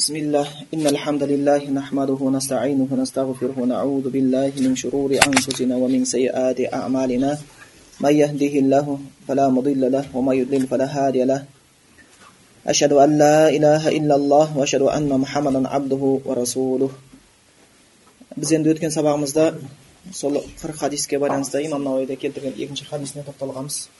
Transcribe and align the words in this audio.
بسم 0.00 0.15
الله 0.15 0.47
إن 0.73 0.87
الحمد 0.87 1.23
لله 1.23 1.67
نحمده 1.67 2.19
ونستعينه 2.27 2.87
ونستغفره 2.91 3.55
ونعوذ 3.59 4.05
بالله 4.07 4.51
من 4.63 4.71
شرور 4.75 5.11
أنفسنا 5.11 5.75
ومن 5.75 6.05
سيئات 6.07 6.73
أعمالنا 6.73 7.31
من 7.99 8.13
يهده 8.15 8.53
الله 8.63 8.99
فلا 9.27 9.49
مضل 9.51 9.91
له 9.91 10.05
ومن 10.15 10.35
يضلل 10.35 10.63
فلا 10.71 10.87
هادي 10.87 11.23
له 11.27 11.43
أشهد 12.67 12.93
أن 13.03 13.17
لا 13.17 13.49
إله 13.49 13.83
إلا 13.97 14.15
الله 14.15 14.57
وأشهد 14.57 14.81
أن 14.81 15.11
محمدا 15.11 15.67
عبده 15.67 16.03
ورسوله 16.25 16.91
біз 18.39 18.51
енді 18.55 18.71
өткен 18.71 18.95
сабағымызда 18.95 19.43
сол 20.15 20.39
қырық 20.61 20.77
хадиске 20.87 21.19
байланысты 21.19 21.67
имам 21.67 21.83
науида 21.83 22.15
келтірген 22.15 22.55
екінші 22.55 22.87
хадисіне 22.87 23.27
тоқталғанбыз 23.27 23.75
ә, 23.75 23.99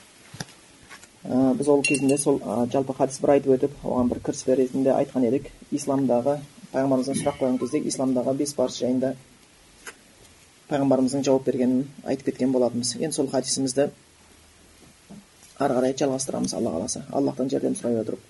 Біз 1.24 1.68
ол 1.70 1.84
кезінде 1.86 2.18
сол 2.18 2.40
ә, 2.42 2.66
жалпы 2.72 2.96
хадис 2.98 3.20
бір 3.22 3.36
айтып 3.36 3.54
өтіп 3.56 3.84
оған 3.86 4.10
бір 4.10 4.20
кіріспе 4.26 4.56
ретінде 4.58 4.90
айтқан 4.96 5.28
едік. 5.28 5.52
Исламдағы 5.72 6.40
пайғамбарымыздан 6.72 7.20
сұрақ 7.20 7.38
қойған 7.42 7.60
кезде 7.62 7.82
исламдағы 7.86 8.34
бес 8.40 8.54
парыз 8.58 8.80
жайында 8.82 9.14
пайғамбарымыздың 10.72 11.26
жауап 11.28 11.46
бергенін 11.46 11.84
айтып 12.06 12.32
кеткен 12.32 12.52
болатынбыз. 12.56 12.96
Енді 12.98 13.16
сол 13.16 13.30
хадисімізді 13.30 13.92
ары 15.60 15.76
қарай 15.78 15.94
жалғастырамыз 16.00 16.56
алла 16.58 16.74
қаласа. 16.78 17.04
Аллахтан 17.12 17.52
жәрдем 17.54 17.76
сұрай 17.78 18.00
отырып. 18.02 18.24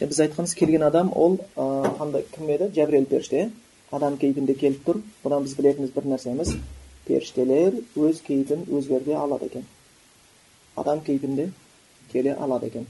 Біз 0.00 0.20
айтқанымыз 0.24 0.54
келген 0.56 0.82
адам 0.82 1.10
ол 1.12 1.36
ә, 1.56 1.90
қандай 1.98 2.24
кім 2.32 2.48
еді? 2.48 2.70
Жәбірел 2.72 3.04
періште. 3.10 3.50
Адам 3.92 4.16
кейпінде 4.16 4.54
келіп 4.54 4.80
тұр. 4.86 5.02
Бұдан 5.24 5.44
біз 5.44 5.58
білетініміз 5.58 5.92
бір 5.94 6.08
нәрсеміз. 6.14 6.54
Періштелер 7.04 7.76
өз 8.00 8.22
кейпін 8.24 8.64
өзгерте 8.72 9.14
алады 9.18 9.50
екен. 9.50 9.66
Адам 10.74 11.04
кейпінде 11.04 11.50
келе 12.14 12.34
алады 12.34 12.70
екен 12.70 12.86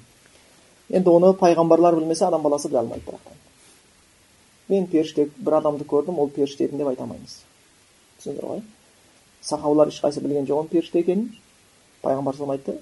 енді 0.91 1.11
оны 1.11 1.33
пайғамбарлар 1.41 1.99
білмесе 1.99 2.29
адам 2.29 2.43
баласы 2.47 2.69
біле 2.69 2.83
алмайды 2.85 3.05
бірақ 3.09 3.35
мен 4.69 4.87
періште 4.87 5.29
бір 5.37 5.59
адамды 5.61 5.85
көрдім 5.85 6.21
ол 6.21 6.31
періште 6.31 6.69
деп 6.69 6.89
айта 6.89 7.03
алмаймыз 7.05 7.41
түсіндіңдер 8.21 8.51
ғой 8.53 8.63
сахабалар 9.43 9.93
ешқайсысы 9.93 10.25
білген 10.25 10.47
жоқ 10.49 10.63
оның 10.63 10.73
періште 10.77 11.01
екенін 11.01 11.29
пайғамбар 12.03 12.37
салам 12.37 12.57
айтты 12.57 12.79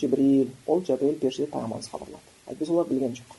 жибрил 0.00 0.48
ол 0.66 0.82
жәбірел 0.82 1.18
періште 1.20 1.46
пайғамбарымыз 1.46 1.90
хабарлады 1.90 2.30
әйтпесе 2.48 2.72
олар 2.72 2.86
білген 2.88 3.14
жоқ 3.14 3.36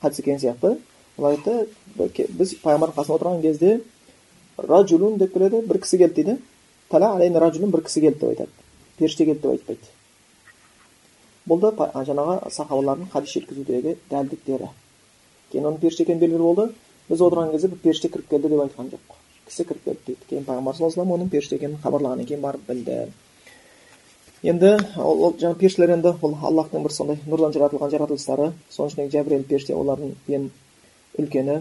хадис 0.00 0.18
екені 0.20 0.38
сияқты. 0.38 0.76
Олар 1.18 1.32
айтты 1.32 1.68
біз 2.28 2.54
пайғамбардың 2.62 2.96
қасында 2.96 3.16
отырған 3.16 3.42
кезде 3.42 3.80
ражулун 4.58 5.18
деп 5.18 5.32
келеді 5.32 5.62
бір 5.66 5.80
кісі 5.80 5.98
келді 5.98 6.22
дейді 6.22 7.70
бір 7.70 7.82
кісі 7.84 8.00
келді 8.00 8.18
деп 8.20 8.28
айтады 8.30 8.50
періште 8.98 9.24
келді 9.24 9.40
деп 9.40 9.50
айтпайды 9.50 9.95
бұл 11.46 11.60
да 11.62 11.70
жаңағы 12.08 12.50
сахабалардың 12.50 13.10
хадис 13.12 13.36
жеткізудегі 13.36 13.96
дәлдіктері 14.10 14.70
кейін 15.52 15.68
оның 15.70 15.78
періште 15.82 16.02
екені 16.02 16.20
белгілі 16.20 16.42
болды 16.42 16.66
біз 17.08 17.22
отырған 17.22 17.52
кезде 17.52 17.68
бір 17.68 17.78
періште 17.84 18.08
кіріп 18.08 18.28
келді 18.30 18.48
деп 18.50 18.64
айтқан 18.64 18.90
жоқ 18.90 19.14
кісі 19.46 19.64
кіріп 19.68 19.84
келді 19.84 20.00
дейді 20.06 20.28
кейін 20.30 20.44
пайғамбар 20.48 20.76
саллаллаху 20.76 21.02
алейhi 21.02 21.16
оның 21.20 21.30
періште 21.30 21.56
екенін 21.56 21.78
хабарлағаннан 21.84 22.26
кейін 22.26 22.42
барып 22.42 22.66
білді 22.66 22.98
енді 24.42 24.72
ол, 24.98 25.22
ол 25.28 25.36
жаңағы 25.38 25.58
періштелер 25.62 25.94
енді 25.96 26.12
бұл 26.20 26.34
аллахтың 26.42 26.82
бір 26.82 26.92
сондай 26.92 27.20
нұрдан 27.26 27.54
жаратылған 27.54 27.94
жаратылыстары 27.94 28.50
соның 28.70 28.90
ішіндегі 28.90 29.14
жәбірел 29.16 29.46
періште 29.46 29.74
олардың 29.78 30.12
ең 30.28 30.50
үлкені 31.22 31.60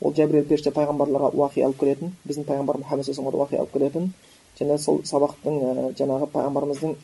ол 0.00 0.14
жәбірел 0.14 0.46
періште 0.50 0.70
пайғамбарларға 0.76 1.32
уахи 1.34 1.64
алып 1.64 1.80
келетін 1.80 2.14
біздің 2.28 2.46
пайғамбар 2.50 2.80
мұхаммед 2.84 3.08
саллаллаху 3.08 3.42
уахи 3.42 3.56
алып 3.56 3.72
келетін 3.72 4.12
және 4.60 4.78
сол 4.78 5.00
сабақтың 5.08 5.94
жаңағы 5.98 6.30
пайғамбарымыздың 6.34 6.96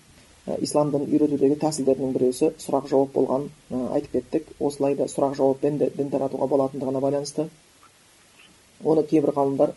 ислам 0.60 0.90
дінін 0.94 1.10
үйретудегі 1.10 1.58
тәсілдерінің 1.60 2.14
біреусі 2.16 2.52
сұрақ 2.62 2.88
жауап 2.90 3.12
болған 3.14 3.48
ә, 3.70 3.82
айтып 3.96 4.16
кеттік. 4.18 4.48
Осылай 4.58 4.96
да 4.96 5.06
сұрақ 5.10 5.36
жауаппен 5.38 5.78
де 5.78 5.90
дін 5.96 6.10
таратуға 6.10 6.48
болатындығына 6.48 7.02
байланысты. 7.04 7.48
Оны 8.84 9.04
кейбір 9.04 9.34
ғалымдар 9.36 9.74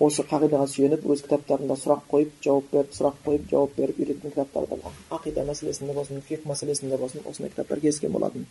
осы 0.00 0.24
қағидаға 0.24 0.66
сүйеніп 0.72 1.04
өз 1.12 1.22
кітаптарында 1.26 1.76
сұрақ 1.76 2.06
қойып 2.08 2.36
жауап 2.44 2.70
беріп 2.72 2.94
сұрақ 2.96 3.18
қойып 3.26 3.48
жауап 3.50 3.74
беріп 3.76 3.98
үйреткен 4.00 4.32
кітаптар 4.32 4.68
бар 4.70 4.94
ақида 5.18 5.44
мәселесінде 5.50 5.92
болсын 5.92 6.22
фиқ 6.24 6.46
мәселесінде 6.48 6.96
болсын 6.96 7.26
осындай 7.28 7.52
кітаптар 7.52 7.82
кездескен 7.84 8.12
болатын. 8.12 8.46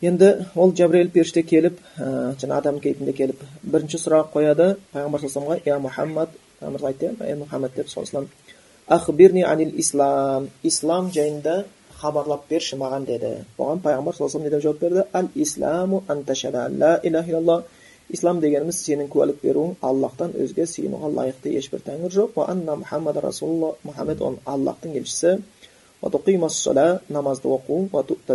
Енді 0.00 0.32
ол 0.56 0.72
жәбірел 0.72 1.12
періште 1.12 1.42
келіп 1.42 1.78
ә, 2.00 2.32
жаңа 2.40 2.62
адам 2.62 2.80
кейпінде 2.80 3.12
келіп 3.12 3.44
бірінші 3.62 4.00
сұрақ 4.00 4.32
қояды. 4.32 4.76
Пайғамбар 4.92 5.28
саллаллаху 5.28 5.68
я 5.68 5.78
мұхаммад 5.84 6.32
пайғамбар 6.60 6.88
айтты 6.90 7.12
е 7.20 7.36
мұхаммад 7.36 7.76
деп 7.76 7.92
сол 7.92 8.08
ахбирни 8.88 9.42
анил 9.42 9.72
ислам 9.76 10.48
ислам 10.62 11.10
жайында 11.10 11.64
хабарлап 12.00 12.46
берші 12.50 12.76
маған 12.78 13.06
деді 13.08 13.32
оған 13.58 13.80
пайғамбар 13.82 14.14
саллаллаху 14.16 14.44
не 14.44 14.50
деп 14.50 14.62
жауап 14.62 14.80
берді 14.80 15.02
ал 15.12 15.28
исламу 15.34 16.02
ла 16.08 17.00
иляха 17.02 17.30
илlalloh 17.30 17.62
ислам 18.08 18.40
дегеніміз 18.40 18.78
сенің 18.86 19.08
куәлік 19.10 19.40
беруің 19.42 19.74
аллахтан 19.82 20.34
өзге 20.38 20.66
сыйынуға 20.70 21.10
лайықты 21.18 21.56
ешбір 21.58 21.82
тәңір 21.86 22.12
жоқ 22.14 22.38
анна 22.46 22.76
мұхаммад 22.82 23.18
расулалла 23.24 23.74
мұхаммед 23.88 24.22
он 24.22 24.38
аллахтың 24.44 24.94
елшісі 25.00 25.40
намазды 27.08 27.48
оқуың 27.48 27.88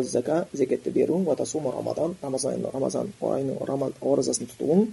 зака 0.04 0.46
зекетті 0.54 0.92
беруің 0.92 1.24
рамадан 1.78 2.16
рамазан 2.22 2.66
рамазан 2.74 3.14
айының 3.22 3.94
оразасын 4.02 4.50
тұтуың 4.52 4.88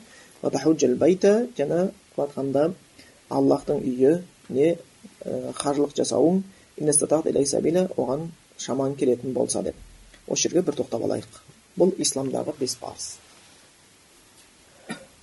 және 1.58 1.90
айтқанда 2.16 2.70
аллахтың 3.30 3.82
үйі 3.82 4.20
не 4.48 4.76
қажылық 5.58 5.94
жасауың 5.98 6.42
оған 7.96 8.28
шамаң 8.58 8.96
келетін 8.98 9.34
болса 9.34 9.62
деп 9.62 9.74
осы 10.28 10.48
жерге 10.48 10.62
бір 10.66 10.78
тоқтап 10.80 11.04
алайық 11.06 11.40
бұл 11.78 11.94
исламдағы 12.02 12.54
бес 12.58 12.74
парыз 12.80 13.08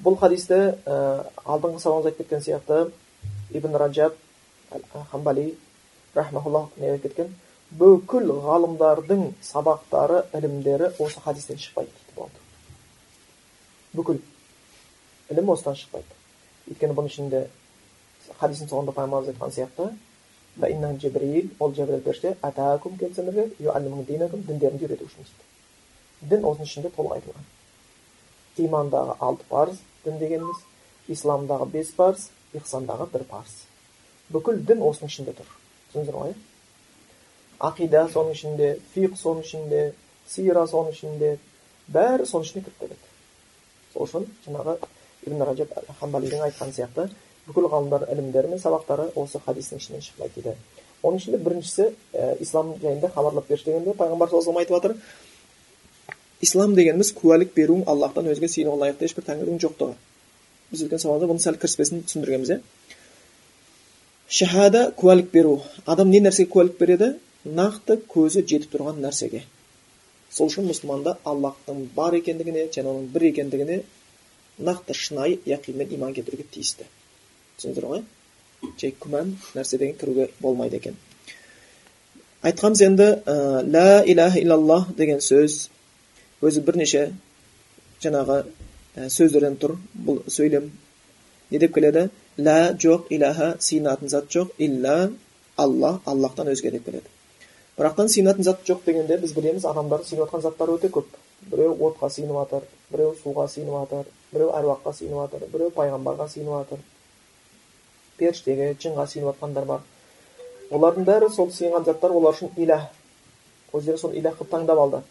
бұл 0.03 0.17
хадисті 0.21 0.59
ә, 0.85 1.25
алдыңғы 1.45 1.81
сабағымызда 1.83 2.11
айтып 2.11 2.21
кеткен 2.21 2.43
сияқты 2.45 2.91
ибн 3.57 3.75
раджаб 3.81 4.15
хамбали 5.11 5.57
рахмаулла 6.15 6.67
не 6.77 6.91
айтып 6.91 7.15
кеткен 7.15 7.33
бүкіл 7.79 8.31
ғалымдардың 8.45 9.27
сабақтары 9.43 10.23
ілімдері 10.37 10.91
осы 10.99 11.19
хадистен 11.23 11.57
шықпайды 11.59 11.91
дейді 11.91 12.15
болды 12.15 12.43
бүкіл 13.93 14.21
ілім 15.33 15.49
осыдан 15.55 15.79
шықпайды 15.79 16.19
өйткені 16.69 16.97
бұның 16.97 17.11
ішінде 17.11 17.47
хадистің 18.39 18.69
соңында 18.71 18.95
пайғамбарымыз 18.95 19.33
айтқан 19.33 19.55
сияқты 19.55 19.89
жибрил 21.01 21.49
ол 21.59 21.73
жебірел 21.73 22.01
періште 22.01 22.37
атакум 22.41 22.97
келді 22.97 23.15
сендерге 23.15 23.49
діндеріңді 23.59 24.85
үйрету 24.85 25.05
үшін 25.05 25.25
дейді 25.25 26.29
дін 26.29 26.45
осының 26.45 26.69
ішінде 26.69 26.91
толық 26.95 27.17
айтылған 27.17 27.45
имандағы 28.65 29.17
алты 29.19 29.45
парыз 29.49 29.81
дін 30.05 30.19
дегеніміз 30.19 30.63
исламдағы 31.09 31.67
бес 31.71 31.91
парыз 31.97 32.29
ихсандағы 32.53 33.09
бір 33.11 33.25
парыз 33.29 33.55
бүкіл 34.31 34.61
дін 34.65 34.81
осының 34.81 35.11
ішінде 35.11 35.35
тұр 35.35 35.49
түсіндіңіздер 35.91 36.19
ғой 36.21 36.33
ақида 37.59 38.07
соның 38.13 38.37
ішінде 38.37 38.71
фиқ 38.93 39.19
соның 39.19 39.43
ішінде 39.43 39.81
сира 40.27 40.65
соның 40.71 40.95
ішінде 40.95 41.35
бәрі 41.91 42.25
соның 42.25 42.47
ішіне 42.47 42.63
кіріп 42.65 42.79
келеді 42.79 43.13
сол 43.93 44.07
үшін 44.07 44.25
жаңағы 44.47 44.77
ибн 45.27 45.45
ражаб 45.49 45.75
хамбалидің 45.99 46.43
айтқан 46.47 46.73
сияқты 46.75 47.09
бүкіл 47.47 47.69
ғалымдар 47.73 48.07
ілімдері 48.13 48.53
мен 48.53 48.61
сабақтары 48.61 49.11
осы 49.15 49.41
хадистің 49.45 49.81
ішінен 49.81 50.01
шықпайды 50.05 50.41
дейді 50.41 50.55
оның 51.05 51.21
ішінде 51.21 51.37
біріншісі 51.45 51.85
ә, 52.13 52.35
ислам 52.41 52.73
жайында 52.81 53.11
хабарлап 53.13 53.47
берші 53.47 53.69
дегенде 53.69 53.93
пайғамбар 53.99 54.31
саллаллаху 54.31 54.63
айтып 54.63 54.75
жатыр 54.75 54.95
ислам 56.41 56.75
дегеніміз 56.75 57.11
куәлік 57.15 57.53
беруің 57.55 57.85
аллахтан 57.89 58.27
өзге 58.31 58.49
сыйынуға 58.51 58.85
лайықты 58.85 59.07
ешбір 59.07 59.25
тәңірдің 59.29 59.61
жоқтығы. 59.63 59.95
Біз 60.71 60.83
өткен 60.85 61.01
сабақта 61.01 61.29
бұның 61.29 61.43
сәл 61.43 61.59
кіріспесін 61.61 62.03
түсіндіргенбіз 62.09 62.51
иә. 62.55 62.59
Шахада 64.27 64.81
куәлік 64.99 65.31
беру. 65.31 65.59
Адам 65.85 66.11
не 66.11 66.21
нәрсеге 66.21 66.51
куәлік 66.51 66.77
береді? 66.79 67.13
Нақты 67.45 67.99
көзі 68.09 68.43
жетіп 68.43 68.73
тұрған 68.73 68.99
нәрсеге. 69.05 69.43
Сол 70.33 70.49
үшін 70.49 70.67
мұсылманда 70.69 71.17
аллахтың 71.23 71.85
бар 71.95 72.17
екендігіне 72.19 72.67
және 72.73 72.91
оның 72.91 73.07
бір 73.13 73.29
екендігіне 73.29 73.81
нақты 74.59 74.97
шынайы 74.97 75.39
яқинмен 75.45 75.93
иман 75.95 76.13
келтіруге 76.13 76.47
тиісті. 76.51 76.89
Түсіндіңіздер 77.57 77.89
ғой 77.91 78.03
жай 78.79 78.93
күмән 78.99 79.35
нәрсе 79.55 79.77
деген 79.77 79.97
кіруге 79.99 80.29
болмайды 80.41 80.77
екен. 80.77 80.95
Айтқанбыз 82.45 82.81
енді 82.85 83.07
ә, 83.25 83.63
ля 83.63 84.03
иляха 84.05 84.39
иллаллах 84.39 84.93
деген 84.97 85.21
сөз 85.21 85.69
өзі 86.41 86.61
бірнеше 86.65 87.07
жаңағы 88.03 88.43
ә, 88.95 89.09
сөздерден 89.09 89.57
тұр. 89.61 89.77
Бұл 89.95 90.21
сөйлем 90.27 90.71
не 91.51 91.59
деп 91.59 91.73
келеді? 91.75 92.09
Лә 92.37 92.75
жоқ 92.77 93.09
илаха 93.09 93.55
сыйынатын 93.59 94.09
зат 94.09 94.29
жоқ 94.29 94.55
илля 94.57 95.11
алла 95.57 95.99
аллахтан 96.05 96.51
өзге 96.53 96.71
деп 96.71 96.85
келеді. 96.85 97.07
Бірақтан 97.77 98.09
сыйынатын 98.09 98.43
зат 98.43 98.65
жоқ 98.67 98.85
дегенде 98.85 99.17
біз 99.17 99.33
білеміз 99.33 99.65
адамдардың 99.65 100.09
сыйынып 100.09 100.27
жатқан 100.27 100.41
заттары 100.41 100.77
өте 100.77 100.89
көп. 100.89 101.07
Біреу 101.51 101.75
отқа 101.89 102.09
сыйынып 102.09 102.37
жатыр 102.43 102.67
біреу 102.91 103.15
суға 103.23 103.47
сыйынып 103.51 103.75
жатыр 103.79 104.11
біреу 104.33 104.51
әруаққа 104.59 104.93
сыйынып 104.99 105.25
жатыр 105.25 105.49
біреу 105.53 105.71
пайғамбарға 105.75 106.27
сыйынып 106.31 106.53
жатыр 106.59 106.79
періштеге 108.19 108.73
жынға 108.81 109.07
сыйынып 109.11 109.33
жатқандар 109.33 109.65
бар. 109.71 109.81
Олардың 110.71 111.07
бәрі 111.09 111.29
сол 111.33 111.51
сыйынған 111.53 111.85
заттар 111.85 112.11
олар 112.11 112.33
үшін 112.37 112.53
иләх 112.57 112.87
өздері 113.73 114.01
соны 114.01 114.19
иләх 114.21 114.39
қылып 114.39 114.53
таңдап 114.53 114.79
алды. 114.85 115.01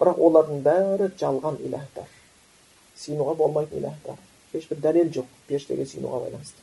Бірақ 0.00 0.18
олардың 0.26 0.64
бәрі 0.66 1.12
жалған 1.20 1.60
иләһтар 1.66 2.10
сыйынуға 3.00 3.36
болмайтын 3.36 3.80
иләһтар 3.80 4.18
ешбір 4.52 4.80
дәлел 4.82 5.10
жоқ 5.14 5.26
періштеге 5.48 5.86
сыйынуға 5.86 6.20
байланысты. 6.24 6.62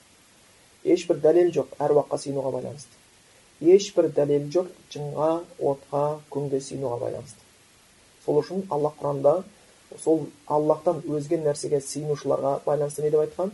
Ешбір 0.83 1.19
дәлел 1.23 1.51
жоқ 1.55 1.75
әруаққа 1.79 2.19
сыйынуға 2.23 2.51
байланысты. 2.57 2.97
Ешбір 3.61 4.09
дәлел 4.15 4.49
жоқ 4.53 4.71
жынға 4.93 5.29
отқа 5.59 6.03
күнге 6.33 6.59
сыйынуға 6.61 6.99
байланысты. 7.05 7.39
Сол 8.25 8.41
үшін 8.41 8.65
аллах 8.69 8.97
құранда 8.99 9.43
сол 10.03 10.27
аллахтан 10.47 11.01
өзге 11.07 11.39
нәрсеге 11.41 11.79
сыйынушыларға 11.81 12.59
байланысты 12.65 13.03
не 13.03 13.11
деп 13.11 13.23
айтқан? 13.23 13.51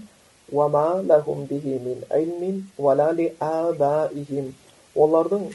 Олардың 4.96 5.50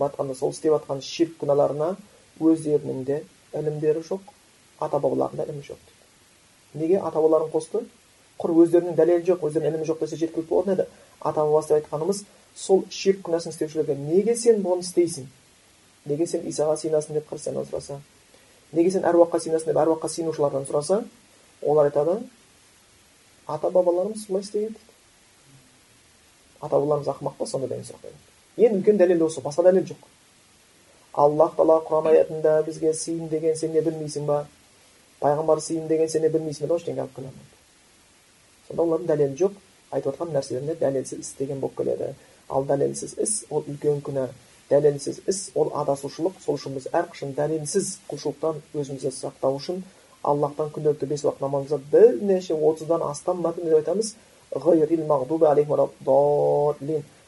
айтқанда 0.00 0.34
сол 0.34 0.50
істеп 0.50 0.72
жатқан 0.72 1.00
ширк 1.04 1.36
күнәларына 1.40 1.94
өздерінің 2.40 3.04
де 3.04 3.22
ілімдері 3.54 4.02
жоқ 4.08 4.20
ата 4.80 4.98
бабаларында 4.98 5.44
ілімі 5.44 5.62
жоқ 5.66 5.80
дейді 5.86 6.84
неге 6.84 7.00
ата 7.00 7.20
бабаларын 7.20 7.50
қосты 7.52 7.84
құр 8.40 8.54
өздерінің 8.64 8.96
дәлелі 8.96 9.26
жоқ 9.28 9.44
өздерінің 9.48 9.74
ілімі 9.74 9.88
жоқ 9.90 10.00
десе 10.00 10.16
жеткілікті 10.16 10.50
болатын 10.50 10.72
еді 10.74 10.86
ата 11.20 11.44
бабасы 11.44 11.68
деп 11.68 11.76
айтқанымыз 11.80 12.24
сол 12.56 12.84
ширк 12.90 13.22
күнәсін 13.28 13.52
істеушілерге 13.52 13.96
неге 13.98 14.36
сен 14.36 14.62
бұны 14.64 14.86
істейсің 14.86 15.28
неге 16.06 16.26
сен 16.26 16.46
исаға 16.48 16.78
сыйынасың 16.80 17.18
деп 17.18 17.28
христианнан 17.28 17.68
сұраса 17.68 18.00
неге 18.72 18.90
сен 18.90 19.04
әруаққа 19.04 19.42
сыйынасың 19.44 19.72
деп 19.72 19.82
әруаққа 19.84 20.08
сыйынушылардан 20.08 20.66
сұраса 20.68 21.02
олар 21.62 21.90
айтады 21.90 22.20
ата 23.54 23.70
бабаларымыз 23.70 24.26
солай 24.26 24.42
істеген 24.42 24.74
дейді 24.74 24.80
ата 26.60 26.74
бабаларымыз 26.76 27.12
ақымақ 27.14 27.38
па 27.38 27.46
сонда 27.46 27.68
деген 27.68 27.84
сұрақ 27.84 28.66
ең 28.66 28.80
үлкен 28.80 28.98
дәлел 29.00 29.26
осы 29.26 29.40
басқа 29.40 29.64
дәлел 29.68 29.86
жоқ. 29.92 30.02
Аллах 31.12 31.54
тағала 31.56 31.80
құран 31.86 32.10
аятында 32.10 32.62
бізге 32.66 32.92
сыйын 32.94 33.28
деген 33.28 33.56
сен 33.56 33.72
не 33.72 33.80
білмейсің 33.80 34.26
ба? 34.26 34.44
Пайғамбар 35.20 35.60
сыйын 35.60 35.88
деген 35.88 36.08
сен 36.08 36.22
не 36.22 36.28
білмейсің 36.28 36.68
ба? 36.68 36.76
Ештеңе 36.76 37.02
алып 37.06 37.16
келе 37.16 37.30
алмайды 37.30 37.58
сонда 38.70 38.82
олардың 38.82 39.08
дәлелі 39.10 39.36
жоқ. 39.40 39.56
Айтып 39.90 40.14
жатқан 40.14 40.34
нәрселеріне 40.34 40.76
дәлелсіз 40.78 41.20
іс 41.20 41.32
деген 41.38 41.60
болып 41.60 41.76
келеді. 41.80 42.14
Ал 42.48 42.64
дәлелсіз 42.64 43.16
іс 43.18 43.44
ол 43.50 43.64
үлкен 43.66 44.02
күнә. 44.06 44.28
Дәлелсіз 44.70 45.22
іс 45.26 45.50
ол 45.54 45.72
адасушылық. 45.74 46.38
Сол 46.44 46.54
үшін 46.54 46.76
біз 46.78 46.86
әрқашан 46.92 47.34
дәлелсіз 47.34 47.96
құлшылықтан 48.10 48.60
өзімізді 48.74 49.10
сақтау 49.16 49.58
үшін 49.58 49.82
аллахтан 50.22 50.70
күнделікті 50.74 51.06
бес 51.06 51.24
уақыт 51.24 51.40
намазымызда 51.40 51.78
бірнеше 51.92 52.54
отыздан 52.54 53.02
астам 53.02 53.40
мәрте 53.44 53.64
не 53.64 53.74
айтамыз 53.76 54.16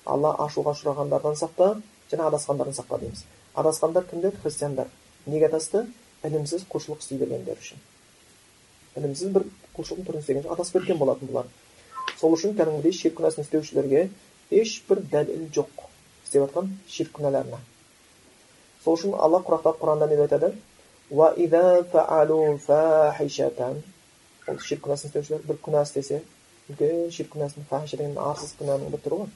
алла 0.04 0.32
ашуға 0.42 0.72
ұшырағандардан 0.74 1.36
сақта 1.38 1.76
және 2.10 2.26
адасқандардан 2.26 2.74
сақта 2.74 2.98
дейміз 2.98 3.24
адасқандар 3.54 4.04
кімдер 4.10 4.34
христиандар 4.42 4.88
неге 5.26 5.46
адасты 5.46 5.84
ілімсіз 6.26 6.64
құлшылық 6.72 7.04
істей 7.04 7.20
бергендері 7.20 7.62
үшін 7.62 7.78
ілімсіз 8.98 9.30
бір 9.36 9.46
құлшылықтың 9.76 10.08
түрін 10.08 10.24
істеген 10.24 10.42
үшін 10.42 10.56
адасып 10.56 10.80
кеткен 10.80 10.98
болатын 10.98 11.30
бұлар 11.30 11.46
сол 12.18 12.34
үшін 12.34 12.56
кәдімгідей 12.58 12.96
ширк 12.98 13.20
күнәсін 13.20 13.46
істеушілерге 13.46 14.08
ешбір 14.50 15.04
дәлел 15.12 15.46
жоқ 15.54 15.86
істеп 16.26 16.42
жатқан 16.42 16.74
ширк 16.90 17.14
күнәларына 17.20 17.62
сол 18.84 18.98
үшін 18.98 19.14
алла 19.14 19.40
құрақта 19.46 19.76
құранда 19.78 20.10
не 20.10 20.18
деп 20.18 20.26
айтады 20.26 20.52
ол 24.48 24.58
ширк 24.58 24.82
күнәсін 24.86 25.10
істеушілер 25.10 25.42
бір 25.46 25.56
күнә 25.66 25.82
істесе 25.84 26.22
үлкен 26.70 27.10
ширк 27.12 27.34
күнәсін 27.34 27.66
фахиша 27.70 27.96
деген 28.00 28.16
арсыз 28.18 28.54
күнәнің 28.60 28.88
бір 28.94 29.02
түрі 29.04 29.18
ғой 29.20 29.28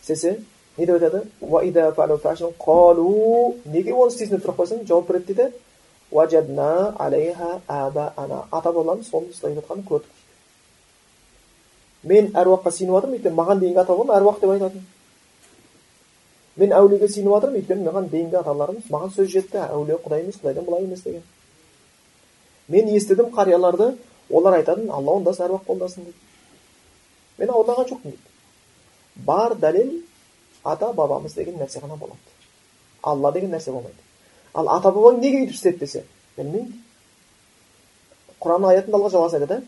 істесе 0.00 0.30
не 0.78 0.86
деп 0.86 0.94
айтады 0.96 1.20
неге 3.74 3.92
оны 3.92 4.10
істейсің 4.14 4.36
деп 4.38 4.46
сұрақ 4.46 4.58
қойсаң 4.62 4.86
жауап 4.88 5.06
береді 5.10 5.26
дейді 5.26 5.50
ата 8.50 8.72
бабаларымыз 8.72 9.08
соны 9.10 9.26
ұстап 9.32 9.52
жатқанын 9.58 9.86
көрдік 9.88 10.10
мен 12.08 12.32
әруаққа 12.32 12.70
сиынып 12.72 12.96
жатырмын 12.96 13.18
өйткені 13.18 13.36
маған 13.38 13.60
дейінгі 13.62 13.80
ата 13.84 13.92
бабам 13.94 14.16
әруақ 14.16 14.40
деп 14.40 14.50
айтатын 14.56 14.82
мен 16.56 16.72
әулиеге 16.76 17.08
сиынып 17.08 17.32
жатырмын 17.36 17.62
өйткені 17.62 17.86
маған 17.86 18.08
дейінгі 18.12 18.36
аталарымыз 18.42 18.90
маған 18.92 19.12
сөз 19.16 19.30
жетті. 19.32 19.58
Әулие 19.72 19.96
құдай 20.02 20.20
емес 20.24 20.36
құдайдан 20.40 20.66
былай 20.66 20.84
емес 20.84 21.02
деген. 21.02 21.22
Мен 22.68 22.88
естідім 22.92 23.32
қарияларды 23.32 23.96
олар 24.30 24.58
айтатын 24.58 24.90
алла 24.90 25.16
ондасын 25.16 25.46
әруақ 25.46 25.64
қолдасын 25.66 26.04
дейді 26.04 26.18
мен 27.38 27.50
ауырлаған 27.50 27.88
жоқпын 27.88 28.10
дейді. 28.10 28.28
Бар 29.16 29.54
дәлел 29.56 29.90
ата 30.64 30.92
бабамыз 30.92 31.34
деген 31.34 31.58
нәрсе 31.58 31.80
ғана 31.80 31.96
болады. 31.96 32.20
Алла 33.02 33.32
деген 33.32 33.50
нәрсе 33.50 33.72
болмайды. 33.72 33.96
Ал 34.54 34.68
ата 34.68 34.92
бабаң 34.92 35.20
неге 35.20 35.42
өйтіп 35.46 35.54
істеді 35.54 35.78
десе 35.78 36.04
білмеймін. 36.36 36.72
Құран 38.40 38.68
аятында 38.68 38.96
алла 38.98 39.10
жалғасы 39.10 39.36
айтады 39.40 39.62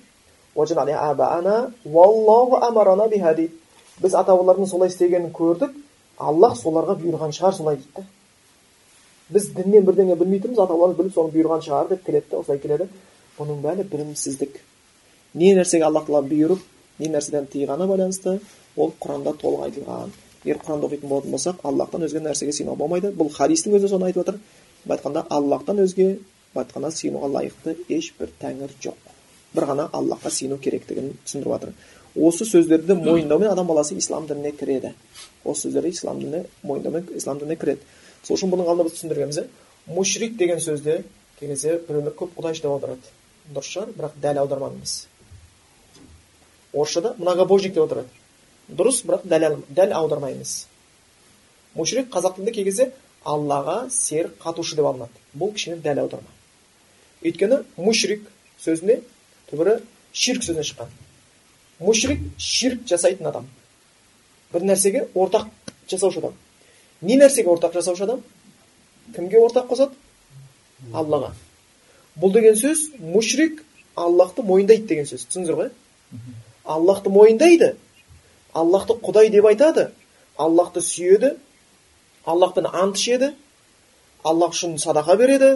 біз 4.02 4.14
ата 4.18 4.34
бабалардың 4.34 4.66
солай 4.66 4.88
істегенін 4.90 5.30
көрдік 5.30 5.70
аллах 6.18 6.58
соларға 6.58 6.98
бұйырған 7.00 7.32
шығар 7.34 7.56
солай 7.56 7.80
дейді 7.80 8.06
біз 9.30 9.48
діннен 9.56 9.84
бірдеңе 9.86 10.16
білмей 10.20 10.40
тұрмыз 10.42 10.60
ата 10.60 10.74
бабаларымыз 10.74 10.98
біліп 10.98 11.14
соны 11.14 11.32
бұйырған 11.32 11.62
шығар 11.64 11.88
деп 11.90 12.04
келеді 12.04 12.30
да 12.30 12.38
осылай 12.38 12.60
келеді. 12.60 12.88
Бұның 13.38 13.62
бәрі 13.64 13.86
білімсіздік. 13.88 14.58
Не 15.34 15.54
нәрсеге 15.56 15.86
аллах 15.88 16.04
тағала 16.06 16.28
бұйырып 16.28 16.60
не 17.00 17.08
нәрседен 17.10 17.48
тыйғаны 17.50 17.88
байланысты 17.88 18.36
ол 18.76 18.92
құранда 19.00 19.32
толық 19.40 19.64
айтылған 19.68 20.12
егер 20.44 20.60
құранды 20.60 20.88
оқитын 20.90 21.08
болатын 21.08 21.34
болсақ 21.34 21.64
аллахтан 21.64 22.04
өзге 22.06 22.20
нәрсеге 22.20 22.52
сыйынуға 22.52 22.76
болмайды. 22.76 23.10
Бұл 23.16 23.32
хадистің 23.32 23.78
өзі 23.78 23.88
соны 23.88 24.10
айтып 24.10 24.22
жатыр 24.22 24.38
былай 24.84 24.98
айтқанда 24.98 25.26
аллахтан 25.30 25.80
өзге 25.82 26.08
былай 26.52 26.66
айтқанда 26.66 26.92
сыйынуға 26.92 27.32
лайықты 27.38 27.76
ешбір 27.88 28.30
тәңір 28.42 28.76
жоқ. 28.84 29.00
Бір 29.54 29.66
ғана 29.72 29.88
аллахқа 29.92 30.30
сыйыну 30.30 30.60
керектігін 30.62 31.14
түсіндіріп 31.24 31.56
жатыр 31.56 31.74
осы 32.14 32.46
сөздерді 32.46 32.96
мойындаумен 33.00 33.50
адам 33.50 33.66
баласы 33.66 33.96
ислам 33.98 34.26
дініне 34.26 34.52
кіреді. 34.52 34.94
Осы 35.44 35.68
сөздерді 35.68 35.94
ислам 35.94 36.20
дініне 36.20 36.44
мойындаумен 36.62 37.08
ислам 37.16 37.38
дініне 37.38 37.56
кіреді. 37.56 37.80
Сол 38.22 38.36
үшін 38.36 38.52
бұның 38.54 38.68
алдында 38.68 38.88
біз 38.88 38.98
түсіндіргенбіз 38.98 39.40
мушрик 39.86 40.36
деген 40.36 40.60
сөзде 40.60 41.02
кей 41.40 41.48
кезде 41.48 41.80
біреулер 41.88 42.14
көп 42.14 42.36
құдайшы 42.38 42.62
деп 42.62 42.70
аударады. 42.70 43.10
Дұрыс 43.54 43.72
шығар 43.74 43.90
бірақ 43.98 44.20
дәл 44.22 44.38
аударма 44.44 44.70
емес 44.72 45.06
орысшада 46.74 47.14
многобожник 47.18 47.74
деп 47.74 47.82
аударады 47.82 48.08
дұрыс 48.68 49.02
бірақ 49.06 49.26
дәл, 49.28 49.58
дәл 49.68 49.92
аударма 49.92 50.30
емес 50.32 50.66
мушрик 51.74 52.08
қазақ 52.12 52.38
тілінде 52.38 52.54
кей 52.54 52.64
кезде 52.64 52.90
аллаға 53.24 53.88
серік 53.90 54.36
қатушы 54.42 54.76
деп 54.76 54.86
алынады. 54.86 55.12
Бұл 55.34 55.54
кішкене 55.54 55.80
дәл 55.82 56.02
аударма. 56.04 56.28
Өйткені 57.24 57.62
мушрик 57.76 58.26
сөзіне 58.60 59.00
түбірі 59.50 59.78
ширк 60.12 60.44
сөзінен 60.44 60.68
шыққан. 60.68 60.92
Мушрик 61.80 62.20
ширк 62.38 62.86
жасайтын 62.88 63.28
адам 63.30 63.46
бір 64.52 64.66
нәрсеге 64.70 65.06
ортақ 65.14 65.48
жасаушы 65.90 66.22
адам 66.22 66.34
не 67.02 67.18
нәрсеге 67.18 67.50
ортақ 67.54 67.74
жасаушы 67.74 68.04
адам 68.04 68.22
кімге 69.16 69.40
ортақ 69.42 69.68
қосады 69.72 69.94
аллаға 70.92 71.32
бұл 72.20 72.32
деген 72.32 72.56
сөз 72.58 72.90
мушрик 73.00 73.64
аллахты 73.96 74.42
мойындайды 74.42 74.86
деген 74.86 75.08
сөз 75.10 75.26
түсіндіңіздер 75.28 75.60
ғой 75.60 75.70
аллахты 76.64 77.10
мойындайды 77.10 77.74
аллахты 78.52 78.98
құдай 79.02 79.30
деп 79.30 79.46
айтады 79.50 79.90
аллахты 80.36 80.80
сүйеді 80.80 81.34
аллахпен 82.24 82.66
ант 82.72 82.96
ішеді 82.98 83.34
аллах 84.24 84.54
үшін 84.54 84.78
садақа 84.80 85.16
береді 85.20 85.50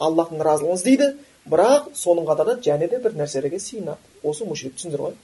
аллахтың 0.00 0.42
разылығын 0.46 0.78
іздейді 0.78 1.08
бірақ 1.50 1.90
соның 1.98 2.28
қатарында 2.28 2.62
және 2.64 2.88
де 2.88 3.00
бір 3.02 3.16
нәрселерге 3.18 3.60
сыйынады 3.60 3.98
осы 4.22 4.46
мушрик 4.48 4.76
түсіндіңдер 4.76 5.04
ғой 5.04 5.16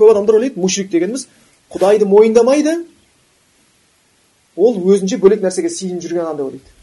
көп 0.00 0.14
адамдар 0.14 0.40
ойлайды 0.40 0.60
мушрик 0.60 0.90
дегеніміз 0.90 1.28
құдайды 1.72 2.08
мойындамайды 2.08 2.76
ол 4.56 4.80
өзінше 4.80 5.20
бөлек 5.22 5.44
нәрсеге 5.44 5.70
сиынып 5.70 6.02
жүрген 6.04 6.24
адам 6.24 6.36
деп 6.36 6.46
ойлайды 6.50 6.78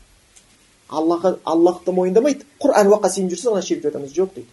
аллахқа 0.89 1.39
аллахты 1.43 1.91
мойындамайды 1.91 2.45
құр 2.61 2.73
әруаққа 2.81 3.09
сиынып 3.11 3.33
жүрсе 3.33 3.49
ғана 3.49 3.61
ширк 3.61 3.81
деп 3.81 3.91
айтамыз 3.91 4.13
жоқ 4.15 4.33
дейді. 4.35 4.47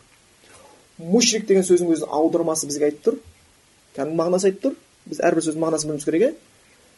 Мушрик 0.99 1.47
деген 1.47 1.63
сөздің 1.67 1.93
өзінің 1.95 2.11
аудармасы 2.11 2.67
бізге 2.67 2.85
айтып 2.91 3.05
тұр 3.07 3.19
кәдімгі 3.97 4.19
мағынасы 4.19 4.51
айтып 4.51 4.63
тұр. 4.65 4.75
Біз 5.07 5.21
әрбір 5.21 5.47
сөздің 5.47 5.63
мағынасын 5.63 5.89
білуіміз 5.91 6.05
керек 6.05 6.23
иә. 6.23 6.33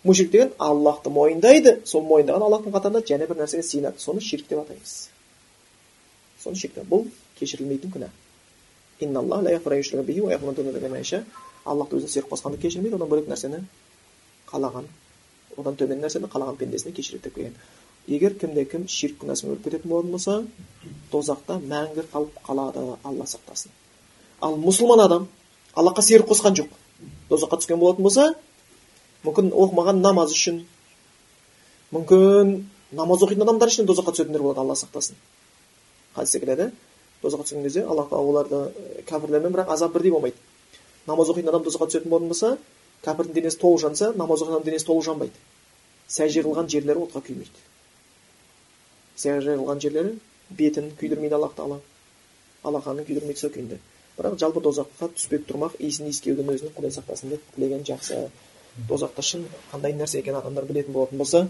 Мушрик 0.05 0.31
деген 0.31 0.53
аллахты 0.59 1.11
мойындайды 1.11 1.81
сол 1.85 2.03
мойындаған 2.09 2.47
аллахтың 2.49 2.73
қатарында 2.77 3.05
және 3.05 3.29
бір 3.29 3.43
нәрсеге 3.43 3.63
сыйынады 3.67 4.01
соны 4.01 4.21
ширк 4.21 4.49
деп 4.49 4.63
атаймыз. 4.63 5.09
Соны 6.43 6.57
ширк 6.57 6.79
бұл 6.89 7.07
кешірілмейтін 7.41 7.93
күнә. 7.93 8.09
Аллахты 11.67 11.99
өзіне 11.99 12.13
серік 12.13 12.31
қосқанды 12.31 12.61
кешірмейді 12.63 12.97
одан 12.97 13.11
бөлек 13.11 13.29
нәрсені 13.31 13.63
қалаған 14.51 14.87
одан 15.57 15.77
төмен 15.77 16.01
нәрсені 16.05 16.31
қалаған 16.33 16.57
пендесіне 16.61 16.95
кешіреді 16.95 17.29
деп 17.29 17.35
келген. 17.35 17.55
Егер 18.07 18.37
кімде 18.39 18.65
кім 18.71 18.87
ширк 18.89 19.19
күнәсімен 19.23 19.57
өліп 19.57 19.65
кететін 19.65 19.91
болатын 19.91 20.13
болса 20.15 20.37
тозақта 21.11 21.59
мәңгі 21.59 22.07
қалып 22.13 22.39
қалады 22.47 22.85
алла 23.03 23.27
сақтасын. 23.27 23.73
Ал 24.41 24.57
мұсылман 24.63 25.03
адам 25.05 25.29
аллахқа 25.75 26.03
серік 26.03 26.29
қосқан 26.31 26.55
жоқ. 26.55 26.71
Тозаққа 27.31 27.59
түскен 27.63 27.81
болатын 27.81 28.07
болса 28.07 28.29
мүмкін 29.25 29.51
оқымаған 29.51 30.03
намаз 30.05 30.35
үшін 30.37 30.63
мүмкін 31.93 32.57
намаз 32.93 33.25
оқитын 33.27 33.43
адамдар 33.43 33.73
ішінен 33.73 33.89
тозаққа 33.91 34.15
түсетіндер 34.15 34.45
болады 34.45 34.61
алла 34.61 34.77
сақтасын. 34.79 35.17
Хадисте 36.15 36.41
келеді 36.41 36.71
тозаққа 37.23 37.49
түскен 37.49 37.67
кезде 37.67 37.83
аллах 37.83 38.11
тағала 38.13 38.31
оларды 38.31 39.03
кәпірлермен 39.09 39.53
бірақ 39.57 39.73
азап 39.75 39.93
бірдей 39.93 40.13
болмайды. 40.15 40.37
Намаз 41.07 41.31
оқитын 41.33 41.51
адам 41.53 41.65
тозаққа 41.67 41.91
түсетін 41.91 42.11
болатын 42.11 42.33
болса 42.33 42.57
кәпірдің 43.07 43.37
денесі 43.39 43.61
толық 43.63 43.81
жанса 43.85 44.13
намаз 44.17 44.43
оқитын 44.43 44.57
адамның 44.57 44.71
денесі 44.71 44.87
толық 44.87 45.05
жанбайды. 45.07 45.43
Сәжде 46.09 46.43
қылған 46.47 46.71
жерлері 46.71 47.03
отқа 47.07 47.23
күймейді. 47.27 47.63
Сәжде 49.17 49.57
қылған 49.59 49.83
жерлері 49.83 50.17
бетін 50.51 50.91
күйдірмейді 51.01 51.39
аллах 51.39 51.55
тағала. 51.59 51.81
Алақанын 52.65 53.07
күйдірмейді 53.07 53.41
сол 53.41 53.53
күйінде. 53.55 53.79
Бірақ 54.17 54.39
жалпы 54.41 54.63
тозаққа 54.65 55.11
түспей 55.15 55.43
тұрмақ 55.45 55.77
иісін 55.79 56.11
иіскеуден 56.11 56.51
өзін 56.55 56.73
құдай 56.77 56.95
сақтасын 56.95 57.35
деп 57.35 57.43
тілеген 57.55 57.85
жақсы. 57.85 58.29
Тозақта 58.89 59.23
шын 59.23 59.45
қандай 59.73 59.97
нәрсе 59.97 60.23
екенін 60.23 60.41
адамдар 60.41 60.65
білетін 60.65 60.95
болатын 60.95 61.19
болса 61.19 61.43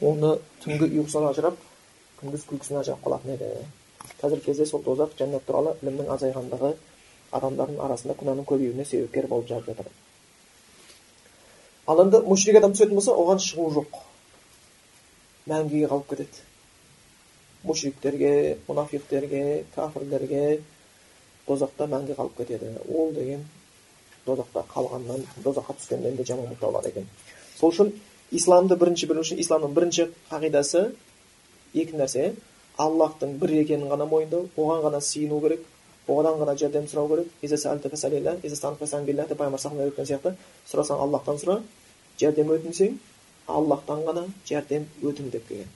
оны 0.00 0.38
түнгі 0.64 0.88
ұйқысынан 0.88 1.30
ажырап 1.30 1.58
күндіз 2.20 2.44
күлкісінен 2.50 2.80
ажырап 2.82 3.04
қалатын 3.04 3.34
еді. 3.36 3.48
Қазіргі 4.20 4.44
кезде 4.46 4.66
сол 4.66 4.82
тозақ 4.82 5.14
жәннат 5.18 5.46
туралы 5.46 5.76
ілімнің 5.82 6.10
азайғандығы 6.14 6.72
адамдардың 7.36 7.80
арасында 7.84 8.16
күнәнің 8.18 8.46
көбеюіне 8.48 8.84
себепкер 8.88 9.26
болып 9.28 9.48
жатыр. 9.48 9.88
Ал 11.86 12.00
енді 12.04 12.20
мушрик 12.26 12.56
адам 12.60 12.74
түсетін 12.76 12.98
болса 12.98 13.14
оған 13.16 13.40
шығу 13.40 13.68
жоқ. 13.78 14.00
Мәңгіге 15.48 15.88
қалып 15.88 16.10
кетеді. 16.10 16.42
Мушриктерге 17.64 18.32
мұнафиқтерге 18.68 19.44
кәпірлерге 19.74 20.42
тозақта 21.46 21.88
мәңгі 21.88 22.16
қалып 22.18 22.36
кетеді. 22.42 22.74
Ол 22.92 23.12
деген 23.16 23.46
тозақта 24.26 24.64
қалғаннан 24.74 25.24
тозаққа 25.44 25.78
түскеннен 25.80 26.16
де 26.16 26.24
жаман 26.28 26.46
болып 26.46 26.60
табылады 26.60 26.92
екен. 26.92 27.08
Сол 27.56 27.72
үшін 27.72 27.94
исламды 28.32 28.76
бірінші 28.76 29.08
білу 29.08 29.24
үшін 29.24 29.40
исламның 29.40 29.72
бірінші 29.76 30.08
қағидасы 30.30 30.90
екі 31.74 31.96
нәрсе. 31.96 32.34
Аллахтың 32.78 33.38
бір 33.40 33.56
екенін 33.62 33.88
ғана 33.90 34.06
мойындау 34.06 34.50
оған 34.56 34.84
ғана 34.84 35.00
сиыну 35.00 35.40
керек. 35.40 35.64
Одан 36.08 36.38
ғана 36.40 36.54
жәрдем 36.58 36.86
сұрау 36.88 37.08
керек 37.12 37.28
өткен 39.90 40.06
сияқты 40.08 40.34
сұрасаң 40.70 41.02
аллахтан 41.04 41.40
сұра 41.42 41.60
жәрдем 42.20 42.52
өтінсең 42.56 42.98
аллахтан 43.46 44.04
ғана 44.06 44.24
жәрдем 44.48 44.86
өтін 45.02 45.30
деп 45.34 45.48
келген 45.48 45.68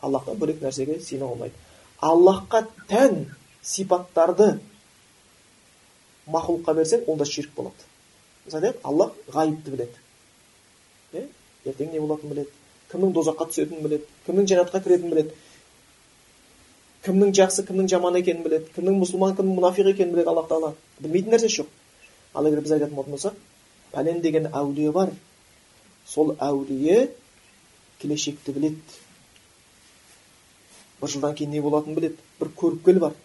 аллахтан 0.00 0.38
бөлек 0.38 0.62
нәрсеге 0.62 1.00
сене 1.00 1.24
болмайды 1.24 1.54
аллахқа 2.00 2.64
тән 2.90 3.26
сипаттарды 3.62 4.50
мақұлыққа 6.26 6.74
берсең 6.80 7.08
онда 7.08 7.24
ширк 7.28 7.54
болады 7.56 7.88
айтайық 8.52 8.82
аллах 8.82 9.14
ғайыпты 9.32 9.70
біледі 9.74 9.98
иә 11.14 11.26
ертең 11.70 11.92
не 11.92 12.00
болатынын 12.00 12.34
біледі 12.34 12.50
кімнің 12.92 13.14
дозаққа 13.16 13.48
түсетінін 13.50 13.86
біледі 13.86 14.08
кімнің 14.26 14.48
жәннатқа 14.50 14.82
кіретінін 14.84 15.14
біледі 15.14 15.34
кімнің 17.04 17.34
жақсы 17.36 17.66
кімнің 17.68 17.88
жаман 17.92 18.16
екенін 18.16 18.44
біледі 18.46 18.70
кімнің 18.76 18.96
мұсылман 19.02 19.34
кімнің 19.36 19.58
мұнафиқ 19.58 19.90
екенін 19.92 20.14
біледі 20.14 20.30
аллах 20.32 20.48
тағала 20.48 20.72
білмейтін 21.00 21.34
нәрсесі 21.34 21.60
жоқ 21.60 21.68
ал 22.34 22.48
егер 22.48 22.62
біз 22.64 22.72
айтатын 22.76 22.96
болатын 22.96 23.16
болсақ 23.16 23.34
пәлен 23.92 24.22
деген 24.24 24.48
әулие 24.52 24.92
бар 24.92 25.12
сол 26.08 26.32
әулие 26.40 27.10
келешекті 28.00 28.54
біледі 28.56 28.80
бір 31.02 31.12
жылдан 31.12 31.36
кейін 31.36 31.52
не 31.52 31.60
болатынын 31.60 31.98
біледі 31.98 32.16
бір 32.40 32.52
көріпкел 32.62 33.00
бар 33.04 33.20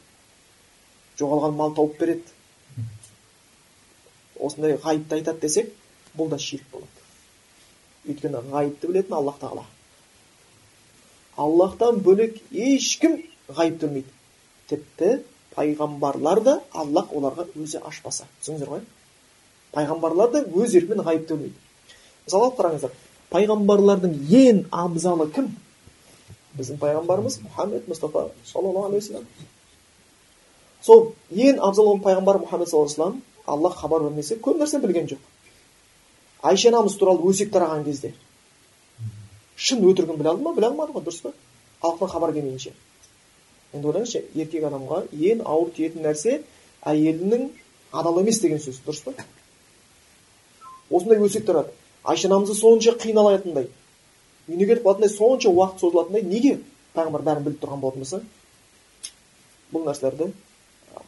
жоғалған 1.21 1.55
мал 1.55 1.73
тауып 1.79 1.97
береді 1.99 2.35
осындай 4.39 4.77
ғайыпты 4.83 5.19
айтады 5.19 5.47
десек 5.47 5.73
бұл 6.17 6.29
да 6.31 6.39
ширк 6.39 6.67
болады 6.73 8.11
өйткені 8.11 8.43
ғайыпты 8.51 8.91
білетін 8.91 9.17
аллах 9.17 9.39
тағала 9.41 9.65
аллахтан 11.39 11.99
бөлек 12.03 12.39
ешкім 12.51 13.19
ғайыпты 13.57 13.87
білмейді 13.87 14.09
тіпті 14.69 15.11
пайғамбарлар 15.55 16.41
да 16.45 16.55
аллах 16.73 17.13
оларға 17.13 17.47
өзі 17.57 17.81
ашпаса 17.85 18.27
түсіндіңіздер 18.41 18.73
ғой? 18.75 18.83
Пайғамбарлар 19.73 20.31
да 20.33 20.43
өз 20.45 20.75
еркімен 20.77 21.05
ғайыпты 21.05 21.35
білмейді 21.35 21.55
мысалы 22.25 22.45
алып 22.45 22.59
қараңыздар 22.59 22.93
пайғамбарлардың 23.33 24.13
ең 24.41 24.61
абзалы 24.71 25.29
кім 25.33 25.49
біздің 26.57 26.79
пайғамбарымыз 26.81 27.39
мұхаммед 27.45 27.89
мұстафа 27.89 28.29
саллаллаху 28.45 28.89
алейхи 28.89 29.13
вассалам 29.13 29.25
сол 30.85 31.03
ең 31.29 31.59
абзал 31.59 31.89
болған 31.89 32.03
пайғамбар 32.05 32.41
мұхаммед 32.43 32.69
саллаллаху 32.69 32.93
алейхи 32.93 32.97
вассалам 32.97 33.21
аллах 33.45 33.77
хабар 33.81 34.03
бермесе 34.07 34.37
көп 34.37 34.61
нәрсе 34.61 34.79
білген 34.81 35.09
жоқ 35.09 35.19
айша 36.41 36.69
анамыз 36.69 36.97
туралы 36.97 37.29
өсек 37.29 37.51
тараған 37.53 37.85
кезде 37.85 38.13
шын 39.55 39.83
өтірігін 39.83 40.17
біле 40.17 40.33
алды 40.33 40.43
ма 40.43 40.53
біле 40.55 40.69
алмады 40.69 40.93
ғой 40.95 41.05
дұрыс 41.05 41.21
па 41.23 41.33
халықтан 41.81 42.09
хабар 42.13 42.33
келмейінше 42.33 42.73
енді 43.73 43.89
ойлаңызшы 43.91 44.23
еркек 44.35 44.65
адамға 44.69 45.03
ең 45.13 45.43
ауыр 45.45 45.71
тиетін 45.75 46.05
нәрсе 46.07 46.39
әйелінің 46.89 47.49
адал 47.91 48.19
емес 48.21 48.39
деген 48.41 48.61
сөз 48.63 48.81
дұрыс 48.85 49.03
па? 49.05 49.13
Осындай 50.89 51.21
өсек 51.21 51.45
тарады 51.45 51.73
айша 52.03 52.27
анамызды 52.27 52.55
сонша 52.55 52.95
қиналатындай. 52.97 53.69
Үйіне 54.47 54.65
кетіп 54.65 54.85
қалатындай 54.85 55.09
сонша 55.13 55.49
уақыт 55.49 55.79
созылатындай 55.83 56.23
неге 56.23 56.59
пайғамбар 56.95 57.25
бәрін 57.27 57.45
біліп 57.45 57.61
тұрған 57.63 57.81
болатын 57.83 58.05
болса 58.05 58.21
бұл 59.73 59.85
нәрселерді 59.85 60.31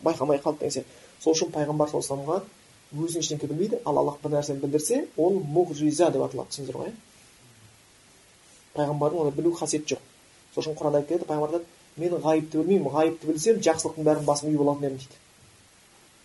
байқамай 0.04 0.42
қалды 0.44 0.60
деген 0.60 0.76
сияқты. 0.76 1.00
Сол 1.24 1.34
үшін 1.34 1.54
пайғамбар 1.56 1.90
саллаллаху 1.90 2.32
алейхи 2.38 3.06
өзін 3.08 3.24
ештеңке 3.24 3.48
білмейді 3.48 3.82
ал 3.86 3.98
аллах 3.98 4.20
бір 4.22 4.36
нәрсені 4.36 4.62
білдірсе 4.62 5.06
ол 5.18 5.40
муғжиза 5.40 6.12
деп 6.12 6.26
аталады 6.26 6.52
түсіндіңіздер 6.52 6.78
ғой 6.78 6.94
пайғамбардың 8.76 9.22
оны 9.26 9.32
білу 9.36 9.54
қасиеті 9.56 9.96
жоқ. 9.96 10.02
Сол 10.54 10.64
үшін 10.64 10.78
құранда 10.80 11.02
айтып 11.02 11.14
келеді 11.14 11.30
пайғамбар 11.30 11.56
айтады 11.56 11.66
мен 11.98 12.16
ғайыпты 12.24 12.62
білмеймін 12.62 12.96
ғайыпты 12.96 13.28
білсем 13.28 13.60
жақсылықтың 13.68 14.08
бәрін 14.08 14.26
басым 14.30 14.52
үй 14.52 14.58
болатын 14.62 14.88
едім 14.88 14.98
дейді. 15.02 15.20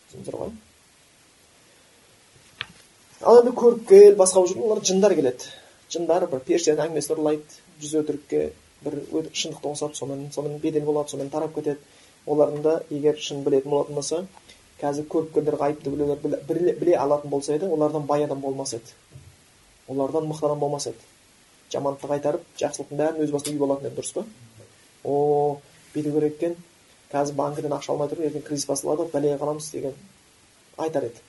Түсіндіңіздер 0.07 0.41
ғой 0.43 0.55
ал 3.27 3.41
енді 3.41 3.53
көріпкел 3.57 4.17
басқа 4.17 4.41
болып 4.41 4.51
жүрген 4.53 4.67
олар 4.67 4.83
жындар 4.85 5.15
келеді. 5.17 5.49
Жындар 5.91 6.27
бір 6.31 6.43
періштенің 6.47 6.83
әңгімесін 6.85 7.15
ұрлайды 7.17 7.61
жүз 7.83 7.95
өтірікке 8.03 8.43
бір 8.85 8.99
шындықты 9.33 9.67
қосады 9.67 9.99
сонымен 9.99 10.33
сонымен 10.35 10.61
бедел 10.61 10.85
болады 10.85 11.11
сонымен 11.11 11.31
тарап 11.33 11.55
кетеді. 11.55 11.81
Олардың 12.27 12.63
да 12.63 12.75
егер 12.91 13.19
шын 13.19 13.43
білетін 13.47 13.71
болатын 13.71 13.95
болса 13.95 14.25
қазір 14.81 15.07
көріпкелдер 15.11 15.57
ғайыпты 15.61 15.91
біреулер 15.91 16.19
біле, 16.49 16.73
біле 16.79 16.97
алатын 16.97 17.31
болса 17.31 17.55
еді 17.55 17.71
олардан 17.71 18.07
бай 18.07 18.25
адам 18.25 18.41
болмас 18.41 18.75
еді. 18.75 18.95
Олардан 19.89 20.27
мықты 20.27 20.47
адам 20.47 20.59
болмас 20.59 20.87
еді. 20.87 20.99
Жамандықты 21.73 22.11
қайтарып 22.13 22.43
жақсылықтың 22.61 22.99
бәрін 22.99 23.25
өз 23.25 23.33
басына 23.33 23.55
үй 23.55 23.59
болатын 23.59 23.89
еді 23.91 24.01
дұрыс 24.01 24.13
па? 24.15 24.27
О 25.05 25.61
бүйту 25.95 26.13
керек 26.13 26.37
екен 26.37 26.57
қазір 27.13 27.35
банкіден 27.39 27.73
ақша 27.77 27.93
алмай 27.95 28.09
тұрып 28.11 28.29
ертең 28.31 28.45
кризис 28.47 28.67
басталады 28.69 29.09
бәлеге 29.13 29.39
қаламыз 29.41 29.71
деген 29.73 29.95
айтар 30.77 31.03
еді. 31.09 31.21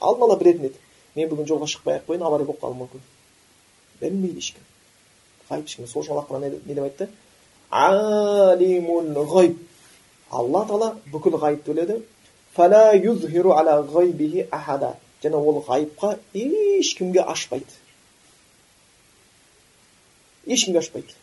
Алдын 0.00 0.22
ала 0.28 0.36
білетін 0.40 0.68
еді. 0.68 0.78
Мен 1.16 1.30
бүгін 1.30 1.48
жолға 1.48 1.66
шықпай 1.70 1.98
ақ 1.98 2.06
қояйын 2.08 2.26
авария 2.26 2.46
болып 2.46 2.60
қалуы 2.62 2.78
мүмкін. 2.82 3.00
Білмейді 4.00 4.38
ешкім. 4.42 4.64
Ғайып 5.50 5.66
ешкім 5.70 5.86
сол 5.86 6.02
үшін 6.02 6.12
аллах 6.16 6.30
не 6.66 6.74
деп 6.74 6.84
айтты? 6.84 7.08
Алимул 7.70 9.08
ғайб 9.32 9.58
алла 10.30 10.64
тағала 10.68 10.94
бүкіл 11.12 11.38
ғайыпты 11.40 11.72
біледі 11.72 12.02
және 15.22 15.34
ол 15.34 15.64
ғайыпқа 15.66 16.18
ешкімге 16.34 17.22
ашпайды. 17.22 17.66
Ешкімге 20.46 20.78
ашпайды. 20.78 21.14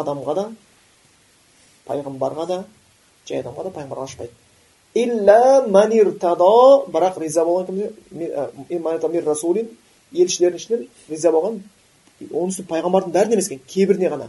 Адамға 0.00 0.32
да 0.38 0.44
пайғамбарға 1.88 2.44
да 2.50 2.58
жай 3.28 3.38
адамға 3.42 3.62
да 3.68 3.72
пайғамбарға 3.78 4.04
ашпайды. 4.08 4.34
Бірақ 6.94 7.14
риза 7.20 7.42
болған 7.46 7.66
кімде 7.66 7.86
елшілердің 10.14 10.60
ішінен 10.60 10.82
риза 11.10 11.30
болған 11.34 11.54
оның 12.30 12.48
үстіне 12.52 12.68
пайғамбардың 12.70 13.10
бәріне 13.14 13.34
емес 13.34 13.48
екен 13.50 13.62
кейбіріне 13.66 14.08
ғана. 14.12 14.26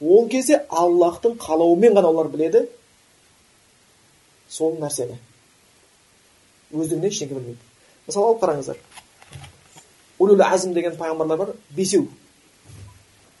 Ол 0.00 0.28
кезде 0.28 0.66
аллахтың 0.68 1.38
қалауымен 1.40 1.94
ғана 1.96 2.08
олар 2.10 2.28
біледі 2.28 2.68
сол 4.48 4.76
нәрсені. 4.80 5.16
Өздігінен 6.74 7.08
ештеңе 7.08 7.32
білмейді. 7.32 7.58
Мысалы 8.06 8.26
алып 8.28 8.42
қараңыздар. 8.44 8.76
Улул 10.18 10.36
деген 10.36 10.96
пайғамбарлар 10.96 11.38
бар 11.38 11.54
бесеу. 11.70 12.08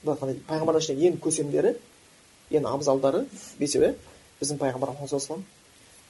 Пайғамбарлар 0.06 0.82
ішінде 0.82 1.10
ең 1.10 1.20
көсемдері 1.22 1.74
ең 2.54 2.68
абзалдары 2.70 3.24
бесеу 3.58 3.82
иә 3.82 3.94
біздің 4.40 4.60
пайғамбар 4.60 4.94
мұхаммад 4.94 5.44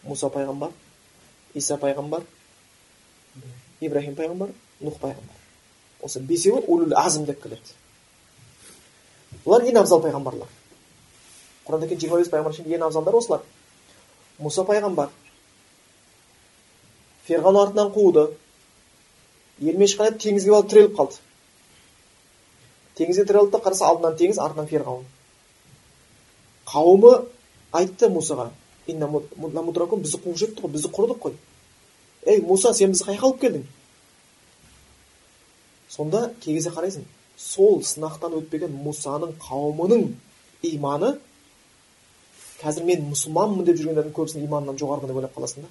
мұса 0.07 0.31
пайғамбар 0.33 0.75
иса 1.55 1.79
пайғамбар 1.81 2.23
ибраһим 3.81 4.15
пайғамбар 4.17 4.53
нұх 4.81 4.99
пайғамбар. 5.01 5.43
Осы 6.05 6.21
бесеуі 6.21 6.63
улул 6.67 6.95
әзім 6.97 7.27
деп 7.27 7.43
келеді. 7.43 7.75
Олар 9.45 9.67
ең 9.67 9.81
абзал 9.81 10.03
пайғамбарлар. 10.05 10.49
Құранда 11.67 11.89
келген 11.89 12.03
жиырма 12.05 12.21
бес 12.23 12.33
пайғамбар 12.33 12.55
ішінде 12.55 12.77
ең 12.77 12.87
абзалдар 12.87 13.17
осылар. 13.19 13.45
Мұса 14.41 14.67
пайғамбар 14.69 15.13
ферғауын 17.27 17.63
артынан 17.63 17.93
қуды 17.95 18.29
елмен 19.61 19.91
шыққан 19.91 20.21
теңізге 20.23 20.53
барып 20.53 20.71
тіреліп 20.71 20.99
қалды. 20.99 21.23
Теңізге 22.99 23.27
тірелді 23.29 23.53
да 23.57 23.63
қараса 23.65 23.89
алдынан 23.91 24.17
теңіз 24.21 24.41
артынан 24.43 24.71
ферғауын 24.71 25.05
қауымы 26.67 27.13
айтты 27.73 28.09
мусаға 28.13 28.51
бізді 28.87 30.23
қуып 30.25 30.39
жетті 30.41 30.63
ғой 30.63 30.73
бізді 30.77 30.93
құрыдық 30.95 31.21
қой 31.23 31.35
ей 32.27 32.41
муса 32.43 32.73
сен 32.75 32.93
бізді 32.93 33.05
қай 33.07 33.19
алып 33.19 33.41
келдің? 33.41 33.65
Сонда 35.89 36.33
кей 36.41 36.59
қарайсың 36.59 37.05
сол 37.37 37.83
сынақтан 37.83 38.35
өтпеген 38.41 38.73
мусаның 38.83 39.37
қауымының 39.43 40.07
иманы 40.63 41.17
қазір 42.63 42.87
мен 42.89 43.05
мұсылманмын 43.11 43.67
деп 43.69 43.77
жүргендердің 43.81 44.15
көбісінің 44.17 44.47
иманынан 44.49 44.79
жоғарғы 44.81 45.11
деп 45.11 45.21
ойлап 45.21 45.37
қаласың 45.37 45.67
да. 45.67 45.69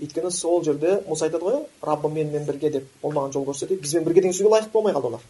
Өйткені 0.00 0.30
сол 0.32 0.64
жерде 0.64 1.00
мұса 1.08 1.28
айтады 1.28 1.44
ғой 1.44 1.58
раббым 1.82 2.14
менімен 2.16 2.46
бірге 2.48 2.70
деп 2.70 2.88
ол 3.02 3.12
маған 3.12 3.34
жол 3.36 3.46
көрсетеді 3.48 3.80
бізбен 3.82 4.04
бірге 4.04 4.22
деген 4.22 4.36
сөзге 4.36 4.52
лайық 4.54 4.72
болмай 4.72 4.96
қалды 4.96 5.12
олар 5.12 5.20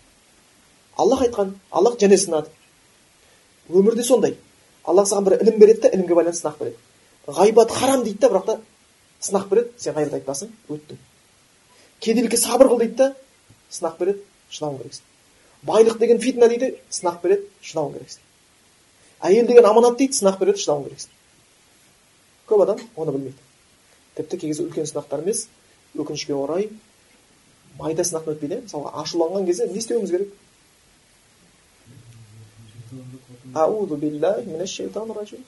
аллах 0.96 1.22
айтқан 1.22 1.54
аллах 1.70 1.98
және 2.00 2.16
сынады. 2.18 2.48
Өмірде 3.68 4.02
сондай. 4.04 4.36
Аллах 4.84 5.08
саған 5.08 5.24
бір 5.24 5.38
ілім 5.42 5.58
береді 5.60 5.80
да 5.82 5.88
ілімге 5.88 6.14
байланысты 6.14 6.46
сынақ 6.46 6.58
береді. 6.58 6.76
Ғайбат 7.26 7.70
харам 7.70 8.04
дейді 8.04 8.18
да 8.18 8.28
бірақ 8.28 8.46
та 8.46 8.60
сынақ 9.20 9.48
береді. 9.48 9.70
Сен 9.76 9.94
ғайбат 9.94 10.14
айтпасың 10.20 10.52
өттің. 10.68 10.98
Кедейлікке 12.00 12.36
сабыр 12.36 12.70
қыл 12.70 12.78
дейді 12.84 12.96
да 12.96 13.14
сынақ 13.70 13.98
береді 13.98 14.22
шыдауың 14.50 14.78
керексің. 14.82 15.02
Байлық 15.66 15.98
деген 15.98 16.20
фитна 16.20 16.48
дейді 16.48 16.76
сынақ 16.90 17.20
береді 17.22 17.48
шыдауың 17.62 17.98
керексің. 17.98 18.22
Әйел 19.20 19.46
деген 19.46 19.66
аманат 19.66 19.98
дейді 19.98 20.20
сынақ 20.20 20.38
береді 20.38 20.62
шыдауың 20.62 20.88
керексің. 20.88 21.10
Көп 22.46 22.62
адам 22.62 22.80
оны 22.96 23.12
білмейді. 23.12 23.38
Тіпті 24.16 24.38
кей 24.38 24.50
кезде 24.52 24.64
үлкен 24.64 24.86
сынақтар 24.86 25.24
емес 25.24 25.48
өкінішке 25.96 26.34
орай 26.34 26.70
майда 27.78 28.04
сынақтан 28.06 28.36
өтпейді. 28.36 28.62
Мысалға 28.68 28.92
ашуланған 29.02 29.46
кезде 29.48 29.66
не 29.66 29.80
істеуіміз 29.80 30.10
керек? 30.10 30.30
Аузу 33.54 33.96
биллахи 33.96 35.40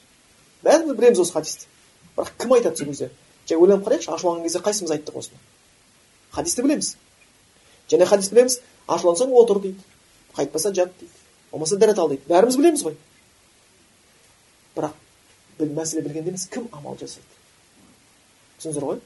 бәріміз 0.63 0.97
білеміз 0.97 1.21
осы 1.23 1.33
хадисті 1.33 1.67
бірақ 2.17 2.33
кім 2.39 2.53
айтады 2.57 2.77
сол 2.77 2.89
кезде 2.91 3.11
жай 3.47 3.59
ойланып 3.59 3.87
қарайықшы 3.87 4.11
ашуланған 4.15 4.43
кезде 4.43 4.63
қайсымыз 4.65 4.95
айттық 4.97 5.19
осыны 5.21 5.39
хадисті 6.35 6.63
білеміз 6.63 6.97
және 7.91 8.07
хадис 8.11 8.31
білеміз 8.33 8.59
ашулансаң 8.89 9.35
отыр 9.39 9.61
дейді 9.63 9.79
қайтпаса 10.35 10.73
жат 10.75 10.93
дейді 10.99 11.13
болмаса 11.53 11.79
дәрет 11.79 11.99
ал 11.99 12.09
дейді 12.09 12.27
бәріміз 12.29 12.57
білеміз 12.59 12.83
ғой 12.89 12.97
бірақ 14.75 14.97
біл, 15.59 15.73
мәселе 15.79 16.03
білгенде 16.03 16.35
емес 16.35 16.49
кім 16.51 16.69
амал 16.73 16.99
жасайды 16.99 17.27
түсіндіңіздер 18.59 18.89
ғой 18.89 19.01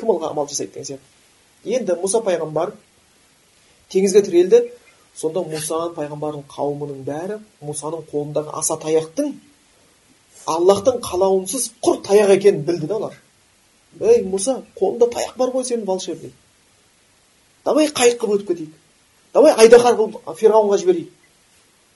кім 0.00 0.10
ол 0.10 0.24
амал 0.26 0.48
жасайды 0.50 0.74
деген 0.74 0.98
сияқты 0.98 1.78
енді 1.78 2.00
мұса 2.02 2.22
пайғамбар 2.26 2.74
теңізге 3.94 4.22
тірелді 4.26 4.64
сонда 5.16 5.42
мұса 5.48 5.82
пайғамбардың 5.96 6.46
қауымының 6.52 7.04
бәрі 7.06 7.38
мұсаның 7.64 8.08
қолындағы 8.12 8.56
аса 8.60 8.78
таяқтың 8.82 9.34
аллахтың 10.46 11.00
қалауынсыз 11.04 11.70
құр 11.82 12.02
таяқ 12.06 12.34
екенін 12.36 12.66
білді 12.66 12.86
да 12.90 12.98
олар. 13.00 13.14
Ей 14.00 14.22
мұса 14.24 14.60
қолында 14.78 15.08
таяқ 15.12 15.38
бар 15.40 15.54
ғой 15.54 15.64
сенің 15.64 15.86
волшебный 15.88 16.34
давай 17.66 17.88
қайық 17.90 18.18
қылып 18.20 18.40
өтіп 18.40 18.48
кетейік. 18.52 18.74
Давай 19.34 19.54
айдаһар 19.58 19.96
қылып 19.98 20.18
ферғауынға 20.38 20.78
жіберейік. 20.82 21.08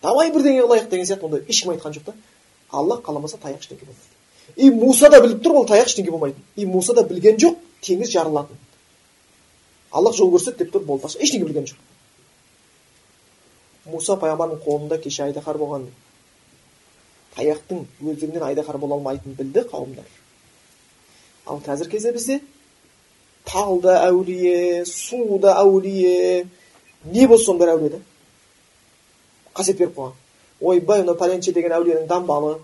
Давай 0.03 0.33
бірдеңе 0.35 0.65
қылайық 0.65 0.89
деген 0.91 1.07
сияқты 1.07 1.27
ондай 1.29 1.45
ешкім 1.49 1.75
айтқан 1.75 1.95
жоқ 1.95 2.09
та. 2.09 2.15
Аллах 2.71 3.05
қаламаса 3.07 3.39
таяқ 3.39 3.62
ештеңке 3.62 3.87
болмайды. 3.87 4.11
И 4.57 4.71
муса 4.71 5.11
да 5.11 5.21
біліп 5.23 5.45
тұр 5.45 5.61
ол 5.61 5.69
таяқ 5.69 5.87
ештеңе 5.87 6.11
болмайтын 6.11 6.43
и 6.57 6.67
муса 6.67 6.95
да 6.95 7.05
білген 7.05 7.39
жоқ 7.39 7.59
теңіз 7.83 8.11
жарылатынын. 8.11 8.59
Аллах 9.93 10.17
жол 10.17 10.33
көрсет 10.35 10.59
деп 10.59 10.75
тұр 10.75 10.85
болды. 10.85 11.07
Ештеңе 11.07 11.45
білген 11.45 11.71
жоқ. 11.71 11.79
Мұса 13.92 14.16
пайғамбардың 14.20 14.62
қолында 14.64 15.00
кеше 15.02 15.25
айдаһар 15.26 15.59
болған 15.61 15.88
таяқтың 17.37 17.85
өздігінен 18.00 18.44
айдаһар 18.50 18.78
бола 18.78 18.97
алмайтынын 18.99 19.37
білді 19.38 19.66
қауымдар. 19.70 20.06
Ал 21.47 21.61
қазіргі 21.66 21.90
кезде 21.97 22.12
бізде 22.12 22.40
тал 23.45 23.80
да 23.80 24.00
әулие 24.08 24.84
су 24.86 25.38
да 25.38 25.56
әулие 25.62 26.47
не 27.04 27.26
болса 27.26 27.50
соның 27.50 27.60
бәрі 27.62 27.76
әулие 27.76 27.91
да? 27.97 28.00
Қасиет 29.54 29.78
беріп 29.78 29.97
қойған. 29.97 30.17
Ойбай 30.60 31.02
мынау 31.02 31.17
пәленше 31.19 31.52
деген 31.52 31.73
әулиенің 31.78 32.06
дамбалы 32.06 32.58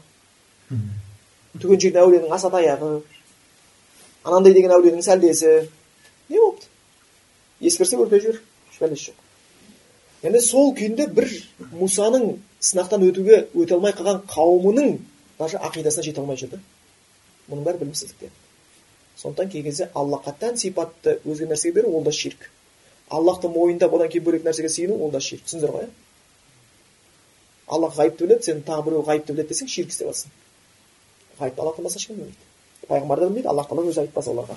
түгенше 0.71 1.91
деген 1.91 2.03
әулиенің 2.03 2.35
аса 2.35 2.51
таяғы 2.53 3.01
анандай 4.25 4.55
деген 4.55 4.75
әулиенің 4.77 5.03
сәлдесі. 5.07 5.69
Не 6.29 6.41
болыпты? 6.41 6.67
Ескірсе 7.61 7.97
өртеп 7.97 8.23
жібер 8.23 8.43
бәлесі 8.81 9.11
жоқ. 9.11 9.26
Енді 10.27 10.41
сол 10.43 10.73
күйінде 10.77 11.07
бір 11.17 11.29
мусаның 11.77 12.33
сынақтан 12.61 13.05
өтуге 13.07 13.45
өте 13.55 13.77
алмай 13.77 13.95
қалған 13.97 14.25
қауымының 14.33 14.99
даже 15.39 15.61
ақидасына 15.63 16.05
жете 16.07 16.21
алмай 16.21 16.41
жүрді 16.41 16.59
мұның 17.51 17.65
бәрі 17.67 17.85
білімсіздіктен 17.85 18.35
сондықтан 19.17 19.51
кей 19.51 19.63
кезде 19.63 19.91
аллахқа 19.95 20.35
тән 20.41 20.57
сипатты 20.61 21.21
өзге 21.25 21.47
нәрсеге 21.47 21.75
беру 21.81 21.97
ол 21.97 22.03
да 22.05 22.13
ширк. 22.13 22.51
Аллахты 23.09 23.49
мойындап 23.49 23.95
одан 23.95 24.09
кейін 24.09 24.25
бөлек 24.25 24.45
нәрсеге 24.45 24.69
сыйыну 24.69 24.99
ол 25.05 25.11
да 25.11 25.21
ширк. 25.21 25.45
Түсіндіңіздер 25.47 25.73
ғой 25.73 25.87
иә 25.87 25.91
аллах 27.67 27.97
ғайыпты 27.97 28.27
біледі 28.27 28.45
сен 28.45 28.63
тағы 28.63 28.85
біреу 28.85 29.05
ғайыпты 29.07 29.33
біледі 29.33 29.55
десең 29.55 29.69
ширк 29.69 29.91
істеп 29.91 30.11
жатрсың 30.11 30.31
ғайыпты 31.41 31.63
аллахтан 31.63 31.87
басқа 31.87 32.03
ешкім 32.03 32.17
білмейді. 32.17 32.37
Пайғамбар 32.89 33.21
да 33.21 33.29
білмейді 33.29 33.49
аллах 33.49 33.71
тағала 33.71 33.91
өзі 33.91 34.01
айтпаса 34.05 34.31
оларға. 34.31 34.57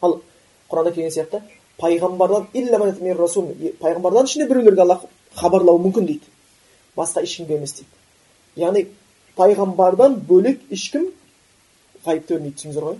Ал 0.00 0.20
құранда 0.70 0.94
келген 0.94 1.12
сияқты 1.12 1.42
пайғамбардан 1.80 2.46
пайғамбардан 2.52 4.28
ішінде 4.28 4.48
біреулерге 4.48 4.82
аллах 4.82 5.06
хабарлауы 5.36 5.80
мүмкін 5.86 6.06
дейді 6.10 6.26
басқа 6.96 7.22
ешкімге 7.24 7.56
емес 7.56 7.72
дейді 7.78 8.62
яғни 8.64 8.86
пайғамбардан 9.36 10.20
бөлек 10.28 10.60
ешкім 10.70 11.08
ғайыпты 12.04 12.36
білмейді 12.36 12.56
түсіндіңіздер 12.58 12.84
ғой 12.90 12.98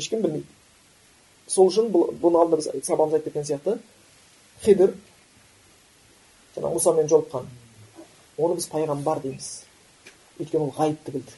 ешкім 0.00 0.22
білмейді 0.24 0.48
сол 1.48 1.68
үшін 1.68 1.90
бұл 1.92 2.08
бұның 2.20 2.40
алдында 2.40 2.60
біз 2.60 2.68
сабағымызда 2.86 3.18
айтып 3.18 3.32
кеткен 3.32 3.46
сияқты. 3.48 3.78
Хидр 4.64 4.94
жаңа 6.54 6.70
мұсамен 6.72 7.10
жолыққан 7.10 7.48
оны 8.38 8.56
біз 8.58 8.68
пайғамбар 8.72 9.20
дейміз 9.24 9.48
өйткені 10.40 10.64
ол 10.64 10.72
ғайыпты 10.78 11.12
білді 11.12 11.36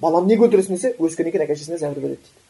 баланы 0.00 0.32
неге 0.32 0.46
өлтіресің 0.46 0.78
десе 0.78 0.94
өскеннен 0.98 1.34
кейін 1.34 1.44
әке 1.44 1.56
шешесіне 1.58 1.78
зәбір 1.82 2.00
береді 2.06 2.22
дейді 2.22 2.43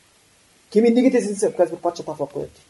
кемені 0.75 1.01
неге 1.01 1.13
кетесің 1.15 1.37
десе 1.37 1.51
қазір 1.55 1.77
бір 1.77 1.83
патша 1.85 2.03
тартып 2.03 2.21
алып 2.27 2.35
қояды 2.35 2.51
дейді. 2.51 2.67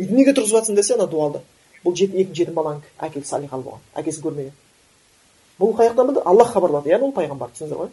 Үйді 0.00 0.18
неге 0.18 0.34
тұрғызып 0.34 0.58
жатрсың 0.58 0.78
десе 0.80 0.94
ана 0.94 1.06
дуалды. 1.06 1.44
Бұл 1.84 1.94
жеті, 1.94 2.16
екінші 2.16 2.40
жетім 2.40 2.54
баланың 2.56 2.82
әкесі 2.98 3.28
салихалы 3.28 3.62
болған 3.62 3.84
әкесі 4.00 4.24
көрмеген. 4.24 4.52
Бұл 5.60 5.76
қай 5.76 5.90
жақтан 5.90 6.08
білді? 6.08 6.24
Аллах 6.24 6.52
хабарлады. 6.56 6.88
Яғни 6.88 7.10
ол 7.10 7.14
пайғамбар 7.14 7.52
түсіндіңіздер 7.52 7.82
ғой. 7.84 7.92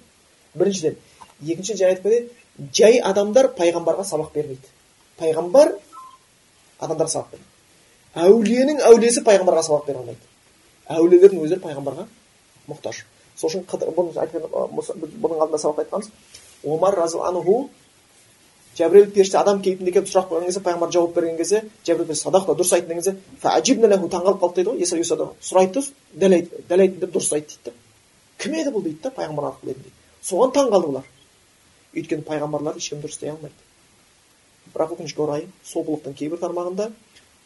Біріншіден 0.56 0.96
екінші 1.44 1.76
жай 1.76 1.92
айтып 1.92 2.08
кетейін 2.08 2.72
жай 2.74 3.00
адамдар 3.04 3.52
пайғамбарға 3.60 4.08
сабақ 4.08 4.32
бермейді. 4.34 4.76
Пайғамбар 5.20 5.76
адамдарға 6.80 7.12
сабақ 7.12 7.36
береді 7.36 7.50
әулиенің 8.16 8.82
әулиесі 8.88 9.24
пайғамбарға 9.24 9.64
сабақ 9.64 9.86
бере 9.88 10.02
алмайды. 10.02 10.26
Әулиелердің 10.92 11.44
өздері 11.46 11.64
пайғамбарға 11.64 12.08
мұқтаж. 12.68 13.06
Сол 13.40 13.50
үшін 13.50 13.64
бұның 13.70 15.38
алдында 15.40 15.60
сабақта 15.62 15.86
айтқанбыз. 15.86 16.10
Омар 16.68 16.98
разиаллаху 17.00 17.70
жәбірел 18.78 19.12
періште 19.12 19.38
адам 19.38 19.62
кейпінде 19.62 19.92
келіп 19.92 20.08
сұрақ 20.08 20.30
қойған 20.32 20.46
кезде 20.48 20.62
пайғамбар 20.64 20.92
жауап 20.96 21.16
берген 21.16 21.38
кезде 21.38 21.64
жәбірел 21.86 22.16
садақта 22.16 22.56
дұрыс 22.56 22.74
айттың 22.78 22.88
деген 22.88 23.02
кезде 23.02 24.08
таңқалып 24.16 24.40
қалды 24.42 24.64
дейді 24.64 24.70
ғой 24.70 25.32
сұрайды 25.42 25.74
да 25.74 25.84
дәл 26.24 26.36
дәл 26.70 26.84
айттың 26.86 27.02
деп 27.02 27.12
дұрыс 27.16 27.34
айт 27.36 27.48
дейді 27.52 27.74
кім 28.40 28.56
еді 28.62 28.72
бұл 28.72 28.86
дейді 28.86 29.02
да 29.04 29.12
пайғамбар 29.18 29.50
арқылы 29.52 29.76
дейді 29.76 29.92
соған 30.24 30.56
таң 30.56 30.72
қалды 30.72 30.88
олар 30.94 31.10
өйткені 31.96 32.24
пайғамбарлар 32.28 32.80
ешкім 32.80 33.04
дұрыс 33.04 33.20
дей 33.20 33.34
алмайды 33.34 34.72
бірақ 34.74 34.96
өкінішке 34.96 35.22
орай 35.26 35.48
сопылықтың 35.68 36.16
кейбір 36.16 36.40
тармағында 36.40 36.92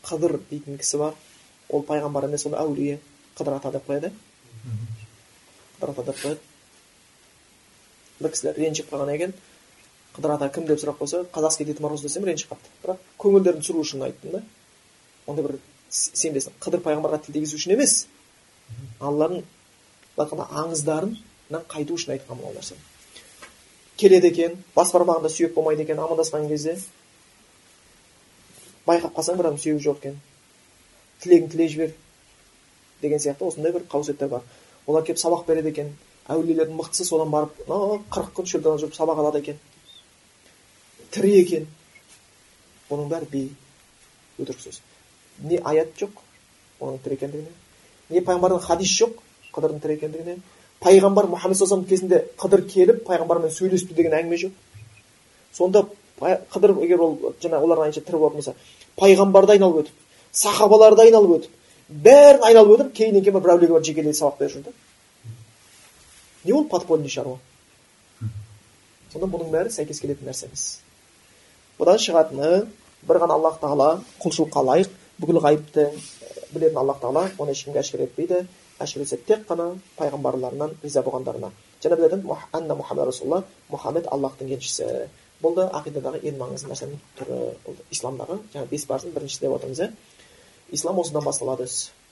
қыдыр 0.05 0.37
дейтін 0.51 0.77
кісі 0.77 0.99
бар 1.01 1.13
ол 1.69 1.81
пайғамбар 1.87 2.27
емес 2.29 2.45
ол 2.45 2.53
әулие 2.59 2.99
қыдыр 3.37 3.57
ата 3.57 3.71
деп 3.73 3.89
қояды 3.89 4.11
қыдыр 5.79 5.89
ата 5.95 6.03
деп 6.11 6.21
қояды 6.21 6.39
бір 8.19 8.35
кісілер 8.35 8.59
ренжіп 8.61 8.91
қалған 8.93 9.13
екен 9.15 9.33
қыдыр 10.15 10.35
ата 10.35 10.49
кім 10.49 10.65
деп 10.69 10.79
сұрақ 10.79 10.99
қойса 11.01 11.25
казахский 11.31 11.65
дед 11.65 11.79
мороз 11.79 12.01
десем 12.01 12.25
ренжіп 12.25 12.53
қалыпты 12.53 12.71
бірақ 12.83 13.05
көңілдерін 13.19 13.61
түсіру 13.61 13.83
үшін 13.83 14.07
айттым 14.07 14.37
да. 14.37 14.41
Ондай 15.27 15.45
бір 15.45 15.59
сенбесін 15.89 16.55
қыдыр 16.63 16.83
пайғамбарға 16.85 17.21
тіл 17.25 17.35
тигізу 17.35 17.59
үшін 17.59 17.75
емес. 17.75 18.07
Алланың 18.99 19.43
аңыздарынан 20.17 21.69
қайту 21.69 21.99
үшін 21.99 22.15
айтқан 22.15 22.41
ол 22.41 22.55
нәрсені 22.55 22.95
келеді 23.97 24.31
екен 24.31 24.57
бас 24.75 24.91
бармағында 24.93 25.29
сүйек 25.31 25.53
болмайды 25.55 25.85
екен 25.85 25.99
амандасқан 25.99 26.47
кезде. 26.49 26.75
Байқап 28.87 29.15
қалсаң 29.15 29.37
бір 29.39 29.49
адам 29.49 29.59
сүйегі 29.59 29.83
жоқ 29.85 30.01
екен. 30.01 30.17
Тілегін 31.23 31.49
тілей 31.49 31.69
жібер 31.69 31.93
деген 33.01 33.19
сияқты 33.19 33.47
осындай 33.47 33.71
бір 33.71 33.87
қауесеттер 33.91 34.29
бар. 34.29 34.43
Олар 34.87 35.03
келіп 35.03 35.21
сабақ 35.21 35.45
береді 35.47 35.71
екен. 35.71 35.93
Әулиелердің 36.27 36.75
мықтысы 36.75 37.05
содан 37.07 37.31
барып 37.31 37.55
қырық 38.11 38.33
күн 38.35 38.51
шөлден 38.51 38.79
жүріп 38.81 38.97
сабақ 38.97 39.21
алады 39.21 39.39
екен 39.39 39.59
тірі 41.15 41.33
екен 41.41 41.67
бұның 42.89 43.09
бәрі 43.11 43.31
бей 43.31 43.47
өтірік 44.39 44.61
сөз 44.61 44.81
не 45.49 45.59
аят 45.63 45.95
жоқ 45.99 46.21
оның 46.79 46.99
тірі 47.03 47.19
екендігіне 47.19 47.53
не 48.09 48.21
пайғамбардың 48.21 48.63
хадис 48.67 48.93
жоқ 48.99 49.17
қыдырдың 49.55 49.81
тірі 49.83 49.97
екендігіне 49.99 50.37
пайғамбар 50.83 51.29
мұхаммед 51.31 51.57
саллаллаху 51.57 51.89
кезінде 51.89 52.21
қыдыр 52.39 52.65
келіп 52.69 53.03
пайғамбармен 53.07 53.53
сөйлесті 53.55 53.95
деген 53.97 54.13
әңгіме 54.19 54.39
жоқ 54.43 54.51
сонда 55.55 55.85
қыдыр 56.19 56.75
егер 56.83 57.01
ол 57.01 57.15
жаңағы 57.41 57.63
олардың 57.63 57.87
айтынша 57.87 58.05
тірі 58.05 58.19
болатын 58.21 58.41
болса 58.41 58.53
пайғамбарды 58.99 59.55
айналып 59.55 59.85
өтіп 59.85 59.95
сахабаларды 60.43 61.05
айналып 61.07 61.35
өтіп 61.39 61.51
бәрін 62.05 62.45
айналып 62.49 62.75
өтіп 62.77 62.93
кейіннен 62.99 63.23
кейін 63.23 63.39
бір 63.39 63.55
әулиеге 63.55 63.73
барып 63.73 63.89
жекелей 63.89 64.13
сабақ 64.13 64.39
беріп 64.39 64.55
жүр 64.55 64.63
да 64.67 64.71
не 66.45 66.53
ол 66.53 66.65
подпольный 66.69 67.09
шаруа 67.09 67.39
сонда 69.13 69.31
бұның 69.31 69.51
бәрі 69.53 69.73
сәйкес 69.73 70.01
келетін 70.03 70.29
нәрсе 70.29 70.49
емес 70.49 70.65
бұдан 71.79 71.99
шығатыны 72.01 72.51
бір 73.07 73.21
ғана 73.23 73.35
аллах 73.37 73.59
тағала 73.61 73.89
құлшылыққа 74.23 74.61
лайық 74.69 74.93
бүкіл 75.19 75.41
ғайыпты 75.43 75.89
білетін 76.53 76.79
аллах 76.79 77.01
тағала 77.01 77.29
оны 77.37 77.51
ешкімге 77.51 77.81
әшкере 77.81 78.07
етпейді. 78.07 78.45
Әшкере 78.79 79.05
етсе 79.05 79.17
тек 79.27 79.45
қана 79.47 79.75
пайғамбарларынан 79.99 80.73
риза 80.83 81.03
болғандарына. 81.03 81.51
Біз 81.83 81.91
айтамыз 81.91 82.47
анна 82.51 82.75
мұхаммад 82.75 83.07
расулалла 83.07 83.43
мұхаммед 83.71 84.07
аллахтың 84.11 84.49
елшісі 84.55 85.07
бұл 85.43 85.55
да 85.55 85.67
ақидадағы 85.77 86.21
ең 86.25 86.39
маңызды 86.39 86.71
нәрсенің 86.71 86.99
түрі 87.19 87.39
бұл 87.65 87.77
исламдағы 87.93 88.39
жаңағы 88.53 88.69
бес 88.71 88.85
парыздың 88.89 89.13
біріншісі 89.15 89.45
деп 89.45 89.55
отырмыз 89.57 89.81
иә 89.83 89.89
ислам 90.71 90.99
осыдан 90.99 91.23
басталады 91.23 91.67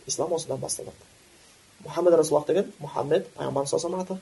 ислам 0.05 0.33
осыдан 0.33 0.59
басталады. 0.59 1.07
Мұхаммед 1.85 2.17
расулаллах 2.19 2.47
деген 2.47 2.71
мұхаммед 2.83 3.27
пайғамбарымыз 3.37 3.71
саллаллаху 3.75 4.13
аты 4.13 4.19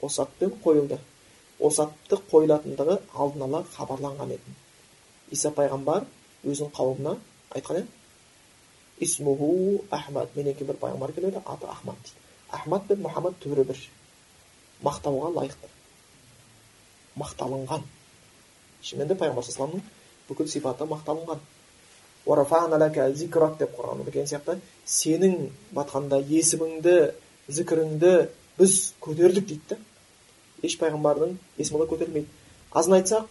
осы 0.00 0.22
атпен 0.22 0.52
қойылды. 0.64 0.98
Осы 1.58 1.86
атты 1.86 2.18
қойылатындығы 2.30 2.98
алдын 3.12 3.46
ала 3.48 3.64
хабарланған 3.76 4.34
еді. 4.36 4.54
Иса 5.30 5.52
пайғамбар 5.56 6.06
өзінің 6.44 6.72
қауымына 6.76 7.16
айтқан 7.56 7.82
еді. 7.82 7.88
Исмуху 9.00 9.82
ахмад 9.90 10.36
менен 10.36 10.54
бір 10.58 10.76
пайғамбар 10.80 11.12
келеді 11.12 11.42
аты 11.44 11.66
ахмад 11.66 11.96
дейді. 12.02 12.18
Ахмад 12.50 12.86
пен 12.88 13.02
мұхаммад 13.02 13.38
түбірі 13.42 13.64
бір. 13.70 13.80
Мақтауға 14.82 15.32
лайықты 15.38 15.68
мақталынған. 17.16 17.82
Шынымен 18.82 19.08
де 19.08 19.14
пайғамбар 19.14 19.44
саллаллаху 19.44 19.82
бүкіл 20.28 20.48
сипаты 20.48 20.84
мақталынған. 20.84 21.40
Деп 23.58 23.72
құран 23.76 24.04
деген 24.04 24.26
сияқты 24.30 24.60
сенің 24.86 25.48
батқанда 25.74 26.20
есіміңді 26.22 26.94
зікіріңді 27.48 28.12
біз 28.58 28.76
көтердік 29.02 29.46
дейді 29.48 29.62
да 29.70 29.76
еш 30.66 30.78
пайғамбардың 30.80 31.36
есімі 31.58 31.88
көтерілмейді 31.90 32.28
азын 32.78 32.96
айтсақ 32.98 33.24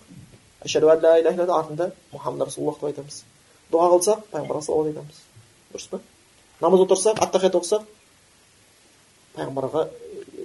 әшәду 0.65 0.91
артында 0.91 1.91
мұхаммад 2.13 2.48
расулаллах 2.48 2.80
деп 2.82 2.89
айтамыз 2.91 3.24
дұға 3.72 3.88
қылсақ 3.96 4.24
пайғамбарға 4.34 4.63
салауат 4.67 4.91
айтамыз 4.91 5.22
дұрыс 5.72 5.88
па 5.91 6.02
намаз 6.62 6.86
отырсақ 6.86 7.22
аттахият 7.26 7.56
оқысақ 7.60 7.86
пайғамбарға 9.36 9.86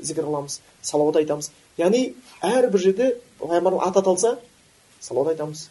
зікір 0.02 0.28
қыламыз 0.28 0.60
салауат 0.82 1.18
айтамыз 1.20 1.50
яғни 1.80 2.02
әрбір 2.46 2.80
жерде 2.86 3.10
пайғамбардың 3.40 3.82
аты 3.88 4.02
аталса 4.02 4.36
салауат 5.00 5.34
айтамыз 5.34 5.68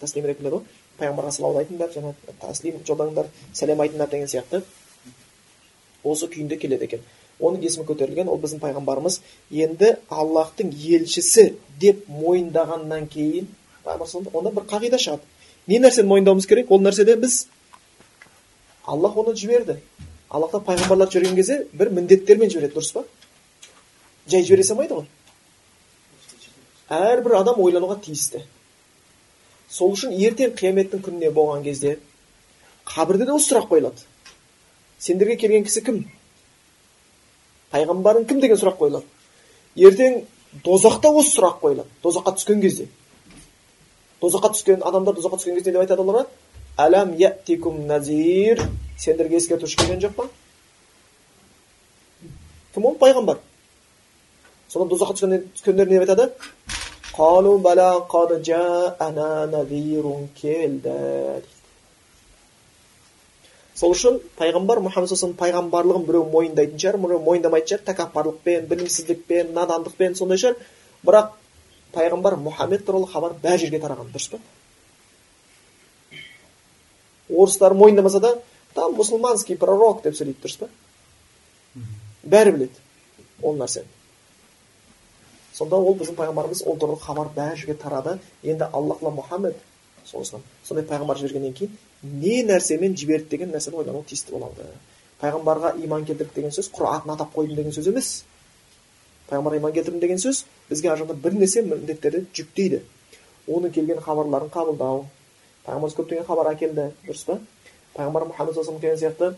тәслим 0.00 0.26
ғой 0.26 0.62
пайғамбарға 0.98 1.32
салауат 1.36 1.62
айтыңдар 1.64 1.92
жаңағы 1.94 2.34
тәслим 2.40 2.80
жолдаңдар 2.88 3.28
сәлем 3.54 3.80
айтыңдар 3.84 4.10
деген 4.10 4.28
сияқты 4.32 4.62
осы 6.04 6.28
күйінде 6.32 6.58
келеді 6.58 6.88
екен 6.88 7.04
оның 7.40 7.64
есімі 7.66 7.86
көтерілген 7.88 8.30
ол 8.32 8.40
біздің 8.40 8.62
пайғамбарымыз. 8.62 9.20
Енді 9.50 9.96
аллахтың 10.08 10.72
елшісі 10.72 11.52
деп 11.80 12.06
мойындағаннан 12.08 13.08
кейін 13.12 13.48
онда 13.86 14.50
бір 14.50 14.64
қағида 14.70 14.98
шығады. 15.00 15.22
Не 15.66 15.80
нәрсені 15.82 16.08
мойындауымыз 16.08 16.46
керек? 16.46 16.70
Ол 16.70 16.80
нәрседе 16.80 17.16
біз 17.16 17.46
аллах 18.84 19.16
оны 19.16 19.34
жіберді. 19.36 19.78
Аллахтан 20.30 20.64
пайғамбарларды 20.66 21.18
жіберген 21.18 21.36
кезде 21.36 21.66
бір 21.72 21.90
міндеттермен 21.90 22.50
жібереді 22.50 22.78
дұрыс 22.78 22.92
па? 22.94 23.04
Жай 24.26 24.42
жібере 24.42 24.64
салмайды 24.66 24.94
ғой. 24.94 25.06
Әрбір 26.90 27.40
адам 27.40 27.60
ойлануға 27.62 27.98
тиісті. 28.02 28.42
Сол 29.70 29.94
үшін 29.94 30.14
ертең 30.14 30.54
қияметтің 30.58 31.02
күніне 31.02 31.32
болған 31.34 31.64
кезде 31.66 31.98
қабірде 32.86 33.26
де 33.26 33.34
осы 33.34 33.52
сұрақ 33.52 33.68
қойылады. 33.70 34.06
Сендерге 34.98 35.36
келген 35.36 35.66
кісі 35.66 35.82
кім? 35.82 36.04
Пайғамбарың 37.74 38.26
кім 38.30 38.40
деген 38.40 38.60
сұрақ 38.60 38.78
қойылады 38.80 39.06
ертең 39.88 40.22
дозақта 40.64 41.10
осы 41.10 41.34
сұрақ 41.36 41.60
қойылады 41.62 41.88
дозаққа 42.04 42.36
түскен 42.38 42.60
кезде 42.62 42.88
дозаққа 44.22 44.52
түскен 44.54 44.84
адамдар 44.86 45.16
дозаққа 45.16 45.40
түскен 45.40 45.58
кезде 45.58 45.72
не 45.72 45.78
деп 45.78 45.84
айтады 45.84 46.04
оларға 46.04 46.26
әләм 46.86 47.16
яттикум 47.20 47.86
назир 47.86 48.62
сендерге 48.98 49.40
ескертуші 49.40 49.76
келген 49.80 50.00
жоқ 50.04 50.14
па 50.16 50.28
кім 52.74 52.86
ол 52.86 52.96
пайғамбар 53.00 53.42
сонда 54.68 54.94
дозаққа 54.94 55.40
түскендер 55.56 55.90
не 55.90 56.00
айтады 56.00 56.30
қалу 57.16 57.56
бәлә 57.64 57.90
назирун 59.52 60.28
келді 60.40 60.96
сол 63.76 63.92
үшін 63.92 64.20
пайғамбар 64.38 64.80
мұхаммед 64.80 65.10
саллаллаху 65.10 65.36
пайғамбарлығын 65.42 66.04
біреу 66.08 66.24
мойындайтын 66.32 66.80
шығар 66.80 66.96
біреу 67.02 67.18
мойындамайтын 67.26 67.68
шығар 67.74 67.82
тәкаппарлықпен 67.90 68.68
білімсіздікпен 68.70 69.50
надандықпен 69.52 70.16
сондай 70.16 70.40
шығар. 70.40 70.56
Бірақ 71.04 71.34
пайғамбар 71.92 72.38
мұхаммед 72.40 72.86
туралы 72.86 73.10
хабар 73.10 73.34
бәр 73.42 73.60
жерге 73.60 73.80
тараған 73.82 74.08
дұрыс 74.14 74.30
па? 74.32 74.40
Орыстар 77.28 77.74
мойындамаса 77.74 78.20
да 78.20 78.32
там 78.74 78.96
мұсылманский 78.96 79.58
пророк 79.60 80.00
деп 80.06 80.16
сөйлейді 80.16 80.40
дұрыс 80.40 80.56
па? 80.62 80.70
Бәрі 82.24 82.56
біледі 82.56 82.80
ол 83.42 83.58
нәрсені. 83.60 83.92
Сонда 85.52 85.76
ол 85.76 85.98
біздің 86.00 86.16
пайғамбарымыз 86.16 86.64
ол 86.64 86.80
туралы 86.80 87.00
хабар 87.00 87.28
бәрі 87.36 87.60
жерге 87.60 87.76
тарады. 87.82 88.18
Енді 88.42 88.70
аллахла 88.72 89.12
мұхаммед 89.12 89.60
сондай 90.06 90.84
пайғамбар 90.88 91.20
жібергеннен 91.20 91.52
кейін 91.52 91.76
не 92.02 92.42
нәрсемен 92.44 92.96
жіберді 92.96 93.30
деген 93.30 93.52
нәрсені 93.54 93.80
ойлану 93.80 94.02
тиісті 94.08 94.32
болады. 94.32 94.66
Пайғамбарға 95.20 95.74
иман 95.84 96.04
келтірдік 96.04 96.34
деген 96.34 96.52
сөз 96.52 96.70
құр 96.74 96.90
атын 96.90 97.14
атап 97.14 97.34
қойдым 97.34 97.56
деген 97.56 97.72
сөз 97.72 97.88
емес. 97.88 98.24
Пайғамбарға 99.30 99.60
иман 99.62 99.72
келтірдім 99.72 100.00
деген 100.00 100.20
сөз 100.20 100.44
бізге 100.70 100.92
ар 100.92 101.04
бір 101.04 101.16
бірнеше 101.24 101.62
міндеттерді 101.62 102.26
жүктейді. 102.36 102.82
Оның 103.48 103.72
келген 103.72 104.00
хабарларын 104.04 104.52
қабылдау. 104.52 105.06
Пайғамбарымыз 105.64 105.96
көптеген 105.96 106.26
хабар 106.28 106.52
әкелді. 106.52 106.90
Дұрыс 107.06 107.24
па? 107.26 107.40
Пайғамбар 107.96 108.28
мұхаммед 108.28 108.54
саллаллаху 108.54 108.86
алейхи 108.86 109.00
сияқты 109.00 109.34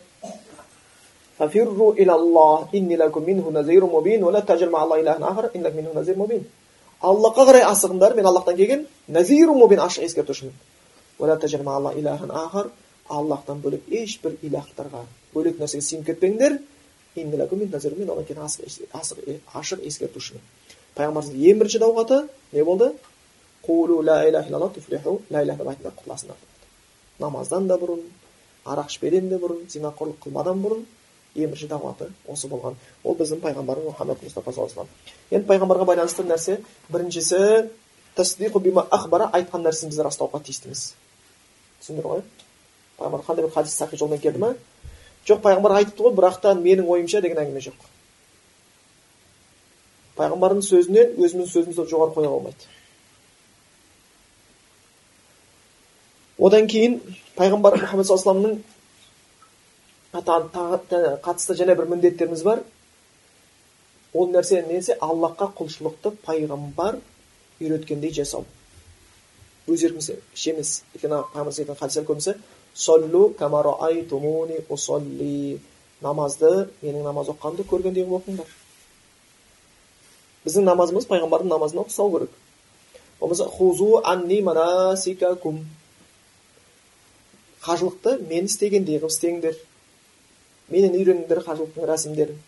аллахқа 6.99 7.45
қарай 7.47 7.63
асығыңдар 7.63 8.17
мен 8.17 8.27
аллахтан 8.27 8.57
келген 8.57 8.87
назиру 9.07 9.55
мубин 9.55 9.79
ашық 9.79 10.03
ескертушімін 10.09 10.53
аллахтан 13.09 13.61
бөлек 13.65 13.89
ешбір 13.89 14.37
илахтарға 14.43 15.05
бөлек 15.35 15.59
нәрсеге 15.61 15.83
сеніп 15.83 16.07
кетпеңдер 16.11 16.59
одан 18.13 18.27
кейін 18.29 18.43
ашық 19.55 19.85
ескертушімін 19.89 20.43
пайғамбарымыздың 20.97 21.49
ең 21.51 21.63
бірінші 21.63 21.81
дауғаты 21.83 22.21
не 22.53 22.65
болды 22.65 22.93
ла 24.03 24.29
иляха 24.29 24.49
иллаллах 24.49 24.75
туфлиху 24.75 25.21
ла 25.31 25.43
иляха 25.43 25.65
деп 25.65 25.73
айтыңдар 25.73 25.97
намаздан 27.19 27.67
да 27.69 27.79
бұрын 27.81 28.05
арақ 28.65 28.93
ішпеден 28.93 29.29
де 29.29 29.41
бұрын 29.41 29.67
зинақорлық 29.73 30.21
қылмадан 30.25 30.63
бұрын 30.63 30.85
ең 31.35 31.51
бірінші 31.53 31.69
дағуаты 31.73 32.11
осы 32.29 32.49
болған 32.49 32.77
ол 33.05 33.17
біздің 33.19 33.43
пайғамбарымыз 33.43 33.93
мұхаммад 33.93 34.23
мұстафа 34.25 34.55
саллаллаху 34.55 34.87
алейhi 34.87 35.37
енді 35.37 35.49
пайғамбарға 35.51 35.89
байланысты 35.91 36.25
нәрсе 36.29 36.61
біріншісі 36.93 37.69
айтқан 39.39 39.67
нәрсемізді 39.67 40.07
растауға 40.09 40.41
тиістіміз 40.47 40.89
түсіндір 41.89 42.11
ғой. 42.13 42.25
Пайғамбар 43.01 43.27
қандай 43.27 43.49
бір 43.49 43.55
хадис 43.57 43.75
сахи 43.81 43.97
жолмен 43.97 44.21
келді 44.21 44.45
ма? 44.45 44.55
Жоқ 45.27 45.43
пайғамбар 45.43 45.81
айтыпты 45.81 46.05
ғой 46.07 46.17
бірақ 46.21 46.41
та 46.45 46.55
менің 46.55 46.87
ойымша 46.87 47.25
деген 47.25 47.41
әңгіме 47.43 47.65
жоқ. 47.65 47.87
Пайғамбардың 50.21 50.65
сөзінен 50.67 51.17
өзіміздің 51.17 51.55
сөзімізді 51.55 51.89
жоғары 51.91 52.15
қоя 52.15 52.33
болмайды 52.35 52.75
одан 56.39 56.69
кейін 56.71 56.99
пайғамбар 57.37 57.79
мұхаммед 57.83 58.07
саллаллаху 58.09 58.59
қатысты 61.25 61.57
және 61.59 61.75
бір 61.77 61.89
міндеттеріміз 61.91 62.43
бар. 62.47 62.63
Ол 64.15 64.31
нәрсе 64.33 64.63
несі? 64.67 64.95
Аллахқа 65.01 65.51
құлшылықты 65.59 66.15
пайғамбар 66.25 67.01
үйреткендей 67.61 68.15
жасау. 68.15 68.47
Өз 69.69 69.85
еркіміз 69.89 70.11
емес 70.53 70.71
өйткені 70.95 71.21
пайғамбар 71.35 71.61
айтқан 71.63 71.79
хадистер 71.81 72.07
көбісі 72.09 72.35
соллу 72.75 73.29
усолли 74.69 75.61
намазды 76.01 76.69
менің 76.83 77.05
намаз 77.05 77.33
оқығанымды 77.33 77.67
көргендей 77.69 78.07
қылып 78.07 78.23
оқыңдар 78.23 78.53
біздің 80.45 80.69
намазымыз 80.69 81.09
пайғамбардың 81.11 81.53
намазына 81.53 81.85
ұқсау 81.87 82.13
керек 82.15 82.37
болмаса 83.21 83.49
хузу 83.51 84.01
анни 84.05 84.41
манасикакум 84.43 85.65
қажылықты 87.65 88.19
мен 88.29 88.47
істегендей 88.47 89.01
қылып 89.03 89.13
істеңдер 89.13 89.59
менен 90.71 90.95
үйреніңдер 90.95 91.43
қажылықтың 91.45 91.89
рәсімдерін 91.91 92.39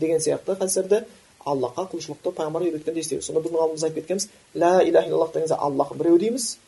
деген 0.00 0.20
сияқты 0.20 0.56
хадистерде 0.58 1.04
аллахқа 1.44 1.86
құлшылықты 1.92 2.32
пайғамбар 2.36 2.62
үйреткен 2.66 2.98
істейміз 2.98 3.26
сонда 3.26 3.42
біздің 3.42 3.58
ғалымымыз 3.60 3.84
айтып 3.86 3.98
кеткенбіз 4.00 4.28
лә 4.54 4.70
иляха 4.88 5.08
иллаллах 5.08 5.32
деген 5.34 5.56
аллах 5.58 5.92
біреу 5.96 6.18
дейміз 6.18 6.58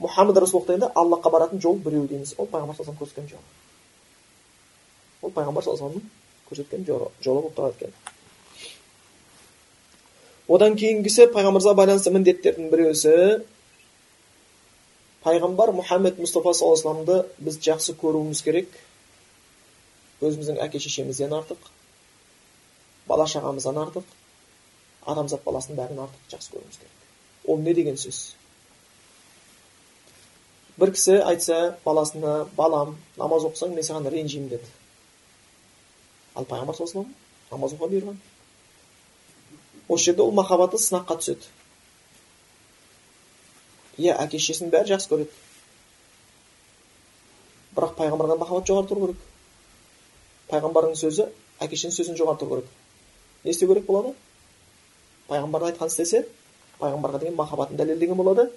мұхаммад 0.00 0.40
расулаллах 0.40 0.68
дегенде 0.68 0.90
аллахқа 0.94 1.30
баратын 1.30 1.60
жол 1.60 1.76
біреу 1.76 2.06
дейміз 2.08 2.34
ол 2.38 2.46
пайғамбар 2.46 2.76
саллаллаху 2.76 3.04
көрсеткен 3.04 3.28
жол 3.30 3.40
ол 5.22 5.30
пайғамбар 5.30 5.64
саллаллаху 5.64 6.00
көрсеткен 6.50 6.86
жолы 6.86 7.10
болып 7.24 7.54
тұрады 7.58 7.74
екен 7.78 7.92
одан 10.48 10.76
кейінгісі 10.76 11.28
пайғамбарымызға 11.32 11.74
байланысты 11.78 12.12
міндеттердің 12.14 12.70
біреусі 12.72 13.14
пайғамбар 15.24 15.72
мұхаммед 15.78 16.18
мұстафа 16.20 16.52
саллаллаху 16.56 17.06
алейhi 17.06 17.46
біз 17.46 17.60
жақсы 17.64 17.96
көруіміз 18.00 18.42
керек 18.44 18.74
өзіміздің 20.20 20.60
әке 20.64 20.82
шешемізден 20.82 21.32
артық 21.38 21.70
бала 23.08 23.26
шағамыздан 23.30 23.80
артық 23.84 24.04
адамзат 25.12 25.44
баласының 25.44 25.80
бәрін 25.80 26.04
артық 26.06 26.30
жақсы 26.32 26.54
көруіміз 26.54 26.78
керек. 26.80 27.08
Ол 27.46 27.58
не 27.60 27.74
деген 27.74 27.96
сөз? 28.00 28.20
Бір 30.78 30.94
кісі 30.96 31.20
айтса 31.22 31.76
баласына 31.84 32.44
балам 32.56 32.96
намаз 33.16 33.44
оқысаң 33.50 33.74
мен 33.74 33.84
саған 33.86 34.08
ренжимін 34.10 34.48
деді. 34.56 34.70
Ал 36.34 36.48
пайғамбар 36.48 36.76
саллаллаху 36.76 37.04
алейhi 37.04 37.50
намаз 37.52 37.76
оқуға 37.76 37.90
бұйырған 37.92 38.22
осы 39.88 40.04
жерде 40.04 40.22
ол 40.22 40.32
махаббаты 40.32 40.80
сынаққа 40.80 41.18
түседі. 41.20 41.50
Иә 44.00 44.16
әке 44.18 44.40
шешесінің 44.40 44.72
бәрі 44.72 44.94
жақсы 44.94 45.10
көреді. 45.10 45.30
Бірақ 47.76 47.94
пайғамбарға 47.98 48.38
махаббат 48.40 48.70
жоғары 48.70 48.88
тұру 48.90 49.06
керек. 49.06 49.20
Пайғамбардың 50.50 50.96
сөзі 50.98 51.28
әке 51.60 51.76
шешенің 51.76 51.96
сөзін 51.98 52.18
жоғары 52.18 52.40
тұру 52.40 52.56
керек. 52.56 52.72
Не 53.44 53.50
істеу 53.50 53.68
керек 53.68 53.86
болады 53.86 54.14
пайғамбардың 55.28 55.72
айтқанын 55.72 55.92
істесе 55.92 56.24
пайғамбарға 56.80 57.20
деген 57.22 57.36
махаббатын 57.38 57.76
дәлелдеген 57.76 58.16
болады 58.16 58.48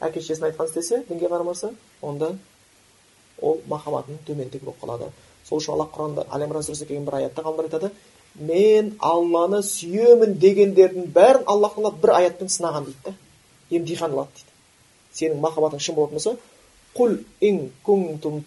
әке 0.00 0.20
шешесінің 0.20 0.50
айтқанын 0.50 0.70
істесе 0.70 1.02
дінге 1.08 1.30
қарамаса 1.30 1.72
онда 2.02 2.34
ол 3.42 3.60
махаббатының 3.70 4.20
төмендігі 4.26 4.64
болып 4.64 4.82
қалады 4.82 5.10
сол 5.48 5.62
үшін 5.62 5.74
алла 5.74 5.88
құранда 5.94 6.26
әл 6.34 6.44
имран 6.46 6.66
сүресінде 6.66 6.88
келген 6.88 7.06
бір 7.08 7.18
аятта 7.20 7.42
ғалымдар 7.46 7.70
айтады 7.70 7.90
мен 8.50 8.92
алланы 8.98 9.62
сүйемін 9.66 10.36
дегендердің 10.42 11.10
бәрін 11.14 11.46
аллах 11.46 11.74
тағала 11.74 11.94
бір 12.02 12.14
аятпен 12.18 12.52
сынаған 12.54 12.86
дейді 12.86 13.02
да 13.06 13.14
емтихан 13.78 14.14
қылады 14.14 14.38
дейді 14.38 14.54
сенің 15.20 15.42
махаббатың 15.42 15.82
шын 15.82 15.98
болатын 15.98 16.18
болса 16.18 16.36
құл 16.98 17.18
ин 17.40 17.72
кунтум 17.82 18.42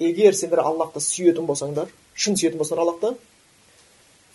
егер 0.00 0.34
сендер 0.34 0.60
аллахты 0.60 1.00
сүйетін 1.00 1.46
болсаңдар 1.46 1.88
шын 2.14 2.36
сүйетін 2.36 2.58
болсаңдар 2.58 2.84
аллахты 2.84 3.14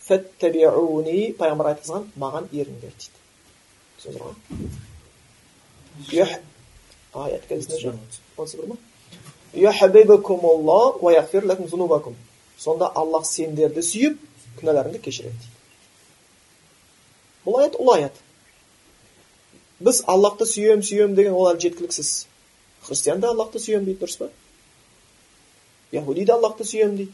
фәттәбиуни 0.09 1.19
пайғамбар 1.39 1.67
айтқызған 1.73 2.03
маған 2.23 2.49
еріңдер 2.55 2.93
дейді 2.97 3.19
түсіндіңіздер 3.99 4.21
ғой 4.25 4.33
аят 7.13 7.43
жоқ 7.49 7.95
отыз 8.37 8.53
бір 8.59 8.65
ма 8.71 8.77
сонда 12.57 12.91
аллах 13.01 13.25
сендерді 13.25 13.81
сүйіп 13.85 14.17
күнәларыңды 14.59 14.99
кешіреді 15.05 15.37
дейді 15.37 15.57
бұл 17.45 17.61
аят 17.61 17.77
ұлы 17.79 17.95
аят 17.97 18.15
біз 19.79 20.03
аллахты 20.11 20.45
сүйем 20.49 20.83
сүйем 20.83 21.15
деген 21.15 21.33
ол 21.33 21.49
әлі 21.53 21.63
жеткіліксіз 21.65 22.09
христиан 22.87 23.21
да 23.23 23.31
аллахты 23.33 23.61
сүйем 23.63 23.85
дейді 23.87 24.03
дұрыс 24.03 24.17
па 24.19 24.29
яхуди 25.95 26.25
да 26.25 26.35
аллахты 26.35 26.67
сүйем 26.67 26.97
дейді 26.97 27.13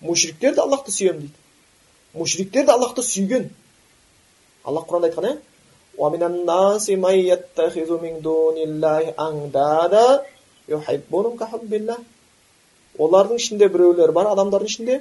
мушриктер 0.00 0.54
де 0.54 0.60
аллахты 0.60 0.92
сүйем 0.92 1.24
дейді 1.24 1.41
мушриктер 2.14 2.66
де 2.66 2.72
аллахты 2.72 3.02
сүйген 3.02 3.50
аллах 4.64 4.86
құранда 4.88 5.10
айтқан 5.10 5.24
иә 5.30 5.36
олардың 12.98 13.36
ішінде 13.40 13.68
біреулер 13.72 14.12
бар 14.12 14.26
адамдардың 14.32 14.68
ішінде 14.68 14.98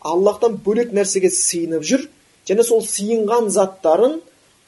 аллахтан 0.00 0.58
бөлек 0.66 0.92
нәрсеге 0.94 1.30
сыйынып 1.30 1.82
жүр. 1.86 2.06
Және 2.46 2.64
сол 2.66 2.82
сыйынған 2.86 3.50
заттарын 3.54 4.20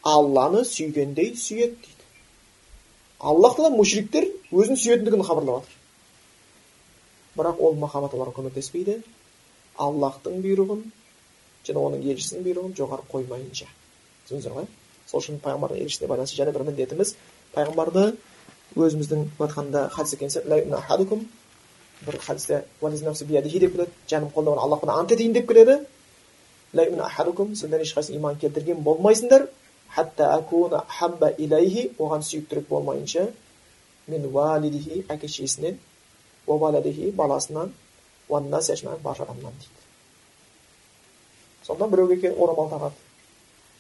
алланы 0.03 0.65
сүйгендей 0.65 1.35
сүйеді 1.39 1.75
дейді. 1.75 2.05
Аллах 3.19 3.57
тағала 3.57 3.77
мушриктер 3.77 4.29
өзін 4.53 4.79
сүйетіндігін 4.79 5.25
хабарлап 5.27 5.65
жатыр 5.65 5.81
бірақ 7.39 7.63
ол 7.67 7.75
махаббат 7.79 8.15
оларға 8.15 8.37
көмектеспейді. 8.39 9.01
Аллахтың 9.79 10.39
бұйрығын 10.45 10.85
және 11.67 11.79
оның 11.81 12.05
елшісінің 12.13 12.45
бұйрығын 12.47 12.75
жоғары 12.79 13.03
қоймайынша. 13.13 13.69
Түсіндіңіздер 14.27 14.53
ғой? 14.59 14.67
Сол 15.09 15.21
үшін 15.21 15.41
пайғамбардың 15.45 15.83
елшісіне 15.85 16.09
байланысты 16.11 16.39
және 16.41 16.53
бір 16.53 16.67
міндетіміз 16.69 17.15
пайғамбарды 17.55 18.05
өзіміздің 18.77 19.27
айтқанда 19.39 19.89
хадис 19.95 20.15
екен 20.15 21.29
бір 22.07 22.19
хадисте 22.21 22.65
деп 23.61 23.73
келеді. 23.77 23.91
Жаным 24.09 24.31
қолда 24.35 24.51
бар 24.55 24.59
аллахпен 24.65 24.91
ант 24.91 25.13
етейін 25.13 25.33
деп 25.33 25.49
келеді. 25.49 25.87
Сендер 26.75 27.81
ешқайсың 27.81 28.17
иман 28.17 28.37
келтірген 28.37 28.83
болмайсыңдар. 28.83 29.49
Оған 31.99 32.23
сүйіктірек 32.27 32.67
болмайынша 32.69 33.29
мен 34.09 34.33
валидихи 34.33 35.05
әке 35.09 35.29
шешесінен 35.29 35.79
баласынан 36.47 37.73
барша 38.29 39.23
адамнан 39.23 39.53
дейді. 39.61 39.84
Сонда 41.67 41.89
біреуге 41.89 42.33
орамал 42.33 42.69
тағады. 42.71 42.97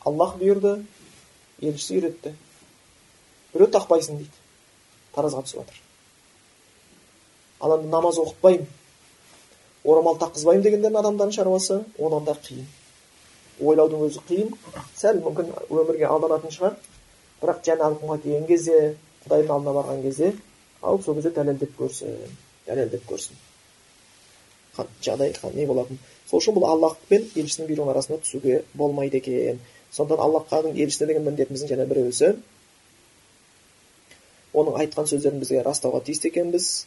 Аллах 0.05 0.37
бұйырды 0.41 0.85
елшісі 1.61 1.99
үйретті. 1.99 2.35
Біреу 3.55 3.71
тақпайсың 3.73 4.21
дейді. 4.21 4.41
Таразға 5.15 5.45
түсіп 5.47 5.61
жатыр. 5.63 5.83
Ал 7.61 7.77
енді 7.79 7.93
намаз 7.93 8.19
оқытпаймын. 8.23 8.67
Орамал 9.85 10.19
таққызбаймын 10.21 10.65
дегендердің 10.65 11.01
адамдардың 11.01 11.37
шаруасы 11.37 11.83
одан 11.99 12.25
да 12.25 12.35
қиын. 12.35 12.65
Ойлаудың 13.61 14.07
өзі 14.09 14.25
қиын. 14.29 14.55
Сәл 14.97 15.21
мүмкін 15.25 15.53
өмірге 15.69 16.09
алданатын 16.09 16.53
шығар. 16.55 16.79
Бірақ 17.43 17.63
жаңағы 17.69 18.01
күнге 18.01 18.23
келген 18.25 18.49
кезде 18.49 18.81
құдайдың 19.27 19.55
алдына 19.59 19.77
барған 19.77 20.03
кезде 20.03 20.33
ал 20.83 21.01
сол 21.03 21.15
кезде 21.17 21.31
дәлелдеп 21.37 21.77
көрсін 21.79 22.17
дәлелдеп 22.67 23.05
көрсін. 23.09 23.37
Жағдай 25.05 25.35
не 25.55 25.67
болатын? 25.67 25.99
Сол 26.35 26.43
үшін 26.43 26.57
бұл 26.57 26.67
аллах 26.67 26.97
пен 27.09 27.23
елшісінің 27.37 27.69
бұйрығының 27.69 27.91
арасына 27.93 28.19
түсуге 28.25 28.63
болмайды 28.75 29.21
екен. 29.21 29.61
Сондықтан 29.95 30.25
аллахтың 30.25 30.75
елшісіне 30.75 31.07
деген 31.13 31.25
міндетіміздің 31.29 31.71
және 31.71 31.87
біреусі 31.87 32.35
оның 34.55 34.79
айтқан 34.83 35.07
сөздерін 35.11 35.39
бізге 35.43 35.63
растауға 35.67 36.01
тиісті 36.07 36.31
екенбіз. 36.33 36.87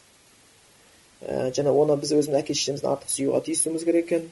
Ә, 1.22 1.50
және 1.56 1.72
оны 1.72 1.96
біз 2.00 2.12
өзіміздің 2.12 2.38
әке 2.40 2.56
шешемізден 2.56 2.90
артық 2.92 3.12
сүюға 3.12 3.42
тиісуіміз 3.44 3.84
керек 3.84 4.06
екен. 4.06 4.28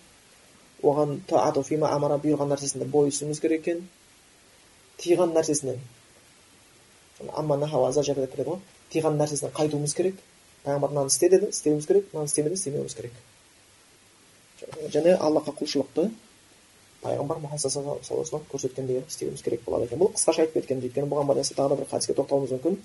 Оған 0.83 1.21
амара 1.33 2.17
бұйырған 2.21 2.53
нәрсесінде 2.53 2.89
бойысуымыз 2.93 3.41
керек 3.41 3.65
екен. 3.65 3.89
Тыйған 5.01 5.33
нәрсесінен 5.37 5.81
тыйған 8.93 9.17
нәрсесінен 9.21 9.53
қайтуымыз 9.57 9.95
керек. 9.97 10.21
Пайғамбар 10.65 10.91
мынаны 10.91 11.13
істе 11.13 11.29
деді 11.29 11.49
істеуіміз 11.53 11.87
керек 11.87 12.13
мынаны 12.13 12.29
істеме 12.29 12.49
деді 12.49 12.61
істемеуіміз 12.61 12.95
керек. 12.95 13.13
Және 14.93 15.17
аллахқа 15.17 15.53
құлшылықты 15.61 16.11
пайғамбар 17.03 17.39
мұхаммад 17.43 18.03
саллаллаху 18.03 18.47
көрсеткендей 18.51 19.03
істеуіміз 19.07 19.43
керек 19.43 19.63
болады 19.65 19.87
екен. 19.87 19.99
Бұл 20.01 20.13
қысқаша 20.17 20.47
айтып 20.47 20.61
кеткен 20.61 20.81
өйткені 20.83 21.11
бұған 21.11 21.27
байланысты 21.29 21.55
тағы 21.55 21.69
да 21.75 21.77
бір 21.83 21.91
хадиске 21.91 22.15
тоқталуымыз 22.19 22.53
мүмкін. 22.57 22.79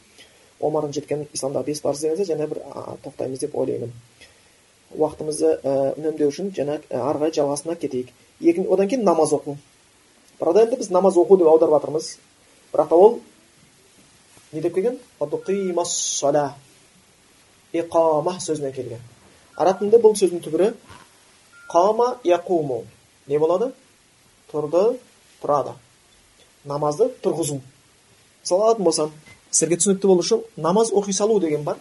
Омардың 0.61 0.93
жеткен 0.93 1.27
исламдағы 1.33 1.65
бес 1.71 1.81
парыз 1.81 2.01
деген 2.01 2.25
және 2.25 2.47
бір 2.47 2.61
тоқтаймыз 3.05 3.39
деп 3.41 3.55
ойлаймын. 3.55 3.91
Уақытымызды 4.93 5.55
үнемдеу 5.97 6.29
үшін 6.29 6.51
жаңа 6.53 6.81
ары 6.91 7.17
қарай 7.17 7.31
жалғасына 7.37 7.75
кетейік. 7.79 8.11
Екі, 8.41 8.67
одан 8.67 8.87
кейін 8.91 9.05
намаз 9.07 9.33
оқу. 9.33 9.57
Бірақ 10.39 10.65
енді 10.65 10.77
біз 10.77 10.91
намаз 10.91 11.17
оқу 11.17 11.37
деп 11.39 11.47
аударып 11.47 11.73
жатырмыз. 11.79 12.17
Бірақ 12.73 12.89
та 12.89 12.95
ол 12.95 13.19
не 14.51 14.61
деп 14.61 14.75
келген? 14.75 14.99
Сөзінен 18.41 18.73
келген. 18.75 18.99
Араб 19.55 19.79
тілінде 19.79 19.97
бұл 20.03 20.13
сөздің 20.19 20.43
түбірі 20.43 20.73
қама 21.71 22.17
яқуму 22.27 22.84
не 23.27 23.39
болады 23.39 23.71
тұрды 24.51 24.97
тұрады 25.41 25.75
намазды 26.67 27.10
тұрғызу 27.23 27.60
мысалы 27.62 28.65
алатын 28.67 28.86
болсам 28.86 29.13
сіздерге 29.51 29.79
түсінікті 29.81 30.12
болу 30.12 30.25
үшін 30.25 30.43
намаз 30.57 30.91
оқи 30.91 31.13
салу 31.15 31.39
деген 31.39 31.63
бар 31.63 31.79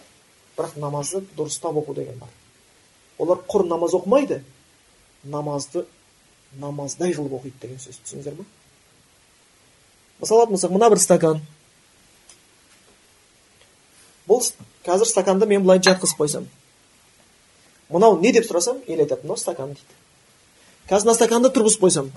бірақ 0.57 0.77
намазды 0.79 1.23
дұрыстап 1.37 1.77
оқу 1.81 1.95
деген 1.97 2.19
бар 2.19 2.29
олар 3.19 3.43
құр 3.47 3.67
намаз 3.67 3.95
оқымайды 3.97 4.41
намазды 5.23 5.85
намаздай 6.59 7.13
қылып 7.15 7.37
оқиды 7.39 7.61
деген 7.61 7.79
сөз 7.79 7.99
түсіндіңіздер 8.03 8.39
ма 8.39 8.45
мысалы 10.21 10.41
алатын 10.41 10.55
болсақ 10.55 10.75
мына 10.75 10.89
бір 10.89 11.03
стакан 11.03 11.43
бұл 14.27 14.43
қазір 14.85 15.09
стаканды 15.09 15.47
мен 15.47 15.63
былай 15.63 15.79
жатқызып 15.79 16.23
қойсам 16.23 16.47
мынау 17.91 18.19
не 18.19 18.31
деп 18.31 18.45
сұрасам 18.47 18.81
ел 18.87 18.99
айтады 18.99 19.23
мынау 19.23 19.37
стакан 19.37 19.73
дейді 19.75 19.99
қазір 20.89 21.09
мына 21.09 21.17
стаканды 21.17 21.51
тұрғызып 21.55 21.85
қойсам 21.85 22.11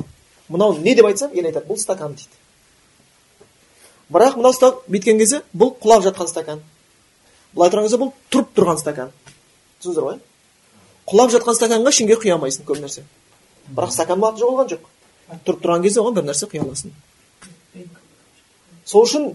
мынау 0.48 0.78
не 0.78 0.94
деп 0.94 1.06
айтсам 1.06 1.32
ел 1.32 1.46
айтады 1.46 1.66
бұл 1.66 1.78
стакан 1.78 2.14
дейді. 2.14 2.30
Бірақ 4.12 4.37
мынау 4.37 4.52
ұстап 4.52 4.84
бүйткен 4.88 5.18
кезде 5.18 5.42
бұл 5.56 5.74
құлап 5.80 6.04
жатқан 6.04 6.28
стакан. 6.28 6.60
Былай 7.54 7.70
тұрған 7.72 7.88
кезде 7.88 8.00
бұл 8.02 8.12
тұрып 8.30 8.52
тұрған 8.56 8.80
стакан. 8.80 9.12
Түсіндіңіздер 9.80 10.04
ғой? 10.04 10.18
Құлап 11.08 11.32
жатқан 11.32 11.56
стаканға 11.56 11.94
ішінде 11.94 12.18
құя 12.20 12.37
алмайсың 12.37 12.68
көп 12.68 12.82
нәрсе. 12.82 13.04
Бірақ 13.70 13.94
стакан 13.94 14.20
уақыты 14.20 14.44
жоғалған 14.44 14.70
жоқ. 14.74 14.87
Тұрып 15.48 15.64
тұрған 15.64 15.84
кезде 15.87 16.00
оған 16.02 16.18
бір 16.18 16.28
нәрсе 16.28 16.48
құя 16.52 16.64
аласың 16.66 16.92
сол 18.84 19.06
үшін 19.06 19.30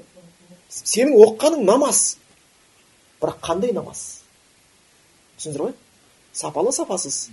сенің 0.69 1.15
оқығаның 1.25 1.63
намаз. 1.65 2.17
Бірақ 3.19 3.39
қандай 3.41 3.73
намаз? 3.73 4.21
Түсіндіңіздер 5.39 5.63
ғой? 5.65 5.73
Сапалы 6.39 6.71
сапасыз. 6.71 7.29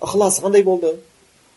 Ықыласы 0.00 0.42
қандай 0.42 0.62
болды? 0.62 0.98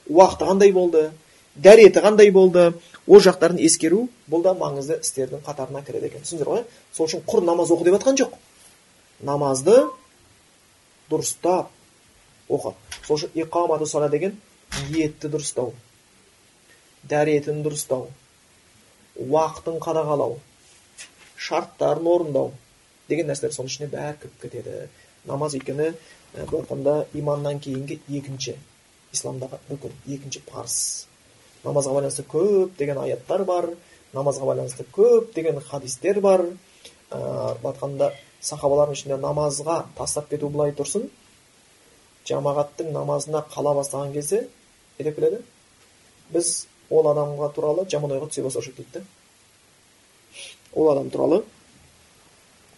Уақыты 0.08 0.48
қандай 0.48 0.72
болды? 0.72 1.12
Дәреті 1.56 2.02
қандай 2.02 2.32
болды? 2.32 2.74
Ол 3.08 3.20
жақтарын 3.20 3.60
ескеру 3.60 4.08
бұл 4.30 4.44
да 4.46 4.54
маңызды 4.56 5.00
істердің 5.02 5.44
қатарына 5.44 5.84
кіреді 5.84 6.08
екен. 6.08 6.24
Түсіндіңіздер 6.24 6.52
ғой? 6.52 6.64
Сол 6.94 7.10
үшін 7.10 7.24
құр 7.28 7.44
намаз 7.44 7.74
оқы 7.74 7.88
деп 7.88 7.98
жатқан 7.98 8.20
жоқ. 8.22 8.38
Намазды 9.28 9.76
дұрыстап 11.12 11.70
оқы. 12.48 12.74
Сол 13.08 13.18
үшін 13.18 13.36
иқамату 13.36 13.86
сала 13.86 14.10
деген 14.10 14.38
ниетті 14.90 15.28
дұрыстау. 15.34 15.74
Дәретін 17.04 17.64
дұрыстау. 17.66 18.08
Уақытын 19.20 19.82
қадағалау. 19.84 20.38
Шарттарын 21.36 22.08
орындау 22.08 22.54
деген 23.10 23.28
нәрселер 23.28 23.56
соның 23.56 23.74
ішіне 23.74 23.92
бәрі 23.92 24.20
кіріп 24.22 24.42
кетеді. 24.46 24.88
Намаз 25.26 25.58
өйткені 25.58 25.92
айтқанда 26.38 27.06
иманнан 27.14 27.60
кейінгі 27.60 28.00
екінші 28.10 28.56
исламдағы 29.14 29.60
рүкін 29.70 29.96
екінші 30.08 30.42
парыз 30.48 30.78
намазға 31.66 31.98
байланысты 31.98 32.24
көптеген 32.32 33.02
аяттар 33.04 33.44
бар 33.46 33.70
намазға 34.14 34.48
байланысты 34.52 34.86
көптеген 34.96 35.60
хадистер 35.68 36.22
бар 36.24 36.46
ыыы 36.46 37.56
айтқанда 37.68 38.12
сахабалардың 38.42 38.98
ішінде 38.98 39.18
намазға 39.22 39.86
тастап 39.98 40.30
кету 40.32 40.50
былай 40.50 40.72
тұрсын 40.72 41.10
жамағаттың 42.30 42.92
намазына 42.96 43.44
қала 43.54 43.76
бастаған 43.76 44.14
кезде 44.14 44.48
не 44.98 45.06
деп 45.06 45.16
келеді 45.16 45.42
біз 46.32 46.68
ол 46.90 47.08
адамға 47.12 47.52
туралы 47.56 47.88
жаман 47.92 48.16
ойға 48.16 48.30
түсе 48.32 48.44
бастаушы 48.46 48.74
дейді 48.78 49.04
ол 50.74 50.92
адам 50.92 51.10
туралы 51.10 51.44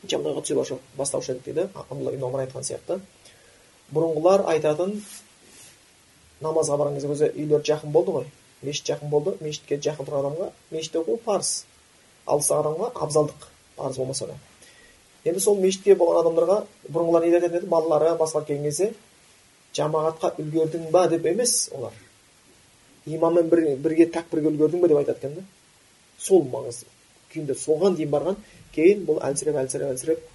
жаман 0.10 0.34
ойға 0.34 0.44
түсе 0.48 0.80
бастаушы 0.98 1.36
едік 1.36 1.46
дейді 1.46 1.68
абдулла 1.74 2.14
ибн 2.14 2.28
омар 2.30 2.48
айтқан 2.48 2.66
сияқты 2.66 3.00
бұрынғылар 3.92 4.46
айтатын 4.54 4.96
намазға 6.44 6.78
барған 6.80 6.98
кезде 6.98 7.12
өзі 7.14 7.30
үйлері 7.34 7.68
жақын 7.68 7.92
болды 7.92 8.16
ғой. 8.18 8.28
Мешіт 8.64 8.94
жақын 8.94 9.10
болды. 9.12 9.36
Мешітке 9.42 9.78
жақын 9.78 10.08
тұрған 10.08 10.28
адамға 10.28 10.50
мешітте 10.72 11.02
оқу 11.02 11.18
парыз. 11.26 11.66
Алыстағы 12.26 12.64
адамға 12.64 12.92
абзалдық 13.06 13.48
парыз 13.76 13.98
болмаса 13.98 14.28
да. 14.28 14.38
Енді 15.26 15.44
сол 15.44 15.60
мешітте 15.60 15.96
болған 16.00 16.22
адамдарға 16.24 16.64
бұрынғылар 16.88 17.28
не 17.28 17.36
айтатын 17.36 17.60
еді 17.60 17.72
балалары 17.72 18.16
басқа 18.20 18.46
келген 18.48 18.70
кезде 18.70 18.94
жамағатқа 19.76 20.36
үлгердің 20.40 20.90
ба? 20.92 21.08
деп 21.08 21.26
емес 21.26 21.70
олар. 21.74 21.94
Имаммен 23.06 23.50
бір, 23.50 23.66
бірге 23.84 24.08
тәкбірге 24.08 24.52
үлгердің 24.52 24.82
ба 24.82 24.88
деп 24.88 25.04
айтады 25.04 25.18
екен 25.20 25.36
да 25.36 25.46
сол 26.20 26.46
маңызды 26.48 26.88
күйінде 27.34 27.56
соған 27.58 27.98
дейін 27.98 28.12
барған 28.14 28.40
кейін 28.76 29.06
бұл 29.08 29.20
әлсіреп 29.28 29.58
әлсіреп 29.64 29.94
әлсіреп 29.94 30.26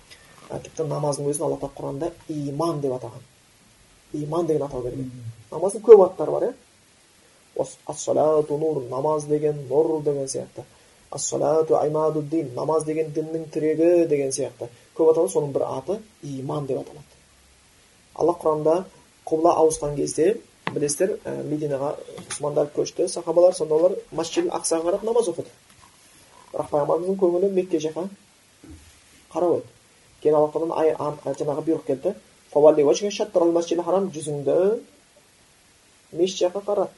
тіпті 0.64 0.86
намаздың 0.90 1.28
өзін 1.30 1.46
алла 1.46 1.58
тағала 1.62 1.76
құранда 1.78 2.10
иман 2.34 2.80
деп 2.82 2.94
атаған. 2.96 3.22
Иман 4.12 4.46
деген 4.46 4.62
атау 4.62 4.82
берген 4.82 5.10
намаздың 5.50 5.82
көп 5.84 6.04
аттары 6.06 6.32
бар 6.32 6.48
иә 6.48 6.54
ассалату 7.86 8.58
нур 8.58 8.82
намаз 8.90 9.24
деген 9.26 9.56
нұр 9.70 10.02
деген 10.02 10.28
сияқты 10.28 10.64
ассалату 11.10 11.76
аймадуддин 11.76 12.54
намаз 12.54 12.84
деген 12.84 13.12
діннің 13.12 13.48
тірегі 13.52 14.06
деген 14.08 14.32
сияқты 14.32 14.68
көп 14.96 15.12
аталады 15.12 15.32
соның 15.32 15.52
бір 15.52 15.64
аты 15.68 15.98
иман 16.22 16.66
деп 16.66 16.80
аталады 16.82 17.18
алла 18.14 18.36
құранда 18.42 18.84
құбла 19.26 19.54
ауысқан 19.62 19.96
кезде 19.96 20.36
білесіздер 20.72 21.16
ә, 21.24 21.42
мединаға 21.44 21.94
мұсылмандар 22.28 22.70
көшті 22.76 23.08
сахабалар 23.08 23.54
сонда 23.54 23.74
олар 23.74 23.96
масжид 24.12 24.48
ақсаға 24.52 24.90
қарап 24.90 25.04
намаз 25.04 25.28
оқыды 25.32 25.50
бірақ 26.52 26.70
пайғамбарымыздың 26.72 27.18
көңілі 27.22 27.52
мекке 27.54 27.80
жаққа 27.82 28.08
қарап 29.32 29.58
еді 29.58 29.66
кейін 30.22 30.34
алла 30.34 31.34
жаңағы 31.40 31.64
бұйрық 31.68 31.86
келді 31.86 32.14
харам 33.88 34.08
жүзіңді 34.14 34.56
мешіт 36.12 36.38
жаққа 36.44 36.62
қарат 36.68 36.90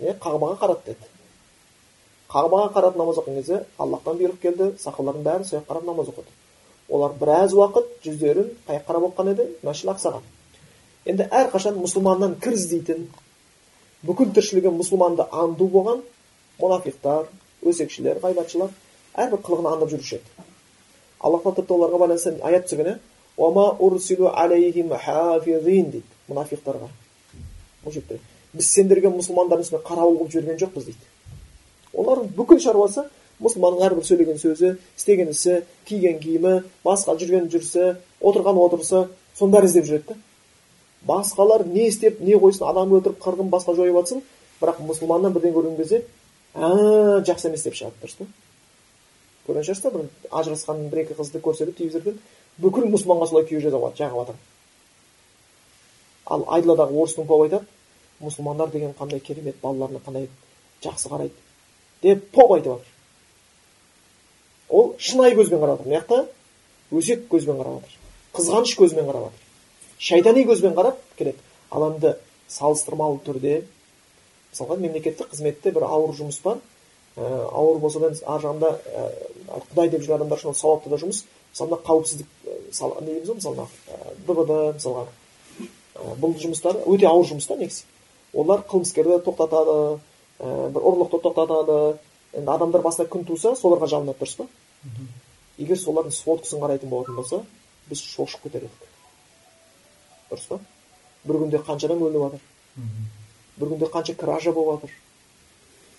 не 0.00 0.14
қағбаға 0.22 0.56
қарат 0.60 0.86
деді 0.86 1.08
қағбаға 2.32 2.68
қарап 2.76 2.96
намаз 2.96 3.18
оқыған 3.20 3.40
кезде 3.40 3.64
аллахтан 3.78 4.18
бұйрық 4.20 4.38
келді 4.42 4.70
сахабалардың 4.82 5.24
бәрі 5.26 5.48
сол 5.48 5.64
қарап 5.68 5.84
намаз 5.84 6.08
оқыды 6.12 6.30
олар 6.88 7.12
біраз 7.20 7.52
уақыт 7.52 7.90
жүздерін 8.04 8.48
қай 8.68 8.80
қарап 8.86 9.08
оқыған 9.10 9.32
еді 9.34 9.48
мәшіл 9.66 9.92
ақсаға 9.92 10.22
енді 11.04 11.28
әрқашан 11.28 11.76
мұсылманнан 11.82 12.38
кір 12.40 12.56
іздейтін 12.56 13.08
бүкіл 14.06 14.32
тіршілігі 14.36 14.72
мұсылманды 14.78 15.26
аңду 15.28 15.68
болған 15.72 16.02
мұнафиқтар 16.62 17.28
өсекшілер 17.66 18.22
ғайбатшылар 18.22 18.72
әрбір 19.14 19.42
қылығын 19.46 19.72
аңдып 19.74 19.92
жүруші 19.92 20.20
еді 20.20 20.46
алла 21.20 21.40
тағала 21.42 21.76
оларға 21.76 22.00
байланысты 22.02 22.38
аят 22.42 22.68
түсірген 22.68 23.00
дейді 25.92 27.82
бұл 27.84 27.92
жерде 27.96 28.18
біз 28.52 28.68
сендерге 28.68 29.10
мұсылмандардың 29.12 29.64
үстіне 29.64 29.82
қарауыл 29.86 30.18
қылып 30.20 30.32
жіберген 30.34 30.60
жоқпыз 30.60 30.88
дейді 30.90 31.08
олардың 31.96 32.34
бүкіл 32.36 32.60
шаруасы 32.62 33.06
мұсылманның 33.42 33.86
әрбір 33.88 34.06
сөйлеген 34.06 34.38
сөзі 34.42 34.74
істеген 34.98 35.32
ісі 35.32 35.62
киген 35.88 36.20
киімі 36.20 36.52
басқа 36.84 37.16
жүрген 37.20 37.48
жүрісі 37.52 37.96
отырған 38.20 38.60
отырысы 38.62 39.06
соның 39.38 39.54
бәрін 39.56 39.70
іздеп 39.70 39.88
жүреді 39.88 40.18
басқалар 41.08 41.66
не 41.66 41.88
істеп 41.88 42.20
не 42.20 42.36
қойсын 42.38 42.68
адам 42.68 42.92
өлтіріп 42.98 43.18
қырғын 43.24 43.50
басқа 43.50 43.74
жойып 43.78 43.98
жатсын 43.98 44.22
бірақ 44.60 44.82
мұсылманнан 44.86 45.34
бірдеңе 45.34 45.56
көрген 45.56 45.76
кезде 45.80 46.04
ә 46.54 47.24
жақсы 47.26 47.48
емес 47.50 47.64
деп 47.66 47.74
шығады 47.74 48.04
дұрыс 48.04 48.20
па 48.20 48.26
көрген 49.48 49.66
шығарсыздар 49.66 49.96
бір 49.96 50.06
ажырасқан 50.30 50.84
бір 50.92 51.02
екі 51.02 51.18
қызды 51.18 51.42
көрсетіп 51.42 51.78
телевизордан 51.80 52.20
бүкіл 52.58 52.88
мұсылманға 52.92 53.28
солай 53.30 53.46
күйеу 53.48 53.62
жағып 53.64 53.96
жатыр 53.96 54.36
ал 56.26 56.44
айдаладағы 56.56 56.98
орыстың 57.02 57.26
поп 57.26 57.46
айтады 57.46 57.66
мұсылмандар 58.20 58.70
деген 58.70 58.92
қандай 58.98 59.20
керемет 59.20 59.56
балаларына 59.62 60.00
қандай 60.04 60.28
жақсы 60.82 61.08
қарайды 61.08 61.34
деп 62.02 62.30
поп 62.30 62.52
айтып 62.52 62.72
жатыр 62.72 62.86
ол 64.68 64.94
шынайы 64.98 65.36
көзбен 65.36 65.60
қарап 65.60 65.78
жатыр 65.78 65.88
мына 65.88 66.00
жақта 66.00 66.26
өсек 66.92 67.26
көзбен 67.30 67.58
қарап 67.60 67.80
жатыр 67.80 67.98
қызғаныш 68.36 68.76
көзімен 68.78 69.08
қарап 69.08 69.26
жатыр 69.28 69.42
шайтани 69.98 70.44
көзбен 70.48 70.74
қарап 70.74 70.98
келеді. 71.18 71.38
Ал 71.70 71.84
енді 71.90 72.16
салыстырмалы 72.48 73.20
түрде 73.26 73.62
мысалға 74.52 74.78
мемлекеттік 74.80 75.30
қызметте 75.32 75.72
бір 75.72 75.86
ауыр 75.88 76.14
жұмыс 76.16 76.40
бар 76.44 76.58
ә, 77.16 77.48
ауыр 77.52 77.78
болса 77.80 78.00
да 78.00 78.10
ар 78.26 78.40
жағында 78.42 78.72
ә, 78.72 79.06
құдай 79.70 79.90
деп 79.92 80.02
жүрген 80.02 80.16
адамдар 80.20 80.38
үшін 80.38 80.52
ол 80.52 80.58
сауапты 80.58 80.90
да 80.90 80.98
жұмыс 81.00 81.24
мысалы 81.52 81.78
қауіпсіздік 81.86 82.26
не 83.04 83.20
дейміз 83.20 83.28
ғой 83.28 83.36
мысалы 83.36 83.66
дбд 84.26 84.52
мысалға 84.76 85.06
бұл 86.22 86.36
жұмыстар 86.40 86.78
өте 86.88 87.06
ауыр 87.06 87.28
жұмыстар 87.28 87.60
негізі. 87.60 87.84
Олар 88.32 88.62
қылмыскерді 88.68 89.18
тоқтатады 89.26 89.74
ә, 90.40 90.70
бір 90.72 90.86
ұрлықты 90.88 91.20
тоқтатады. 91.20 91.98
Енді 92.32 92.48
адамдар 92.48 92.82
басына 92.82 93.08
күн 93.12 93.26
туса 93.28 93.52
соларға 93.60 93.90
жалынады 93.92 94.18
дұрыс 94.22 94.38
па? 94.38 94.46
Егер 95.58 95.76
солардың 95.76 96.14
сводкасын 96.16 96.62
қарайтын 96.62 96.88
болатын 96.88 97.18
болса 97.18 97.42
біз 97.90 98.00
шошып 98.00 98.46
кетер 98.46 98.64
едік 98.64 98.88
дұрыс 100.30 100.48
па? 100.48 100.58
Бір 101.28 101.42
күнде 101.44 101.60
қанша 101.60 101.90
адам 101.90 102.06
өліп 102.08 102.24
жатыр? 102.24 102.40
Бір 103.60 103.74
күнде 103.74 103.90
қанша 103.92 104.16
кража 104.16 104.52
болып 104.52 104.80
жатыр? 104.80 104.96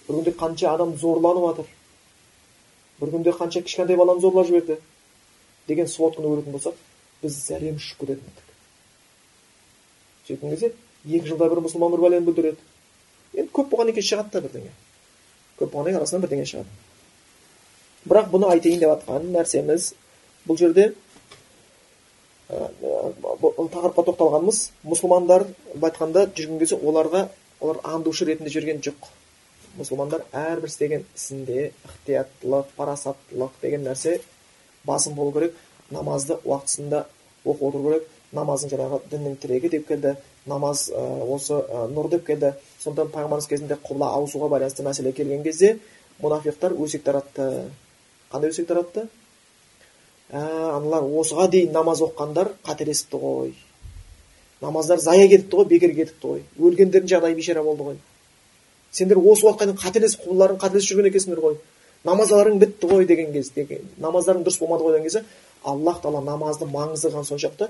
Бір 0.08 0.18
күнде 0.18 0.34
қанша 0.42 0.74
адам 0.74 0.98
зорланып 0.98 1.46
жатыр? 1.52 1.70
Бір 3.00 3.14
күнде 3.14 3.38
қанша 3.38 3.62
кішкентай 3.62 3.96
баланы 3.96 4.26
зорлап 4.26 4.50
жіберді? 4.50 4.80
Деген 5.68 5.88
сводканы 5.88 6.32
көретін 6.32 6.58
болсақ 6.58 6.82
біз 7.24 7.38
зәрем 7.48 7.78
ұшып 7.80 8.04
кететін 8.04 8.32
едік 8.32 8.54
сөйткен 10.28 10.50
кезде 10.54 10.74
екі 11.06 11.28
жылда 11.28 11.50
бір 11.52 11.64
мұсылман 11.66 11.92
бір 11.92 12.04
бәлені 12.06 12.26
бүлдіреді. 12.28 12.58
Енді 13.34 13.52
көп 13.52 13.72
болғаннан 13.74 13.96
кейін 13.98 14.08
шығады 14.08 14.32
да 14.32 14.42
бірдеңе. 14.46 14.72
Көп 15.60 15.74
болғаннан 15.74 15.90
кейін 15.90 16.00
арасынан 16.00 16.24
бірдеңе 16.24 16.46
шығады. 16.48 16.70
Бірақ 18.08 18.30
бұны 18.32 18.52
айтайын 18.54 18.80
деп 18.80 18.94
жатқан 18.94 19.28
нәрсеміз 19.34 19.90
бұл 20.48 20.60
жерде 20.60 20.94
тақырыпқа 22.54 24.06
тоқталғанымыз 24.10 24.62
мұсылмандар 24.88 25.48
былай 25.74 25.92
айтқанда 25.92 26.28
жүрген 26.38 26.60
кезде 26.62 26.80
оларға 26.80 27.28
олар 27.60 27.82
аңдушы 27.84 28.28
ретінде 28.30 28.54
жүрген 28.54 28.84
жоқ. 28.86 29.10
Мұсылмандар 29.80 30.24
әрбір 30.32 30.70
істеген 30.70 31.06
ісінде 31.16 31.72
ықтияттылық 31.88 32.76
парасаттылық 32.78 33.56
деген 33.62 33.88
нәрсе 33.88 34.20
басым 34.86 35.16
болу 35.16 35.32
керек 35.32 35.56
намазды 35.92 36.38
уақытысында 36.44 37.06
оқып 37.46 37.68
отыру 37.70 37.84
керек 37.90 38.08
намаздың 38.34 38.74
жаңағы 38.74 39.02
діннің 39.12 39.36
тірегі 39.42 39.70
деп 39.70 39.88
келді 39.88 40.16
намаз 40.46 40.90
осы 40.92 41.60
нұр 41.94 42.10
деп 42.12 42.26
келді. 42.28 42.54
Сондықтан 42.84 43.12
пайғамбарымыз 43.14 43.48
кезінде 43.48 43.78
құбла 43.84 44.12
ауысуға 44.18 44.50
байланысты 44.52 44.84
мәселе 44.84 45.14
келген 45.16 45.44
кезде 45.44 45.78
мұнафиқтар 46.22 46.76
өсек 46.76 47.04
таратты. 47.04 47.70
Қандай 48.32 48.52
өсек 48.52 48.68
таратты? 48.68 49.08
Ә 50.32 50.42
аналар 50.76 51.08
осыға 51.22 51.48
дейін 51.52 51.72
намаз 51.72 52.02
оқығандар 52.04 52.52
қателесіпті 52.66 53.20
ғой. 53.22 53.54
Намаздар 54.62 55.00
зая 55.00 55.28
кетіпті 55.28 55.62
ғой 55.62 55.70
бекер 55.70 55.96
кетіпті 55.96 56.28
ғой. 56.28 56.44
Өлгендердің 56.60 57.12
жағдайы 57.14 57.36
бейшара 57.36 57.64
болды 57.64 57.88
ғой. 57.88 57.98
Сендер 58.92 59.18
осы 59.18 59.48
уақытқа 59.48 59.70
дейін 59.70 59.80
қателесіп 59.80 60.28
құбыларың 60.28 60.60
қателесіп 60.60 60.92
жүрген 60.92 61.12
екенсіңдер 61.12 61.44
ғой. 61.44 61.58
Намазаларың 62.04 62.60
бітті 62.60 62.88
ғой 62.88 63.06
деген 63.06 63.34
кезде 63.34 63.82
намаздарың 63.98 64.44
дұрыс 64.44 64.60
болмады 64.60 64.84
ғой 64.84 64.98
деген 64.98 65.08
кезде 65.10 65.24
аллах 65.64 66.02
тағала 66.04 66.24
намазды 66.24 66.66
маңыздылығын 66.68 67.26
соншалықты 67.30 67.70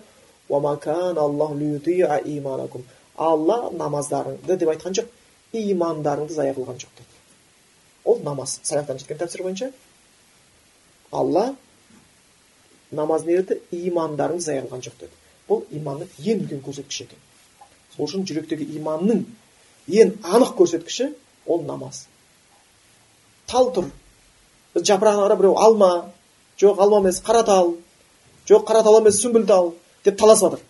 алла 3.18 3.70
намаздарыңды 3.78 4.58
деп 4.58 4.70
айтқан 4.74 4.96
жоқ 4.98 5.08
имандарыңды 5.54 6.34
зая 6.34 6.54
қылған 6.54 6.80
жоқ 6.82 6.90
деді. 6.98 7.20
Ол 8.06 8.20
намаз 8.24 8.60
салафтан 8.64 8.98
жеткен 8.98 9.18
тәпсір 9.18 9.44
бойынша 9.44 9.72
алла 11.12 11.56
намаз 12.92 13.26
не 13.26 13.38
деді? 13.38 13.60
Имандарыңды 13.72 14.42
зая 14.42 14.64
қылған 14.64 14.82
жоқ 14.82 14.98
деді. 15.00 15.12
Бұл 15.48 15.66
иманның 15.70 16.10
ең 16.20 16.44
үлкен 16.46 16.64
көрсеткіші 16.66 17.06
екен. 17.06 17.20
Сол 17.96 18.08
үшін 18.08 18.26
жүректегі 18.26 18.66
иманның 18.80 19.26
ең 19.88 20.16
анық 20.24 20.56
көрсеткіші 20.58 21.12
ол 21.46 21.62
намаз. 21.68 22.08
Тал 23.48 23.70
тұр. 23.76 23.92
Біз 24.74 24.86
жапырағына 24.89 25.28
қарап 25.28 25.39
біреу 25.41 25.57
алма 25.57 25.91
жоқ 26.59 26.80
алма 26.82 26.99
емес 27.03 27.21
қара 27.21 27.43
тал 27.45 27.76
жоқ 28.49 28.65
қара 28.67 28.84
тал 28.84 28.99
емес 28.99 29.21
сүмбіл 29.21 29.45
тал 29.47 29.74
деп 30.03 30.17
таласып 30.17 30.51
жатыр. 30.51 30.65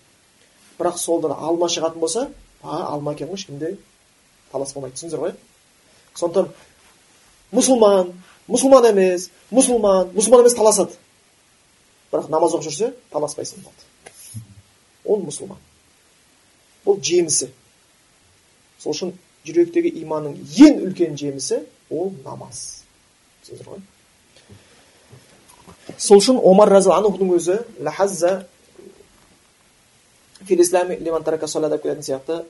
Бірақ 0.79 0.97
солдан 0.97 1.31
алма 1.31 1.69
шығатын 1.69 1.99
болса 1.99 2.29
а 2.63 2.83
алма 2.93 3.13
екен 3.13 3.27
ғой 3.27 3.39
ешкімде 3.39 3.77
талас 4.51 4.73
болмайды 4.73 4.97
түсіндіңіздер 4.97 5.19
ғой? 5.19 5.33
Сондықтан 6.15 6.51
мұсылман 7.53 8.13
мұсылман 8.47 8.89
емес 8.91 9.29
мұсылман 9.51 10.13
мұсылман 10.13 10.43
емес 10.43 10.57
таласады. 10.57 10.97
Бірақ 12.11 12.29
намаз 12.29 12.53
оқып 12.53 12.67
жүрсе 12.67 12.93
таласпайсың 13.11 13.63
болды. 13.63 14.43
Ол 15.05 15.23
мұсылман. 15.25 15.57
Бұл 16.85 16.99
жемісі. 17.01 17.49
Сол 18.79 18.93
үшін 18.93 19.15
жүректегі 19.47 19.95
иманның 20.03 20.37
ең 20.67 20.83
үлкен 20.87 21.17
жемісі 21.19 21.63
ол 21.89 22.13
намаз. 22.25 22.83
Түсіндіңіздер 23.43 23.73
ғой? 23.73 23.83
Сол 25.97 26.21
үшін 26.21 26.39
омар 26.39 26.69
разиаллаху 26.71 27.27
өзі 27.35 27.59
деп 31.69 31.83
келетін 31.83 32.03
сияқты. 32.03 32.43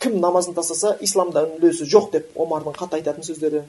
Кім 0.00 0.20
намазын 0.20 0.54
тастаса 0.54 0.96
исламда 1.00 1.44
үлесі 1.58 1.86
жоқ 1.88 2.10
деп 2.12 2.36
омардың 2.36 2.76
қатты 2.76 2.98
айтатын 2.98 3.24
сөздері. 3.24 3.62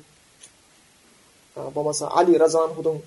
Болмаса 1.73 2.09
али 2.09 2.37
разиаллахудың 2.37 3.01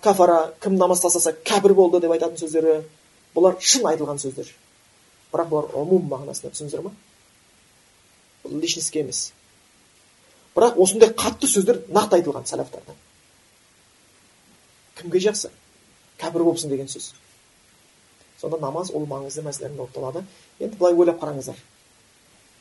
кафара 0.00 0.52
кім 0.60 0.76
намаз 0.76 1.00
тастаса 1.00 1.34
кәпір 1.44 1.74
болды 1.74 2.00
деп 2.00 2.12
айтатын 2.12 2.38
сөздері. 2.38 2.82
Бұлар 3.34 3.56
шын 3.60 3.88
айтылған 3.90 4.20
сөздер. 4.22 4.52
Бірақ 5.32 5.48
бұлар 5.50 5.72
ұмум 5.74 6.06
мағынасында 6.12 6.52
түсіндіңіздер 6.54 6.84
ма 6.84 6.92
бұл 8.44 8.60
личностьке 8.60 9.00
емес. 9.00 9.32
Бірақ 10.54 10.78
осындай 10.78 11.10
қатты 11.10 11.48
сөздер 11.50 11.82
нақты 11.90 12.20
айтылған 12.20 12.46
сәлафтардан 12.46 13.03
кімге 14.98 15.20
жақсы? 15.28 15.50
Кәпір 16.20 16.44
болыпсың 16.46 16.70
деген 16.70 16.88
сөз. 16.88 17.12
Сонда 18.40 18.58
намаз 18.60 18.90
ол 18.94 19.06
маңызды 19.06 19.42
болып 19.42 19.92
табылады 19.92 20.24
енді 20.60 20.76
былай 20.78 20.94
ойлап 20.94 21.20
қараңыздар. 21.22 21.56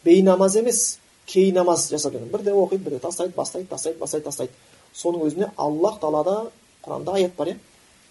Бейнамаз 0.04 0.56
емес 0.56 1.00
кей 1.26 1.52
намаз 1.52 1.90
жасап 1.90 2.14
жатыр. 2.14 2.28
Бірде 2.28 2.52
оқиды 2.52 2.84
бірде 2.84 3.00
тастайды 3.00 3.34
бастайды 3.36 3.70
тастайды 3.70 4.00
бастайды 4.00 4.26
тастайды. 4.26 4.52
Соның 4.96 5.28
өзіне 5.28 5.52
аллах 5.58 6.00
тағалада 6.00 6.52
құранда 6.84 7.14
аят 7.14 7.36
бар 7.36 7.48
иә? 7.48 7.58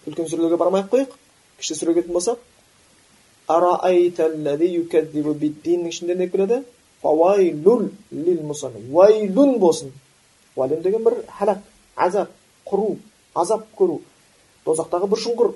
Үлкен 0.07 0.27
сүрелерге 0.27 0.57
бармай 0.57 0.81
ақ 0.83 0.89
қояйық. 0.91 1.11
Кіші 1.59 1.75
сүреге 1.75 2.01
келетін 2.01 2.13
болсақ. 2.13 2.39
Ішінде 5.89 6.15
не 6.15 6.29
келеді 6.29 6.63
уайлун 7.03 7.91
болсын. 9.59 9.91
Уайлун 10.55 10.81
деген 10.81 11.03
бір 11.03 11.13
хәлак 11.39 11.57
азап 11.95 12.29
құру 12.65 12.97
азап 13.35 13.65
көру. 13.77 14.01
Тозақтағы 14.65 15.07
бір 15.11 15.19
шұңқыр 15.23 15.53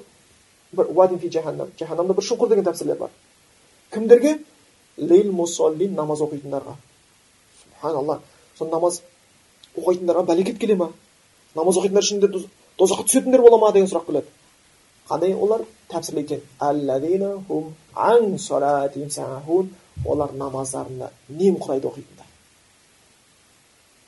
бір 0.77 0.85
жаһаннамда 1.31 2.13
бір 2.13 2.23
шұңқыр 2.29 2.49
деген 2.49 2.65
тәпсірлер 2.65 2.97
бар. 2.97 3.09
Кімдерге? 3.93 4.39
Лил 4.97 5.31
мусаллин 5.31 5.93
намаз 5.95 6.21
оқитындарға. 6.21 6.75
Субханалла. 7.61 8.19
Сол 8.57 8.69
намаз 8.69 9.01
оқитындарға 9.77 10.25
бәлекет 10.25 10.57
келе 10.59 10.75
ма? 10.75 10.91
Намаз 11.55 11.77
оқитындар 11.77 12.03
ішінде 12.03 12.27
тозаққа 12.77 13.05
түсетіндер 13.07 13.41
бола 13.41 13.57
ма 13.61 13.71
деген 13.71 13.87
сұрақ 13.87 14.05
келеді. 14.09 14.27
Қандай 15.07 15.35
олар? 15.35 15.61
Тәпсірлейді 15.89 16.41
олар 20.05 20.33
намаздарында 20.33 21.11
немқұрайды 21.29 21.87
оқитындар. 21.89 22.25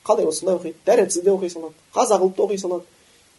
Қалай 0.04 0.32
солай 0.32 0.56
оқиды? 0.56 0.76
Дәретсіз 0.86 1.24
де 1.24 1.30
оқи 1.30 1.50
салады. 1.50 1.74
Қаза 1.94 2.18
қылып 2.20 2.36
та 2.36 2.42
оқи 2.42 2.58
салады. 2.58 2.84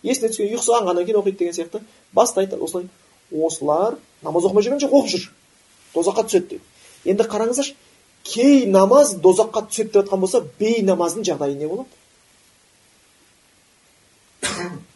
Есіне 0.03 0.31
түскен 0.31 0.51
ұйқысы 0.51 0.73
қанғаннан 0.75 1.05
кейін 1.05 1.21
оқиды 1.21 1.37
деген 1.37 1.55
сияқты 1.55 1.81
бастайды 2.13 2.57
осылай. 2.57 2.87
Осылар 3.31 3.97
намаз 4.21 4.45
оқымай 4.45 4.65
жүрген 4.65 4.81
жоқ 4.83 4.95
оқып 4.99 5.11
жүр. 5.13 5.27
Тозаққа 5.95 6.25
түседі 6.27 6.47
дейді 6.49 7.11
енді 7.11 7.27
қараңыздаршы 7.31 7.75
кей 8.23 8.65
намаз 8.67 9.15
дозаққа 9.15 9.67
түседі 9.69 9.91
деп 9.91 10.01
жатқан 10.01 10.19
болса 10.19 10.43
бейнамаздың 10.59 11.25
жағдайы 11.27 11.55
не 11.57 11.67
болады? 11.67 11.89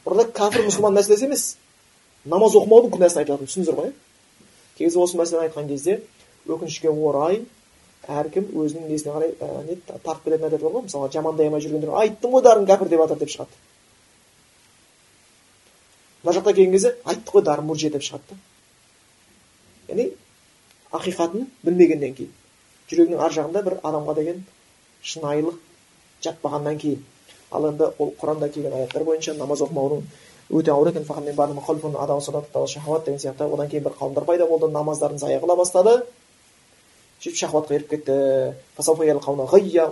Burada 0.05 0.29
кәпір 0.31 0.67
мұсылман 0.67 0.97
мәселесі 0.99 1.29
емес. 1.29 1.55
Намаз 2.25 2.57
оқымаудың 2.57 2.93
күнәсін 2.93 3.21
айтып 3.21 3.35
жатырмын 3.35 3.49
түсіндіңіздер 3.49 3.79
ғой 3.79 3.93
кей 4.77 4.87
кезде 4.87 4.99
осы 4.99 5.17
мәселені 5.17 5.47
айтқан 5.47 5.67
кезде 5.69 6.01
өкінішке 6.47 6.89
орай 6.89 7.41
әркім 8.07 8.49
өзінің 8.53 8.89
несіне 8.91 9.13
қарай 9.13 9.31
ә, 9.39 9.63
не 9.65 9.77
тартып 9.87 10.25
келетін 10.25 10.49
әдеті 10.49 10.65
бар 10.65 10.75
ғой 10.75 10.85
мысалға 10.85 11.11
жамандай 11.13 11.47
алмай 11.47 11.63
жүргендер 11.63 11.93
айттым 12.01 12.35
ғой 12.35 12.43
дарын 12.45 12.67
кәпір 12.67 12.91
деп 12.91 13.01
жатыр 13.01 13.21
деп 13.21 13.31
шығады. 13.33 13.61
Мына 16.25 16.35
жақта 16.39 16.53
келген 16.53 16.73
кезде 16.73 16.95
айттық 17.05 17.37
қой 17.37 17.45
дарын 17.45 17.69
муржия 17.69 17.91
деп 17.93 18.01
шығады 18.01 18.33
да. 18.33 18.35
Яғни 19.93 20.09
ақиқатын 20.91 21.47
білмегеннен 21.63 22.15
кейін 22.17 22.33
жүрегінің 22.89 23.21
ар 23.21 23.33
жағында 23.33 23.63
бір 23.65 23.79
адамға 23.83 24.15
деген 24.19 24.43
шынайылық 25.05 25.57
жатпағаннан 26.25 26.77
кейін. 26.81 27.01
Ал 27.51 27.69
енді 27.69 27.89
ол 27.99 28.13
құранда 28.19 28.49
келген 28.53 28.73
аяттар 28.73 29.03
бойынша 29.07 29.33
намаз 29.37 29.61
оқымаудың 29.65 30.03
өте 30.49 30.71
ауыр 30.71 30.89
екен. 30.89 31.05
Деген 33.05 33.19
сияқты. 33.19 33.43
Одан 33.53 33.69
кейін 33.69 33.83
бір 33.83 33.93
қауымдар 33.99 34.25
пайда 34.25 34.47
болды. 34.47 34.67
Намаздарын 34.67 35.17
зая 35.19 35.39
қыла 35.39 35.55
бастады. 35.57 36.03
Сөйтіп 37.21 37.37
шахуатқа 37.37 37.75
еріп 37.75 37.89
кетті. 37.89 38.53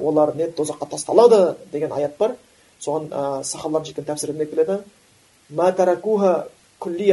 Олар 0.02 0.36
не 0.36 0.48
тозаққа 0.48 0.90
тасталады 0.90 1.56
деген 1.72 1.92
аят 1.92 2.18
бар. 2.18 2.36
Соған 2.80 3.10
ә, 3.10 3.84
жеткен 3.86 4.06
тәпсірінде 4.06 4.46
келеді. 4.46 4.84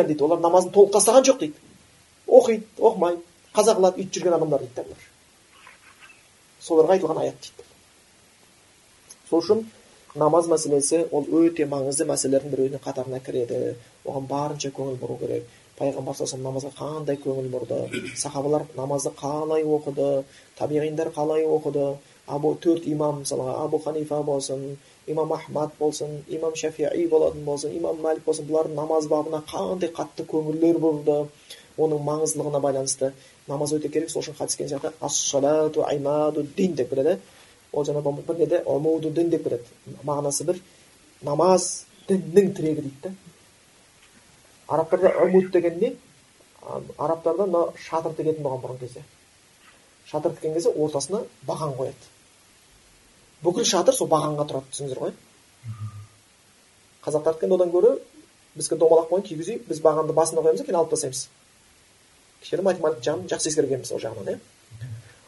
Дейді 0.06 0.24
олар 0.24 0.40
намазын 0.40 0.72
толық 0.72 0.92
тастаған 0.96 1.24
жоқ 1.24 1.38
дейді. 1.38 1.54
Оқиды 2.26 2.64
оқымайды 2.78 3.22
қаза 3.54 3.76
қылады 3.78 4.00
үйтіп 4.00 4.20
жүрген 4.20 4.38
адамдар 4.38 4.60
дейді 4.60 4.96
соларға 6.60 6.96
айтылған 6.96 7.20
аят 7.22 7.40
дейді. 7.40 7.64
Сол 9.28 9.42
үшін 9.42 9.64
намаз 10.18 10.48
мәселесі 10.50 11.06
ол 11.14 11.26
өте 11.40 11.66
маңызды 11.70 12.06
мәселелердің 12.08 12.54
біреуінің 12.54 12.84
қатарына 12.84 13.20
кіреді. 13.24 13.76
Оған 14.04 14.28
барынша 14.30 14.72
көңіл 14.76 14.98
бұру 15.00 15.18
керек. 15.20 15.48
Пайғамбар 15.78 16.16
саллаллаху 16.18 16.44
намазға 16.44 16.72
қандай 16.76 17.18
көңіл 17.24 17.48
бұрды? 17.52 17.78
Сахабалар 18.16 18.66
намазды 18.76 19.12
қалай 19.16 19.64
оқыды? 19.64 20.24
Табиғиндар 20.58 21.12
қалай 21.16 21.46
оқыды? 21.48 21.94
Абу 22.26 22.54
төрт 22.62 22.86
имам 22.86 23.22
мысалға 23.22 23.56
абу 23.64 23.80
ханифа 23.82 24.20
болсын 24.22 24.76
имам 25.12 25.32
ахмад 25.32 25.74
болсын 25.78 26.22
имам 26.28 26.54
шафии 26.56 27.06
болатын 27.08 27.44
болсын 27.44 27.76
имам 27.76 28.00
мәлик 28.04 28.24
болсын 28.24 28.48
бұлардың 28.48 28.74
намаз 28.78 29.08
бабына 29.08 29.42
қандай 29.50 29.92
қатты 29.92 30.26
көңілдер 30.32 30.78
бұрды 30.78 31.18
оның 31.78 32.02
маңыздылығына 32.04 32.60
байланысты. 32.60 33.12
Намаз 33.48 33.72
өте 33.72 33.88
керек 33.88 34.10
сол 34.10 34.22
үшін 34.22 34.36
хадис 34.38 34.56
келген 34.56 34.78
сияқты 34.78 34.92
ассалату 35.00 35.84
аймаду 35.86 36.42
дин 36.56 36.74
деп 36.74 36.90
келеді 36.90 37.18
ол 37.72 37.86
жаңағы 37.86 38.24
бір 38.26 38.38
неде 38.38 38.58
деп 39.30 39.44
келеді 39.44 39.64
мағынасы 40.04 40.44
бір 40.44 40.60
намаз 41.22 41.86
діннің 42.08 42.54
тірегі 42.56 42.82
дейді 42.82 42.96
да. 43.02 43.12
Арабтарда 44.68 45.12
омуд 45.24 45.50
деген 45.50 45.78
не? 45.78 45.96
Арабтарда 46.98 47.46
мына 47.46 47.72
шатыр 47.76 48.14
тігетін 48.14 48.44
болған 48.44 48.62
бұрынғы 48.64 48.86
кезде. 48.86 49.02
Шатыр 50.06 50.34
тіккен 50.34 50.54
кезде 50.54 50.70
ортасына 50.70 51.24
баған 51.46 51.74
қояды. 51.78 52.10
Бүкіл 53.44 53.66
шатыр 53.68 53.96
сол 53.96 54.08
бағанға 54.10 54.46
тұрады 54.48 54.72
түсіндіңіздер 54.72 55.02
ғой? 55.04 55.12
Қазақтардікі 57.04 57.54
одан 57.56 57.70
гөрі 57.72 57.94
біздікі 58.56 58.80
домалақ 58.80 59.08
бойын 59.10 59.26
кигіз 59.26 59.48
үй 59.54 59.60
біз 59.68 59.80
бағанды 59.84 60.16
басында 60.16 60.44
қоямыз 60.44 60.64
кейін 60.66 60.80
алып 60.80 60.92
тастаймыз. 60.92 61.28
Кішкене 62.42 62.66
математика 62.66 63.06
жағын 63.06 63.28
жақсы 63.30 63.50
ескергенбіз 63.52 63.92
ол 63.92 64.02
жағынан 64.02 64.34
иә. 64.34 64.38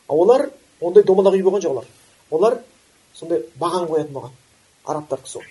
А 0.09 0.13
олар 0.13 0.51
ондай 0.81 1.05
домалақ 1.05 1.39
үй 1.39 1.43
болған 1.47 1.65
жоқ 1.65 1.73
олар. 1.73 1.89
Олар 2.31 2.59
сондай 3.15 3.45
баған 3.61 3.89
қоятын 3.89 4.13
болған 4.13 4.37
арабтардікі 4.85 5.31
сол 5.31 5.43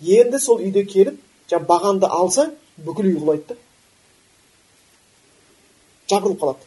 енді 0.00 0.40
сол 0.40 0.60
үйде 0.60 0.84
келіп 0.84 1.20
жаңағы 1.50 1.68
бағанды 1.70 2.08
алса 2.10 2.50
бүкіл 2.76 3.10
үй 3.12 3.18
құлайды 3.20 3.54
да. 3.54 3.56
Жабылып 6.10 6.40
қалады. 6.40 6.66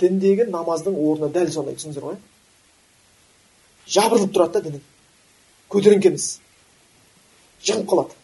Діндегі 0.00 0.48
намаздың 0.52 0.96
орны 0.96 1.30
дәл 1.32 1.50
сондай 1.52 1.76
түсіндіңіздер 1.78 2.06
ғой? 2.06 2.18
Жабырылып 3.88 4.34
тұрады 4.34 4.58
да 4.58 4.68
дінің 4.68 4.82
көтеріңкі 5.72 6.10
емес 6.12 6.28
жығылып 7.64 7.88
қалады. 7.90 8.14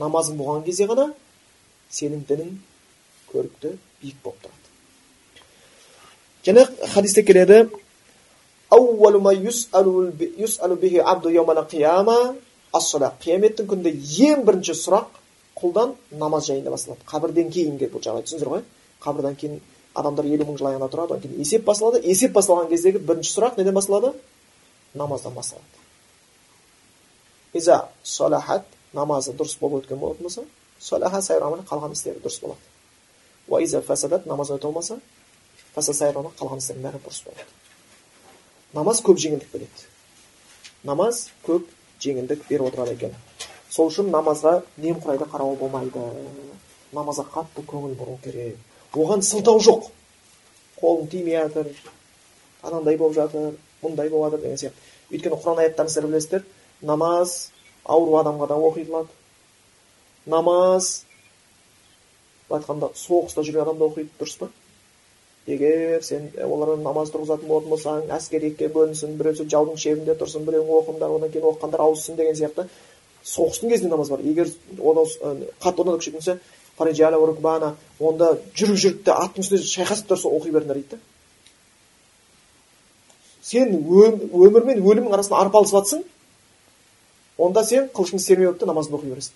Намазың 0.00 0.38
болған 0.38 0.64
кезде 0.64 0.86
ғана 0.90 1.10
сенің 1.92 2.24
дінің 2.28 2.50
көрікті 3.32 3.74
биік 4.02 4.18
болып 4.24 4.44
тұрады. 4.44 4.68
Және 6.46 6.66
хадисте 6.94 7.24
келеді. 7.26 7.68
Қияметтің 13.24 13.66
күнінде 13.66 13.90
ең 14.30 14.44
бірінші 14.46 14.76
сұрақ 14.78 15.18
құлдан 15.58 15.96
намаз 16.16 16.46
жайында 16.46 16.70
басталады 16.70 17.02
қабірден 17.10 17.50
кейінгі 17.50 17.90
бұл 17.90 18.04
жағдай. 18.04 18.22
Түсіндіңіздер 18.24 18.52
ғой? 18.54 18.62
Қабірден 19.02 19.36
кейін 19.40 19.58
адамдар 19.94 20.28
елу 20.30 20.46
мың 20.46 20.58
жыл 20.60 20.70
аяғында 20.70 20.88
тұрады 20.92 21.16
одан 21.16 21.24
кейін 21.24 21.40
есеп 21.42 21.66
басталады 21.66 22.00
есеп 22.06 22.32
басталған 22.36 22.70
кездегі 22.70 23.02
бірінші 23.02 23.34
сұрақ 23.34 23.58
неден 23.58 23.74
басталады 23.74 24.12
намаздан 24.94 25.34
басталады 25.34 25.66
иза 27.52 27.88
салахат 28.02 28.66
намазы 28.92 29.32
дұрыс 29.32 29.58
болып 29.60 29.84
өткен 29.84 29.98
болатын 29.98 30.22
болса 30.22 30.44
салаха 30.78 31.22
сайыр 31.22 31.42
қалған 31.70 31.92
істері 31.92 32.20
дұрыс 32.24 32.40
болады 32.40 32.60
уаиза 33.48 33.82
фасадат 33.82 34.26
намаз 34.26 34.50
өте 34.50 34.66
болмаса 34.66 35.00
фаса 35.74 35.94
сайыр 35.94 36.14
қалған 36.14 36.58
істердің 36.62 36.82
бәрі 36.82 37.02
дұрыс 37.04 37.24
болады 37.24 37.46
намаз 38.74 39.00
көп 39.02 39.18
жеңілдік 39.18 39.50
береді. 39.52 39.86
Намаз 40.86 41.28
көп 41.46 41.66
жеңілдік 42.02 42.46
беріп 42.48 42.68
отырады 42.70 42.94
екен. 42.94 43.14
Сол 43.70 43.90
үшін 43.90 44.10
намазға 44.14 44.60
немқұрайды 44.78 45.26
қарауға 45.30 45.58
болмайды. 45.60 46.04
Намазға 46.94 47.26
қатты 47.34 47.64
көңіл 47.66 47.96
бұру 47.98 48.18
керек. 48.24 48.58
Оған 48.94 49.22
сылтау 49.22 49.60
жоқ. 49.62 49.90
Қолың 50.80 51.10
тимей 51.10 51.38
жатыр 51.38 51.70
анандай 52.62 52.96
болып 52.96 53.14
жатыр. 53.18 53.58
Мұндай 53.82 54.10
болып 54.10 54.32
жатыр 54.32 54.44
деген 54.44 54.60
сияқты. 54.60 54.88
Өйткені 55.10 55.38
құран 55.42 55.62
аяттарын 55.64 55.90
сіздер 55.90 56.08
білесіздер. 56.08 56.44
Намаз 56.82 57.50
ауру 57.84 58.18
адамға 58.20 58.48
да 58.48 58.58
оқитылады. 58.58 59.08
Намаз 60.26 61.04
былай 62.48 62.60
айтқанда 62.60 62.92
соғыста 62.94 63.44
жүрген 63.46 63.62
адам 63.64 63.78
да 63.78 63.88
оқиды 63.88 64.10
дұрыс 64.20 64.38
па? 64.38 64.50
Егер 65.46 66.02
сен 66.04 66.30
олармен 66.44 66.84
намаз 66.84 67.10
тұрғызатын 67.14 67.48
болатын 67.48 67.70
болсаң 67.72 68.14
әскерекке 68.14 68.68
бөлінсін 68.70 69.16
біреусі 69.18 69.48
жаудың 69.50 69.80
шебінде 69.80 70.14
тұрсын 70.20 70.44
біреуің 70.46 70.70
оқыңдар 70.82 71.16
одан 71.16 71.32
кейін 71.32 71.48
оқығандар 71.50 71.84
ауыссын 71.86 72.18
деген 72.20 72.36
сияқты. 72.36 72.68
Соғыстың 73.24 73.72
кезінде 73.72 73.94
намаз 73.94 74.10
бар. 74.12 74.20
Егер 74.20 74.48
одан 74.78 75.06
қатты 75.60 75.80
одан 75.80 75.94
да 75.94 76.00
күшейтілсе 76.00 76.38
онда 78.00 78.30
жүріп 78.56 78.76
жүріп 78.80 79.00
те 79.04 79.12
аттың 79.12 79.44
үстінде 79.44 79.66
шайқасып 79.68 80.06
тұрса 80.08 80.30
оқи 80.32 80.52
беріңдер 80.54 80.78
дейді 80.78 80.96
да 80.96 81.09
сен 83.42 83.74
өмір 83.74 84.64
мен 84.64 84.82
өлімнің 84.84 85.14
арасында 85.16 85.40
арпалысып 85.44 85.78
жатсың 85.78 86.02
онда 87.40 87.64
сен 87.64 87.88
қылышыңды 87.94 88.24
сермеп 88.24 88.48
алып 88.50 88.60
та 88.60 88.66
намазыңды 88.68 88.98
оқи 88.98 89.12
бересің. 89.14 89.34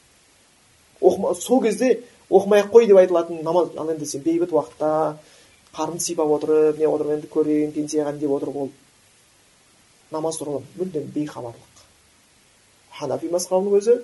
Сол 1.41 1.63
кезде 1.63 2.03
оқымай 2.31 2.65
ақ 2.65 2.73
қой 2.73 2.87
деп 2.87 2.99
айтылатын 3.01 3.43
намаз 3.43 3.71
ал 3.77 3.91
енді 3.91 4.07
сен 4.07 4.23
бейбіт 4.23 4.53
уақытта 4.53 5.17
қарнын 5.77 6.01
сипап 6.01 6.31
отырып 6.37 6.79
не 6.79 6.87
отырып 6.87 7.13
енді 7.17 7.31
көрейін 7.33 7.73
пенсияға 7.73 8.13
деп 8.19 8.31
отырып 8.31 8.57
ол. 8.57 8.71
Намаз 10.11 10.39
туралы 10.39 10.63
мүлдем 10.77 11.09
бейхабарлық. 11.15 11.83
Ханафи 12.99 13.31
мазхабының 13.33 13.81
өзі 13.81 13.97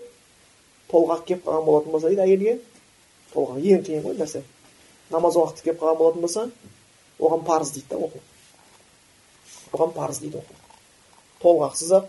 толғақ 0.90 1.24
келіп 1.28 1.44
қалған 1.46 1.64
болатын 1.64 1.92
болса 1.92 2.08
дейді 2.08 2.24
әйелге. 2.24 2.58
Толғақ 3.34 3.60
ең 3.62 3.84
қиын 3.86 4.02
ғой 4.02 4.16
нәрсе. 4.18 4.42
Намаз 5.10 5.36
уақыты 5.36 5.68
келіп 5.68 5.80
қалған 5.82 5.98
болатын 6.00 6.24
болса 6.26 6.50
оған 7.20 7.44
парыз 7.46 7.70
дейді 7.76 7.88
да 7.90 7.96
оқу. 7.96 8.18
Оған 9.72 9.94
парыз 9.96 10.20
дейді 10.22 10.42
толғақсыз 11.42 11.92
ақ 11.98 12.08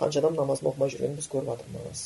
қанша 0.00 0.22
адам 0.22 0.38
намазын 0.38 0.70
оқымай 0.70 0.90
жүргенін 0.92 1.18
біз 1.18 1.28
көріп 1.30 1.50
жатырмыз. 1.52 2.04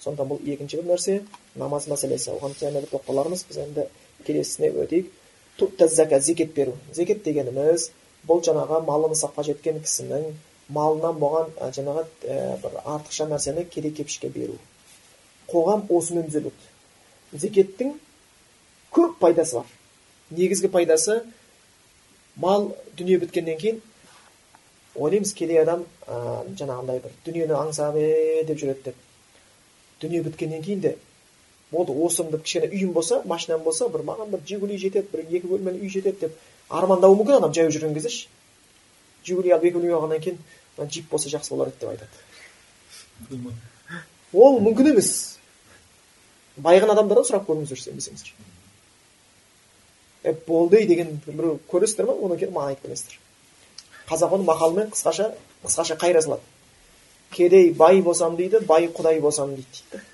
Сондықтан 0.00 0.28
бұл 0.30 0.42
екінші 0.52 0.80
бір 0.80 0.90
нәрсе 0.92 1.16
намаз 1.60 1.88
мәселесі. 1.88 2.34
Оған 2.36 2.54
және 2.60 2.82
бір 2.82 2.90
тоқталармыз. 2.92 3.44
Біз 3.48 3.58
енді 3.64 3.86
келесісіне 4.26 4.70
өтейік. 4.84 5.10
Зекет 6.20 6.54
беру. 6.54 6.76
Зекет 6.92 7.24
дегеніміз 7.24 7.90
бұл 8.28 8.42
жаңағы 8.44 8.84
малы 8.86 9.10
нысапқа 9.12 9.44
жеткен 9.44 9.80
кісінің 9.84 10.30
малынан 10.68 11.18
болған 11.20 11.50
жаңағы 11.76 12.04
ә, 12.24 12.56
бір 12.62 12.76
артықша 12.84 13.26
нәрсені 13.28 13.64
керек 13.68 13.96
кепшікке 13.96 14.28
беру. 14.28 14.56
Қоғам 15.48 15.86
осымен 15.90 16.28
түзеледі 16.28 16.70
зекеттің 17.32 17.94
көп 18.92 19.18
пайдасы 19.20 19.56
бар. 19.56 19.66
Негізгі 20.30 20.68
пайдасы 20.68 21.22
мал 22.36 22.70
дүние 22.96 23.18
біткеннен 23.18 23.58
кейін 23.58 23.80
ойлаймыз 24.94 25.34
кедей 25.34 25.60
адам 25.62 25.84
ә, 26.06 26.44
жаңағындай 26.58 27.00
бір 27.04 27.14
дүниені 27.26 27.54
аңсап 27.58 27.96
е 28.00 28.44
деп 28.48 28.58
жүреді 28.58 28.82
деп 28.90 28.96
дүние 30.02 30.22
біткеннен 30.26 30.62
кейін 30.62 30.80
де 30.80 30.96
болды 31.70 31.92
осы 31.92 32.24
бір 32.26 32.40
кішкене 32.42 32.68
үйім 32.72 32.92
болса 32.92 33.22
машинам 33.24 33.62
болса 33.62 33.88
бір 33.88 34.02
маған 34.08 34.30
бір 34.32 34.40
жигули 34.46 34.78
жетеді 34.78 35.08
бір 35.12 35.20
екі 35.28 35.46
бөлмелі 35.46 35.78
үй 35.80 35.90
жетеді 35.92 36.26
деп 36.26 36.32
армандауы 36.68 37.16
мүмкін 37.20 37.38
адам 37.38 37.54
жаяу 37.54 37.70
жүрген 37.70 37.94
кезде 37.94 38.10
ше 38.10 38.28
жигули 39.24 39.52
алып 39.54 39.64
екі 39.70 39.76
бөлме 39.78 39.94
алғаннан 39.94 40.24
кейін 40.24 40.38
джип 40.88 41.10
болса 41.10 41.30
жақсы 41.30 41.54
болар 41.54 41.68
еді 41.70 41.78
деп 41.80 41.90
айтады 41.94 42.14
ол 44.32 44.60
мүмкін 44.64 44.86
емес 44.94 45.38
байыған 46.58 46.90
адамдардан 46.96 47.26
сұрап 47.28 47.46
көріңіздер 47.46 47.78
сенбесеңіздер 47.86 48.34
болды 50.46 50.84
деген 50.86 51.20
біреу 51.26 51.60
көресіздер 51.70 52.06
ма 52.08 52.14
одан 52.18 52.38
кейін 52.38 52.54
маған 52.54 52.74
айтып 52.74 52.84
келесіздер 52.88 53.29
қазақ 54.10 54.34
оны 54.34 54.44
мақалмен 54.44 54.90
қысқаша 54.90 55.32
қысқаша 55.64 55.96
қайыра 55.96 56.22
салады 56.22 56.42
кедей 57.30 57.72
бай 57.72 58.02
болсам 58.02 58.36
дейді 58.36 58.60
бай 58.66 58.88
құдай 58.88 59.20
болсам 59.20 59.54
дейді 59.54 59.68
дейді 59.92 60.04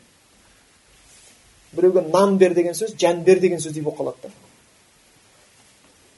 біреуге 1.72 2.02
нан 2.12 2.36
бер 2.38 2.54
деген 2.54 2.74
сөз 2.74 2.96
жан 3.00 3.22
бер 3.24 3.40
деген 3.40 3.60
сөздей 3.60 3.82
болып 3.82 3.98
қалады 3.98 4.16
да. 4.22 4.30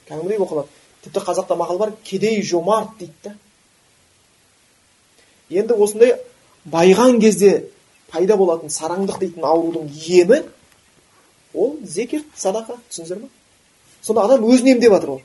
Кәдімгідей 0.09 0.37
болып 0.37 0.51
қалады. 0.51 0.67
Тіпті 1.03 1.19
қазақта 1.19 1.55
мақал 1.55 1.77
бар 1.77 1.93
кедей 2.03 2.41
жомарт 2.43 2.97
дейді 2.99 3.13
да 3.23 3.35
енді 5.49 5.73
осындай 5.73 6.15
байған 6.65 7.19
кезде 7.19 7.65
пайда 8.11 8.37
болатын 8.37 8.69
сараңдық 8.69 9.19
дейтін 9.19 9.45
аурудың 9.45 9.89
емі 10.07 10.43
ол 11.53 11.77
зекет 11.83 12.25
садақа 12.37 12.77
түсіндіңіздер 12.89 13.21
ма 13.23 13.29
сонда 14.01 14.25
адам 14.25 14.45
өзін 14.45 14.75
емдеп 14.75 14.93
жатыр 14.93 15.09
ол. 15.15 15.21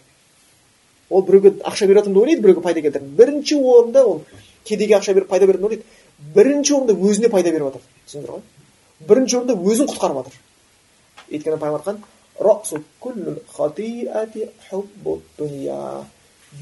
Ол 1.15 1.23
біреуге 1.23 1.51
ақша 1.63 1.87
беріп 1.87 1.99
жатырмын 2.01 2.15
деп 2.15 2.23
ойлайды 2.25 2.43
біреуге 2.43 2.63
пайда 2.65 2.81
келтіремін 2.83 3.15
бірінші 3.19 3.55
орында 3.61 4.01
ол 4.05 4.19
кедейге 4.67 4.97
ақша 4.99 5.15
беріп 5.15 5.29
пайда 5.31 5.47
беремін 5.47 5.63
деп 5.63 5.71
ойлайды. 5.71 5.85
Бірінші 6.35 6.75
орында 6.75 6.95
өзіне 6.95 7.29
пайда 7.31 7.51
беріп 7.55 7.67
жатыр. 7.69 7.83
Түсіндіңдер 8.07 8.31
ғой? 8.35 8.43
Бірінші 9.09 9.37
орында 9.39 9.55
өзін 9.55 9.87
құтқарып 9.93 10.17
жатыр. 10.21 10.35
Өйткені 11.31 11.59
пайғамбар 11.63 11.83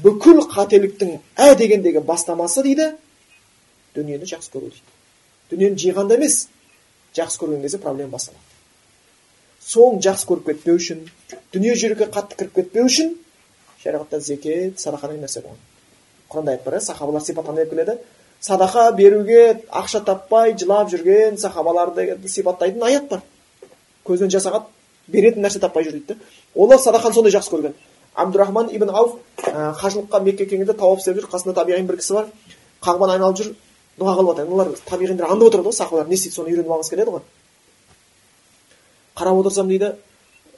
бүкіл 0.01 0.39
қателіктің 0.49 1.19
ә 1.37 1.53
дегендегі 1.53 2.01
бастамасы 2.01 2.63
дейді 2.65 2.95
дүниені 3.93 4.25
жақсы 4.25 4.49
көру 4.49 4.71
дейді. 4.71 4.89
Дүниені 5.51 5.77
жиғанда 5.77 6.17
емес 6.17 6.47
жақсы 7.13 7.37
көрген 7.43 7.61
кезде 7.61 7.77
проблема 7.77 8.17
басталады 8.17 8.41
соны 9.63 10.01
жақсы 10.03 10.27
көріп 10.27 10.49
кетпеу 10.49 10.79
үшін 10.79 11.05
дүние 11.53 11.75
жүрекке 11.79 12.09
қатты 12.11 12.37
кіріп 12.39 12.55
кетпеу 12.57 12.87
үшін 12.89 13.13
шариғатта 13.83 14.19
зекет 14.19 14.79
садақа 14.79 15.09
деген 15.09 15.25
нәрсе 15.25 15.43
болған 15.43 15.59
құранда 16.29 16.51
аят 16.51 16.63
бар 16.63 16.77
иә 16.77 16.81
сахабалар 16.81 17.21
сипаттанып 17.21 17.69
келеді 17.69 17.97
садақа 18.41 18.91
беруге 18.95 19.63
ақша 19.71 20.03
таппай 20.05 20.55
жылап 20.57 20.89
жүрген 20.91 21.37
сахабаларды 21.37 22.17
сипаттайтын 22.27 22.83
аят 22.83 23.09
бар 23.09 23.21
көзбен 24.05 24.31
жасаған 24.31 24.65
беретін 25.07 25.43
нәрсе 25.45 25.59
таппай 25.59 25.83
жүр 25.83 25.99
дейді 25.99 26.17
олар 26.55 26.79
садақаны 26.79 27.13
сондай 27.13 27.33
жақсы 27.33 27.51
көрген 27.51 27.73
абдурахман 28.15 28.69
ибн 28.71 28.89
ауф 28.89 29.17
қажылыққа 29.37 30.23
мекке 30.23 30.45
келгенде 30.45 30.73
тауап 30.73 30.99
істеп 30.99 31.17
жүр 31.17 31.29
қасында 31.31 31.55
табиғин 31.59 31.87
бір 31.87 31.99
кісі 31.99 32.13
бар 32.13 32.27
қағбаны 32.81 33.17
айналып 33.17 33.37
жүр 33.37 33.53
дұға 33.99 34.15
қылып 34.17 34.37
жатыр 34.37 34.53
олар 34.53 34.71
табиғиндар 34.89 35.29
аңдып 35.29 35.47
отырады 35.49 35.69
ғой 35.69 35.77
сахабалар 35.77 36.07
не 36.07 36.15
істейді 36.15 36.35
соны 36.35 36.53
үйреніп 36.53 36.71
алғысы 36.71 36.93
келеді 36.95 37.15
ғой 37.15 37.21
қарап 39.17 39.39
отырсам 39.41 39.67
дейді 39.69 39.93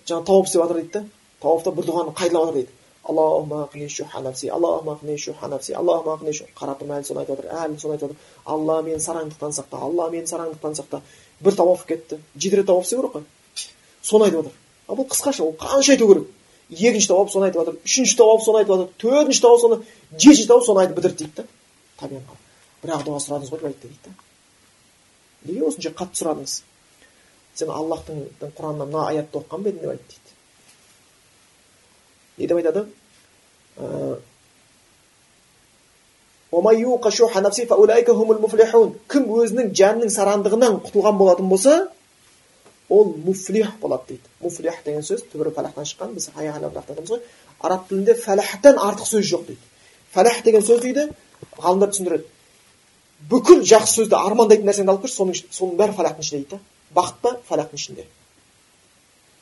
жаңағы 0.07 0.25
тауап 0.25 0.47
істеп 0.47 0.61
жатыр 0.61 0.81
дейді 0.81 0.91
да 0.93 1.03
тауафта 1.41 1.71
бір 1.71 1.89
дұғаны 1.89 2.15
қайталап 2.15 2.45
жатыр 2.45 2.61
дейді 2.61 2.74
қарап 6.57 6.79
тұрмын 6.81 6.97
әлі 6.97 7.05
соны 7.05 7.21
айтып 7.21 7.35
жатыр 7.35 7.51
әлі 7.53 7.79
соны 7.79 7.93
айтып 7.95 8.09
жатыр 8.09 8.17
алла 8.45 8.81
мені 8.81 8.99
сараңдықтан 8.99 9.51
сақта 9.59 9.81
алла 9.81 10.09
мені 10.09 10.25
сараңдықтан 10.25 10.73
сақта 10.79 11.01
бір 11.39 11.55
тауаф 11.55 11.85
кетті 11.85 12.17
жеті 12.35 12.55
рет 12.61 12.65
тауаф 12.65 12.85
істеу 12.85 13.01
керек 13.01 13.13
қой 13.13 13.23
соны 14.01 14.25
айтып 14.25 14.41
жатыр 14.41 14.53
а 14.87 14.93
бұл 14.93 15.07
қысқаша 15.09 15.43
ол 15.43 15.53
қанша 15.59 15.93
айту 15.93 16.07
керек 16.07 16.27
екінші 16.69 17.07
тауап 17.07 17.29
соны 17.31 17.45
айтып 17.49 17.61
жатыр 17.61 17.77
үшінші 17.85 18.17
тауап 18.17 18.41
соны 18.43 18.57
айтып 18.61 18.73
жатыр 18.73 18.89
төртінші 19.01 19.41
тауап 19.41 19.61
соны 19.61 19.77
жетінші 20.17 20.47
тауап 20.47 20.65
соны 20.65 20.81
айтып 20.81 20.97
бітірді 20.97 21.17
дейді 21.25 21.45
да 22.01 22.09
бір 22.81 22.93
ақ 22.95 23.05
дұға 23.05 23.19
сұрадыңыз 23.25 23.51
ғой 23.51 23.59
деп 23.59 23.67
айтты 23.69 23.87
дейді 23.87 23.99
да 24.05 24.11
неге 25.45 25.67
осынша 25.67 25.91
қатты 25.93 26.21
сұрадыңыз 26.21 26.53
сен 27.55 27.69
аллахтың 27.69 28.23
құранынан 28.41 28.89
мына 28.91 29.07
аятты 29.09 29.39
оқыған 29.39 29.63
ба 29.63 29.69
едің 29.69 29.81
деп 29.81 29.91
айтты 29.93 30.15
дейді 30.15 30.24
деп 32.37 32.57
айтады 32.59 32.85
кім 39.11 39.27
өзінің 39.41 39.73
жанының 39.79 40.11
сарандығынан 40.13 40.79
құтылған 40.85 41.17
болатын 41.19 41.49
болса 41.51 41.75
ол 42.89 43.13
муфлих 43.25 43.73
болады 43.81 44.13
дейді 44.13 44.29
муфлих 44.41 44.77
деген 44.85 45.03
сөз 45.03 45.25
түбірі 45.31 45.51
фалахтан 45.55 45.89
шыққан 45.89 46.13
біз 46.15 46.29
айтамыз 46.37 47.11
ғой 47.11 47.21
араб 47.59 47.87
тілінде 47.89 48.15
фалахтан 48.21 48.77
артық 48.77 49.09
сөз 49.09 49.25
жоқ 49.31 49.47
дейді 49.47 49.61
фалах 50.13 50.43
деген 50.43 50.61
сөз 50.61 50.81
дейді 50.85 51.09
ғалымдар 51.57 51.91
түсіндіреді 51.91 52.29
бүкіл 53.31 53.63
жақсы 53.65 54.01
сөзді 54.01 54.15
армандайтын 54.19 54.69
нәрсеңді 54.69 54.93
алып 54.93 55.07
келші 55.07 55.17
соның 55.17 55.41
соның 55.51 55.79
бәрі 55.81 55.97
фалахтың 55.97 56.27
ішінде 56.27 56.43
дейді 56.43 56.55
да 56.55 57.01
бақыт 57.01 57.21
па 57.21 57.35
фалахтың 57.49 57.81
ішінде 57.81 58.05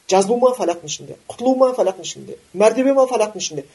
жазылу 0.10 0.38
ма 0.40 0.54
фалахтың 0.58 0.92
ішінде 0.92 1.18
құтылу 1.30 1.56
ма 1.58 1.74
фалахтың 1.78 2.08
ішінде 2.08 2.38
мәртебе 2.54 2.94
ма 2.94 3.06
фалахтың 3.08 3.44
ішінде 3.44 3.66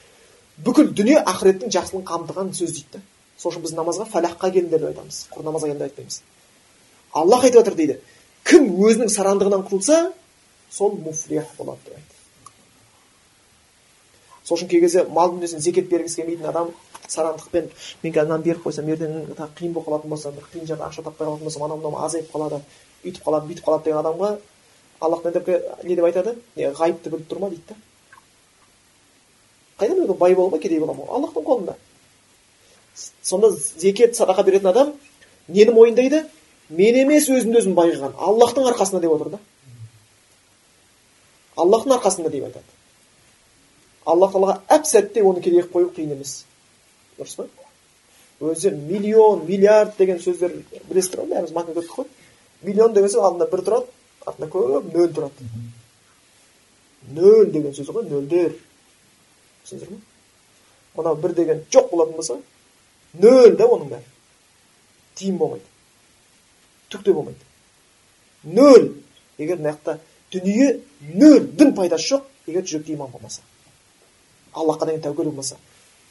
бүкіл 0.65 0.93
дүние 0.99 1.23
ақыреттің 1.23 1.73
жақсылығын 1.77 2.07
қамтыған 2.09 2.53
сөз 2.59 2.75
дейді 2.77 2.99
да 2.99 3.01
сол 3.39 3.53
үшін 3.53 3.65
біз 3.65 3.75
намазға 3.79 4.09
фалахқа 4.13 4.51
келіңдер 4.53 4.83
деп 4.83 4.89
айтамыз 4.91 5.21
құр 5.33 5.47
намазға 5.47 5.71
келіңдер 5.71 5.89
айтпаймыз 5.89 6.21
аллах 7.23 7.45
айтып 7.45 7.61
жатыр 7.61 7.77
дейді 7.79 7.99
кім 8.45 8.69
өзінің 8.89 9.13
сарандығынан 9.15 9.65
құтылса 9.69 10.13
сол 10.71 10.97
муфлих 10.99 11.47
болады 11.59 11.79
деп 11.87 11.95
айтты 11.97 12.19
сол 14.45 14.59
үшін 14.59 14.69
кей 14.69 14.81
кезде 14.81 15.05
мал 15.05 15.33
дүниесін 15.33 15.61
зекет 15.63 15.89
бергісі 15.89 16.23
келмейтін 16.23 16.51
адам 16.51 16.75
сарандықпен 17.09 17.71
мен 18.03 18.13
қазір 18.13 18.29
мынаны 18.29 18.45
беріп 18.45 18.67
қойсам 18.67 18.89
ертең 18.93 19.35
қиын 19.57 19.73
болып 19.73 19.89
қалатын 19.89 20.11
болса 20.13 20.33
бір 20.33 20.45
қиын 20.53 20.67
жерде 20.67 20.85
ақша 20.85 21.05
таппай 21.05 21.27
қалатын 21.27 21.45
болсам 21.45 21.63
анау 21.65 21.79
мынау 21.79 22.05
азайып 22.05 22.31
қалады 22.33 22.61
үйтіп 23.05 23.25
қалады 23.25 23.49
бүйтіп 23.49 23.65
қалады 23.65 23.85
деген 23.85 24.01
адамға 24.03 24.31
аллах 25.01 25.23
деп 25.23 25.49
не 25.85 25.97
деп 25.97 26.05
айтады 26.05 26.37
ғайыпты 26.57 27.11
біліп 27.11 27.29
тұр 27.31 27.39
ма 27.43 27.51
дейді 27.51 27.63
да 27.69 27.75
қайдан 29.79 30.01
біледі 30.01 30.19
бай 30.19 30.35
бола 30.35 30.51
ма 30.51 30.59
кедей 30.59 30.81
бола 30.81 30.95
ма 30.95 31.05
аллахтың 31.09 31.45
қолында 31.45 31.77
сонда 33.23 33.51
зекет 33.77 34.17
садақа 34.17 34.45
беретін 34.45 34.69
адам 34.69 34.93
нені 35.49 35.73
мойындайды 35.73 36.25
мен 36.69 36.97
емес 37.05 37.29
өзімді 37.29 37.63
өзім 37.63 37.75
байыған 37.79 38.17
аллахтың 38.19 38.67
арқасында 38.73 39.01
деп 39.01 39.13
отыр 39.13 39.31
да 39.37 39.39
аллахтың 41.57 41.95
арқасында 41.99 42.31
деп 42.31 42.45
айтады 42.51 42.77
алла 44.05 44.29
тағалаға 44.29 44.61
әп 44.69 44.87
сәтте 44.89 45.23
оны 45.23 45.43
кедей 45.45 45.63
қылып 45.63 45.73
қою 45.75 45.91
қиын 45.97 46.13
емес 46.17 46.45
дұрыс 47.19 47.37
па 47.37 47.47
өзі 48.41 48.73
миллион 48.73 49.45
миллиард 49.47 49.97
деген 49.99 50.21
сөздер 50.23 50.55
білесіздер 50.89 51.25
ғой 51.25 51.33
бәріміз 51.35 51.55
мақұл 51.57 51.79
көрдік 51.79 51.95
қой 51.95 52.07
миллион 52.63 52.95
деген 52.95 53.11
сөз 53.11 53.25
алдында 53.25 53.49
бір 53.51 53.65
тұрады 53.67 53.98
артында 54.31 54.51
көп 54.53 54.93
нөл 54.95 55.11
тұрады 55.17 55.49
нөл 57.17 57.51
деген 57.53 57.75
сөз 57.77 57.91
ғой 57.95 58.07
нөлдер 58.11 58.55
түсіндіңіздер 59.65 59.93
ма 59.95 61.03
мынау 61.03 61.21
бір 61.23 61.35
деген 61.39 61.65
жоқ 61.73 61.91
болатын 61.93 62.17
болса 62.17 62.39
нөл 63.25 63.57
да 63.57 63.69
оның 63.69 63.93
бәрі 63.93 64.05
тиын 65.19 65.39
болмайды 65.39 65.65
түк 66.91 67.05
те 67.05 67.13
болмайды 67.13 67.45
нөл 68.45 68.91
егер 69.39 69.59
мына 69.59 69.75
жақта 69.75 69.99
дүние 70.33 70.81
нөл 71.15 71.47
дым 71.57 71.75
пайдасы 71.75 72.15
жоқ 72.15 72.25
егер 72.47 72.65
жүректе 72.65 72.95
иман 72.95 73.11
болмаса 73.11 73.43
аллахқа 74.53 74.87
деген 74.87 75.03
тәуекел 75.03 75.31
болмаса 75.31 75.57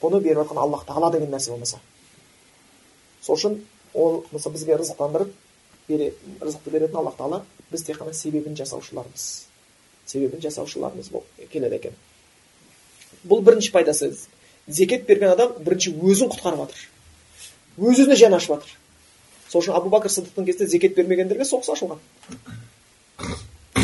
бұны 0.01 0.21
беріп 0.21 0.43
жатқан 0.43 0.61
аллах 0.61 0.85
тағала 0.87 1.11
деген 1.11 1.31
нәрсе 1.33 1.51
болмаса 1.51 1.79
сол 3.21 3.35
үшін 3.35 3.59
ол 3.93 4.23
мысалы 4.31 4.55
бізге 4.55 4.77
рызықтандырып 4.77 5.33
бере 5.87 6.13
рызықты 6.41 6.71
беретін 6.71 6.99
аллах 7.01 7.15
тағала 7.17 7.43
біз 7.71 7.83
тек 7.83 8.01
қана 8.01 8.13
себебін 8.13 8.55
жасаушылармыз 8.57 9.47
себебін 10.07 10.41
жасаушылармыз 10.41 11.09
болып 11.11 11.49
келеді 11.51 11.75
екен. 11.75 11.95
Бұл 13.27 13.41
бірінші 13.43 13.71
пайдасы. 13.71 14.13
Зекет 14.67 15.05
берген 15.07 15.31
адам 15.31 15.53
бірінші 15.63 15.93
өзін 15.95 16.31
құтқарып 16.33 16.63
жатыр 16.65 16.87
өз 17.77 18.01
өзіне 18.01 18.15
жан 18.17 18.33
ашып 18.33 18.55
жатыр 18.55 18.71
сол 19.47 19.61
үшін 19.61 19.75
абу 19.77 19.91
бәкір 19.93 20.11
сыдықтың 20.11 20.47
кезінде 20.47 20.67
зекет 20.71 20.95
бермегендерге 20.97 21.45
соғыс 21.45 21.69
ашылған. 21.71 21.99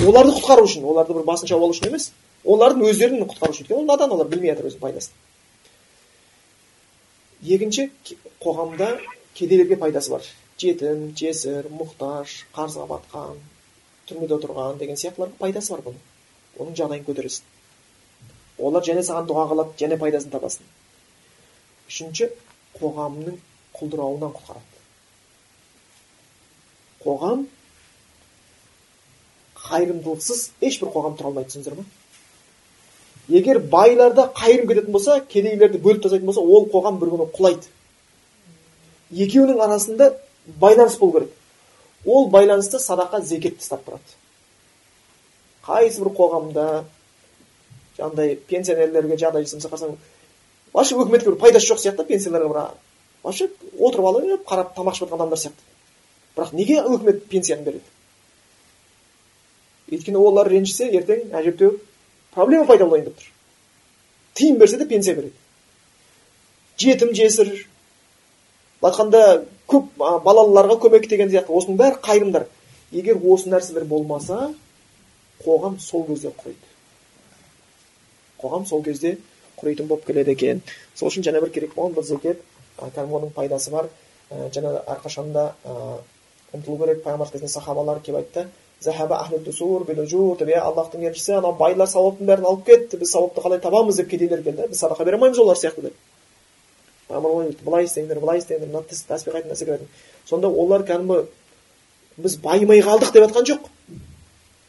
Оларды 0.03 0.33
құтқару 0.39 0.65
үшін 0.67 0.83
оларды 0.83 1.13
бір 1.15 1.23
басын 1.27 1.47
шауып 1.47 1.63
алу 1.67 1.75
үшін 1.75 1.87
емес 1.91 2.09
олардың 2.43 2.89
өздерін 2.89 3.23
құтқару 3.29 3.53
үшін. 3.53 3.63
Өйткені 3.63 3.79
ол 3.79 3.85
надан 3.87 4.11
олар 4.11 4.27
білмей 4.27 4.51
жатыр 4.51 4.71
өзінің 4.71 4.83
пайдасын. 4.83 5.13
Екінші 7.43 7.89
қоғамда 8.43 8.97
кедейлерге 9.37 9.77
пайдасы 9.77 10.11
бар. 10.11 10.25
Жетім 10.63 11.09
жесір 11.19 11.69
мұқтаж 11.79 12.35
қарызға 12.55 12.87
батқан 12.89 13.39
түрмеде 14.09 14.37
отырған 14.37 14.79
деген 14.81 14.99
сияқтыларға 14.99 15.39
пайдасы 15.39 15.73
бар 15.73 15.83
бұның. 15.87 16.01
Оның 16.59 16.77
жағдайын 16.79 17.05
көтересің. 17.07 17.49
Олар 18.63 18.85
және 18.85 19.03
саған 19.05 19.27
дұға 19.29 19.47
қылады 19.51 19.75
және 19.79 19.97
пайдасын 20.01 20.33
табасың. 20.33 20.67
Үшінші 21.89 22.29
қоғамның 22.77 23.39
құлдырауынан 23.79 24.33
құтқарады. 24.37 24.79
Қоғам 27.03 27.45
қайырымдылықсыз 29.63 30.45
ешбір 30.61 30.91
қоғам 30.93 31.17
тұра 31.17 31.31
алмайды 31.31 31.53
түсіндіңіздер 31.53 31.79
ма 31.79 31.85
егер 33.29 33.59
байларда 33.71 34.27
қайырым 34.35 34.67
кететін 34.67 34.91
болса 34.91 35.19
кедейлерді 35.29 35.79
бөліп 35.83 36.03
тастайтын 36.03 36.27
болса 36.27 36.41
ол 36.41 36.67
қоғам 36.71 36.99
бір 36.99 37.13
күні 37.13 37.27
құлайды. 37.37 37.69
Екеуінің 39.13 39.61
арасында 39.63 40.09
байланыс 40.45 40.97
болу 40.97 41.19
керек. 41.19 41.31
Ол 42.05 42.29
байланысты 42.29 42.79
садақа 42.79 43.21
зекет 43.21 43.61
ұстап 43.61 43.85
тұрады. 43.85 44.17
Қайсы 45.63 46.03
бір 46.03 46.11
қоғамда 46.17 46.65
жаңағыдай 47.97 48.35
пенсионерлерге 48.49 49.17
жағдай 49.17 49.45
жасамаса 49.45 49.69
қарасаң 49.69 49.95
вообще 50.73 50.97
өкіметке 50.99 51.31
бір 51.31 51.39
пайдасы 51.39 51.69
жоқ 51.71 51.79
сияқты 51.83 52.05
пенсияларға 52.09 52.49
бір 52.49 52.61
вообще 53.23 53.49
отырып 53.79 54.09
алып 54.09 54.47
қарап 54.49 54.73
тамақ 54.75 54.97
ішіп 54.97 55.07
жатқан 55.07 55.21
адамдар 55.21 55.39
сияқты. 55.39 55.63
Бірақ 56.35 56.53
неге 56.53 56.81
үкімет 56.81 57.27
пенсияны 57.29 57.63
береді? 57.63 57.85
Өйткені 59.91 60.17
олар 60.17 60.49
ренжісе 60.49 60.89
ертең 60.97 61.31
әжептәуір 61.31 61.77
проблема 62.33 62.65
пайда 62.65 62.87
болайын 62.87 63.05
деп 63.05 63.19
тұр. 63.19 63.29
Тиын 64.33 64.57
берсе 64.57 64.77
де 64.77 64.87
пенсия 64.89 65.15
береді. 65.15 65.35
Жетім 66.77 67.13
жесір 67.13 67.53
айтқанда 68.89 69.23
көп 69.67 69.95
балалыларға 69.97 70.77
көмек 70.83 71.07
деген 71.09 71.31
сияқты. 71.31 71.53
Осының 71.53 71.79
бәрі 71.79 72.01
қайырымдар. 72.03 72.45
Егер 72.91 73.17
осы 73.23 73.49
нәрселер 73.49 73.87
болмаса 73.89 74.51
қоғам 75.45 75.79
сол 75.79 76.05
кезде 76.07 76.29
құриды 76.29 76.73
қоғам 78.43 78.65
сол 78.67 78.83
кезде 78.83 79.17
құритын 79.61 79.87
болып 79.87 80.05
келеді 80.07 80.35
екен. 80.35 80.61
Сол 80.95 81.09
үшін 81.09 81.25
жаңа 81.25 81.41
бір 81.43 81.53
керек 81.55 81.75
болған 81.77 81.95
бір 81.97 82.07
зекет 82.09 82.41
кәдімгі 82.79 83.19
оның 83.19 83.31
пайдасы 83.35 83.71
бар. 83.71 83.89
Жаңа 84.55 84.75
әрқашан 84.95 85.31
да 85.35 85.47
ұмтылу 86.53 86.79
керек 86.83 87.03
пайғамбар 87.05 87.31
кезінде 87.31 87.51
сахабалар 87.53 88.03
келіп 88.03 88.23
айтты. 88.23 88.47
Аллахтың 88.83 91.05
елшісі 91.07 91.37
анау 91.37 91.53
байлар 91.55 91.87
сауаптың 91.87 92.27
бәрін 92.27 92.49
алып 92.49 92.65
кетті 92.67 92.97
біз 92.99 93.13
сауапты 93.13 93.41
қалай 93.41 93.61
табамыз? 93.63 93.95
деп 93.95 94.09
кедейлер 94.09 94.43
келді. 94.43 94.67
Біз 94.67 94.81
садақа 94.83 95.05
бере 95.05 95.15
алмаймыз 95.15 95.39
олар 95.39 95.55
сияқты 95.55 95.81
деп. 95.81 95.93
Былай 97.09 97.85
істеңдер 97.85 98.19
былай 98.19 98.39
істеңдер 98.39 98.67
мына 98.67 98.83
тәсбих 98.89 99.35
айтыңдар 99.35 99.57
зікір 99.59 99.77
айтыңдар 99.77 100.29
сонда 100.29 100.47
олар 100.47 100.85
кәдімгі 100.87 101.25
біз 102.17 102.37
байымай 102.43 102.81
қалдық 102.81 103.11
деп 103.13 103.27
жатқан 103.27 103.47
жоқ. 103.49 103.69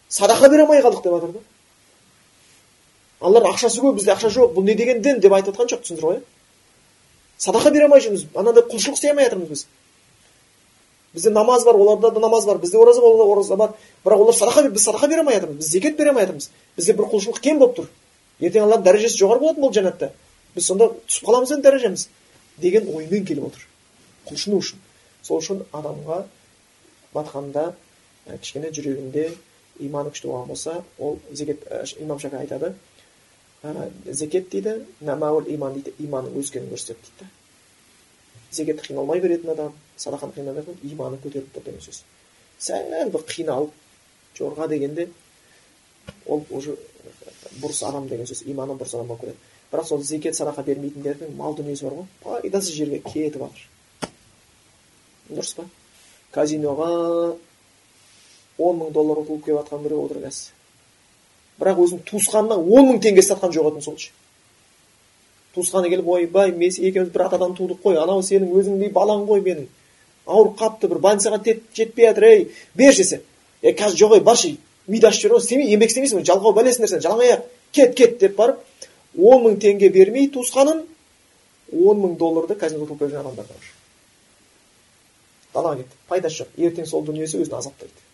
Садақа 0.09 0.49
бере 0.49 0.63
алмай 0.63 0.83
қалдық 0.83 1.03
деп 1.03 1.13
жатыр 1.13 1.33
да 1.33 1.41
аналардың 3.21 3.55
ақшасы 3.55 3.81
көп 3.81 3.99
бізде 3.99 4.13
ақша 4.13 4.31
жоқ 4.35 4.55
бұл 4.57 4.65
не 4.65 4.75
деген 4.75 5.01
дін 5.03 5.21
деп 5.21 5.33
айтып 5.33 5.55
жатқан 5.55 5.71
жоқ 5.73 5.85
түсіндіңіздер 5.85 6.09
ғой 6.11 6.21
садақа 7.39 7.71
бере 7.73 7.87
алмай 7.87 8.03
жүрміз 8.05 8.27
анандай 8.35 8.65
құлшылық 8.69 8.99
істей 8.99 9.11
алмай 9.11 9.25
жатырмыз 9.29 9.49
біз. 9.49 9.67
Бізде 11.15 11.31
намаз 11.31 11.65
бар 11.65 11.75
оларда 11.75 12.11
да 12.11 12.21
намаз 12.21 12.47
бар 12.47 12.59
бізде 12.59 12.79
ораза 12.79 13.01
бар 13.01 13.27
ораза 13.27 13.57
бар. 13.57 13.73
Бірақ 14.05 14.25
олар 14.25 14.35
садақа 14.35 14.69
біз 14.69 14.85
садақа 14.85 15.09
бере 15.09 15.21
алмай 15.21 15.35
жатырмыз 15.35 15.59
біз 15.59 15.71
зекет 15.71 15.97
бере 15.97 16.11
алмай 16.11 16.25
жатырмыз. 16.25 16.51
Бізде 16.77 16.93
бір 16.93 17.09
құлшылық 17.13 17.41
кем 17.41 17.59
болып 17.59 17.77
тұр. 17.79 17.89
Ертең 18.41 18.67
алланың 18.67 18.85
дәрежесі 18.85 19.21
жоғары 19.23 19.41
болатын 19.41 19.63
бұл 19.63 19.73
жәннатта. 19.75 20.11
Біз 20.55 20.67
сонда 20.67 20.91
түсіп 21.07 21.29
қаламыз 21.29 21.55
енді 21.55 21.69
дәрежеміз. 21.69 22.09
Деген 22.59 22.89
оймен 22.95 23.25
келіп 23.27 23.49
отыр. 23.51 23.67
Құлшыну 24.29 24.61
үшін. 24.63 24.81
Сол 25.23 25.41
үшін 25.43 25.63
адамға 25.73 26.25
батқанда 27.15 27.73
кішкене 28.41 28.73
жүрегінде 28.75 29.29
иманы 29.81 30.13
күшті 30.15 30.31
болған 30.31 30.49
болса 30.49 30.83
ол 30.99 31.19
зекет 31.33 31.65
имам 31.99 32.19
шафи 32.19 32.37
айтады 32.37 32.75
ә, 33.63 33.91
зекет 34.07 34.51
дейді 34.51 34.85
намаул 35.01 35.49
иман 35.49 35.75
дейді 35.75 35.95
иманның 35.99 36.39
өскенін 36.41 36.71
көрсетеді 36.71 37.11
дейді 37.19 37.31
зекетті 38.55 38.93
қиналмай 38.93 39.21
беретін 39.21 39.51
адам 39.51 39.73
садақаны 39.97 40.37
қиналмай 40.37 40.63
беретін 40.63 40.93
иманы 40.93 41.19
көтеріліп 41.23 41.55
тұр 41.57 41.65
деген 41.67 41.83
сөз. 41.83 42.03
Сәл 42.61 43.11
бір 43.11 43.27
қиналып 43.29 43.73
жорға 44.39 44.69
дегенде 44.69 45.09
ол 46.27 46.45
уже 46.51 46.77
бұрыс 47.61 47.83
адам 47.89 48.09
деген 48.09 48.27
сөз 48.27 48.45
иманы 48.47 48.79
бұрыс 48.79 48.95
адам 48.95 49.11
болып 49.11 49.37
бірақ 49.75 49.89
сол 49.89 50.03
зекет 50.03 50.37
садақа 50.39 50.63
бермейтіндердің 50.63 51.35
мал 51.37 51.55
дүниесі 51.59 51.89
бар 51.89 51.97
ғой. 51.99 52.07
Пайдасыз 52.23 52.77
жерге 52.77 53.01
кетіп 53.03 53.43
жатыр 53.43 53.65
дұрыс 55.31 55.55
па? 55.57 55.65
Казиноға 56.31 56.91
он 58.59 58.77
мың 58.79 58.93
доллар 58.95 59.25
ұтылып 59.25 59.47
келіп 59.47 59.65
жатқан 59.65 59.83
біреу 59.83 60.05
отыр 60.07 60.21
қазір. 60.23 60.53
Бірақ 61.59 61.81
өзінің 61.85 62.05
туысқанына 62.11 62.59
он 62.59 62.93
мың 62.93 63.01
теңге 63.03 63.25
сатқан 63.27 63.55
жоқ 63.55 63.73
етін 63.73 63.83
сол 63.83 63.99
туысқаны 65.55 65.91
келіп 65.91 66.09
ойбай 66.09 66.53
мен 66.53 66.71
екеуміз 66.71 67.11
бір 67.15 67.27
атадан 67.29 67.55
тудық 67.59 67.83
қой 67.83 67.99
анау 68.03 68.23
сенің 68.23 68.55
өзіңдей 68.59 68.93
балаң 68.93 69.27
ғой 69.27 69.43
менің. 69.43 69.69
Ауырып 70.27 70.59
қалыпты 70.59 70.89
бір 70.91 70.99
больницаға 70.99 71.39
жетпей 71.45 72.09
жатыр 72.09 72.25
ей 72.25 72.49
берші 72.75 73.03
десе 73.03 73.21
е 73.63 73.73
қазір 73.73 74.01
жоқ 74.03 74.17
ей 74.17 74.21
баршы 74.21 74.57
миды 74.87 75.07
ашып 75.07 75.29
жүр 75.29 75.37
ғой 75.37 75.45
істемей 75.45 75.71
еңбек 75.75 75.93
істемейсің 75.93 76.25
жалқау 76.27 76.57
бәлесіңдер 76.59 76.91
сен 76.91 77.05
жалаң 77.05 77.23
аяқ 77.23 77.45
кет 77.73 77.95
кет 77.95 78.19
деп 78.19 78.35
барып 78.37 78.59
он 79.19 79.47
мың 79.47 79.61
теңге 79.63 79.91
бермей 79.95 80.29
туысқанын 80.35 80.85
он 81.73 82.03
мың 82.03 82.19
долларды 82.19 82.55
казинода 82.59 82.87
ұтылып 82.87 83.07
келген 83.07 83.21
адамдар 83.23 83.47
бар 83.49 83.73
далаға 85.55 85.83
кетті. 85.83 85.97
Пайдасы 86.09 86.43
жоқ. 86.43 86.53
Ертең 86.59 86.87
сол 86.91 87.05
дүниесі 87.07 87.39
өзін 87.43 87.57
азаптайды 87.59 88.05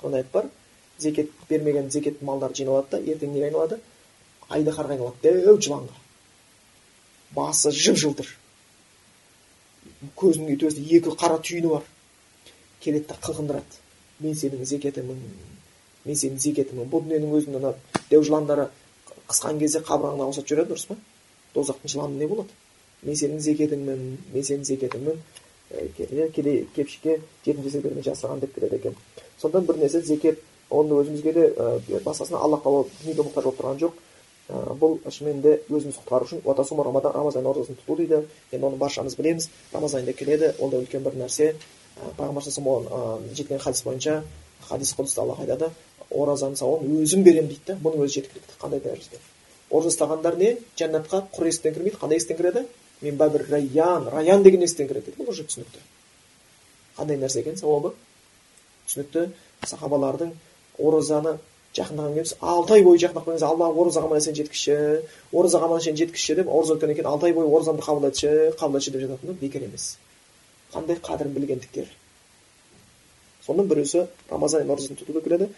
құран 0.00 0.18
аят 0.18 0.30
бар. 0.32 0.48
Зекет 0.98 1.30
бермеген 1.48 1.90
зекет 1.90 2.22
малдары 2.22 2.54
жиналады 2.54 2.96
да 2.96 3.00
ертең 3.12 3.32
неге 3.32 3.48
айналады? 3.50 3.78
Айдаһарға 4.48 4.96
айналады. 4.96 5.22
Дәу 5.22 5.58
жыланға. 5.62 5.94
Басы 7.36 7.70
жып 7.70 7.96
жылтыр 7.96 8.28
көзінің 10.18 10.58
төсінде 10.58 10.98
екі 10.98 11.14
қара 11.18 11.38
түйіні 11.38 11.70
бар. 11.70 11.86
Келеді 12.82 13.06
да 13.08 13.18
қылқындырады 13.22 13.80
мен 14.20 14.34
сенің 14.34 14.66
зекетіңмін 14.66 15.22
мен 16.04 16.18
сенің 16.18 16.40
зекетіңмін 16.42 16.90
бұл 16.90 17.04
дүниенің 17.06 17.36
өзінің 17.38 17.60
ана 17.60 17.72
дәу 18.10 18.22
жыландары 18.26 18.68
қысқан 19.28 19.58
кезде 19.60 19.80
қабырғаңа 19.86 20.28
ұқсатып 20.30 20.50
жүреді 20.52 20.72
дұрыс 20.72 20.86
па 20.88 20.96
тозақтың 21.54 21.92
жыланы 21.92 22.18
не 22.18 22.26
болады? 22.26 22.48
Мен 23.02 23.16
сенің 23.18 23.40
зекетіңмін 23.42 24.04
мен 24.32 24.46
сенің 24.46 24.64
зекетіңмін 24.68 25.20
кедей 26.36 26.66
кепшікке 26.76 27.18
жетім 27.44 27.62
жесірлермен 27.66 28.04
жасырған 28.06 28.40
деп 28.40 28.54
келеді 28.54 28.76
екен. 28.76 28.96
Сондықтан 29.40 29.66
бір 29.66 29.80
нәрсе 29.82 30.02
зекет 30.06 30.40
оны 30.70 31.00
өзімізге 31.00 31.32
де 31.32 32.00
басқасына 32.04 32.40
алла 32.40 32.60
тағала 32.60 32.86
дүниеге 33.00 33.26
мұқтаж 33.26 33.44
болып 33.44 33.60
тұрған 33.60 33.80
жоқ. 33.82 34.00
Бұл 34.80 34.98
шынымен 35.08 35.40
де 35.42 35.58
өзімізді 35.70 36.02
құтқару 36.02 36.28
үшін 36.28 36.42
рамазан 36.84 37.12
рамазан 37.14 37.46
оразасын 37.46 37.78
тұту 37.80 37.96
дейді. 37.96 38.22
Енді 38.52 38.66
оны 38.66 38.76
баршамыз 38.76 39.16
білеміз. 39.16 39.48
Рамазан 39.72 40.02
айында 40.02 40.12
келеді. 40.18 40.52
Ол 40.58 40.70
да 40.70 40.82
үлкен 40.82 41.04
бір 41.06 41.16
нәрсе 41.22 41.54
пайғамбар 42.18 42.42
оған 42.42 43.28
жеткен 43.36 43.58
хадис 43.58 43.82
бойынша 43.84 44.22
хадис 44.68 44.94
құдыста 44.96 45.22
алла 45.22 45.36
айтады 45.40 45.70
оразаның 46.12 46.58
сауабын 46.60 47.02
өзім 47.02 47.24
беремін 47.26 47.52
дейді 47.52 47.72
да 47.72 47.78
бұның 47.82 48.06
өзі 48.06 48.20
жеткілікті. 48.20 48.58
Қандай 48.60 48.82
дәрежеде 48.84 49.20
ораза 49.72 49.92
ұстағандар 49.92 50.36
не? 50.36 50.56
Жәннатқа 50.76 51.22
құр 51.32 51.48
есіктен 51.48 51.74
кірмейді 51.74 51.98
қандай 52.00 52.20
есіктен 52.20 52.38
кіреді? 52.38 52.64
Мен 53.02 53.16
бәбір 53.18 53.46
райян 53.50 54.08
раян 54.12 54.42
деген 54.44 54.62
есіктен 54.66 54.88
кіреді 54.88 55.10
дейді 55.10 55.22
бұл 55.22 55.32
уже 55.32 55.46
түсінікті. 55.48 55.80
Қандай 56.98 57.18
нәрсе 57.20 57.40
екен 57.40 57.56
сауабы? 57.56 57.94
Түсінікті 58.88 59.30
сахабалардың 59.64 60.34
оразаны 60.78 61.38
жақындаған 61.72 62.18
кезде 62.18 62.36
алты 62.40 62.76
ай 62.76 62.84
бойы 62.84 63.00
жақындап 63.00 63.24
қалған 63.24 63.38
кезде 63.38 63.48
алла 63.48 63.70
оразаға 63.72 64.10
аман 64.10 64.20
есен 64.20 64.36
жеткізші 64.36 64.76
оразаға 65.32 65.70
аман 65.70 65.80
есен 65.80 65.96
жеткізші 65.96 66.36
деп 66.42 66.52
ораза 66.52 66.76
өткеннен 66.76 66.98
кейін 66.98 67.08
алты 67.08 67.30
ай 67.30 67.36
бойы 67.38 67.48
оразамды 67.48 67.82
қабыл 67.86 68.10
етші 68.10 68.92
деп 68.92 69.00
жататыны 69.06 69.38
бекер 69.40 69.64
емес. 69.64 69.96
Қандай 70.74 71.00
қадірін 71.00 71.32
білгендіктері 71.32 72.01
соның 73.46 73.68
біреусі 73.70 74.06
рамазан 74.30 74.70
оразасын 74.70 74.98
тұтуды 75.00 75.22
келеді 75.24 75.48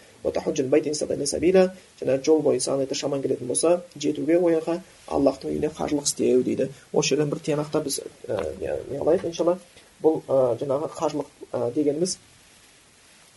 жаңағы 2.01 2.23
жол 2.25 2.41
бойы 2.41 2.59
саған 2.59 2.81
егер 2.81 2.97
шаман 2.97 3.21
келетін 3.21 3.47
болса 3.47 3.81
жетуге 3.95 4.39
о 4.39 4.49
жаққа 4.49 4.79
аллахтың 5.07 5.51
үйіне 5.51 5.69
қажылық 5.69 6.07
істеу 6.09 6.41
дейді 6.43 6.69
осы 6.91 7.13
жерден 7.13 7.29
бір 7.29 7.39
тиянақта 7.45 7.81
біз 7.85 7.99
не 8.59 8.97
қылайық 8.97 9.27
иншалла 9.29 9.59
бұл 10.01 10.21
жаңағы 10.25 10.89
қажылық 10.97 11.29
дегеніміз 11.75 12.17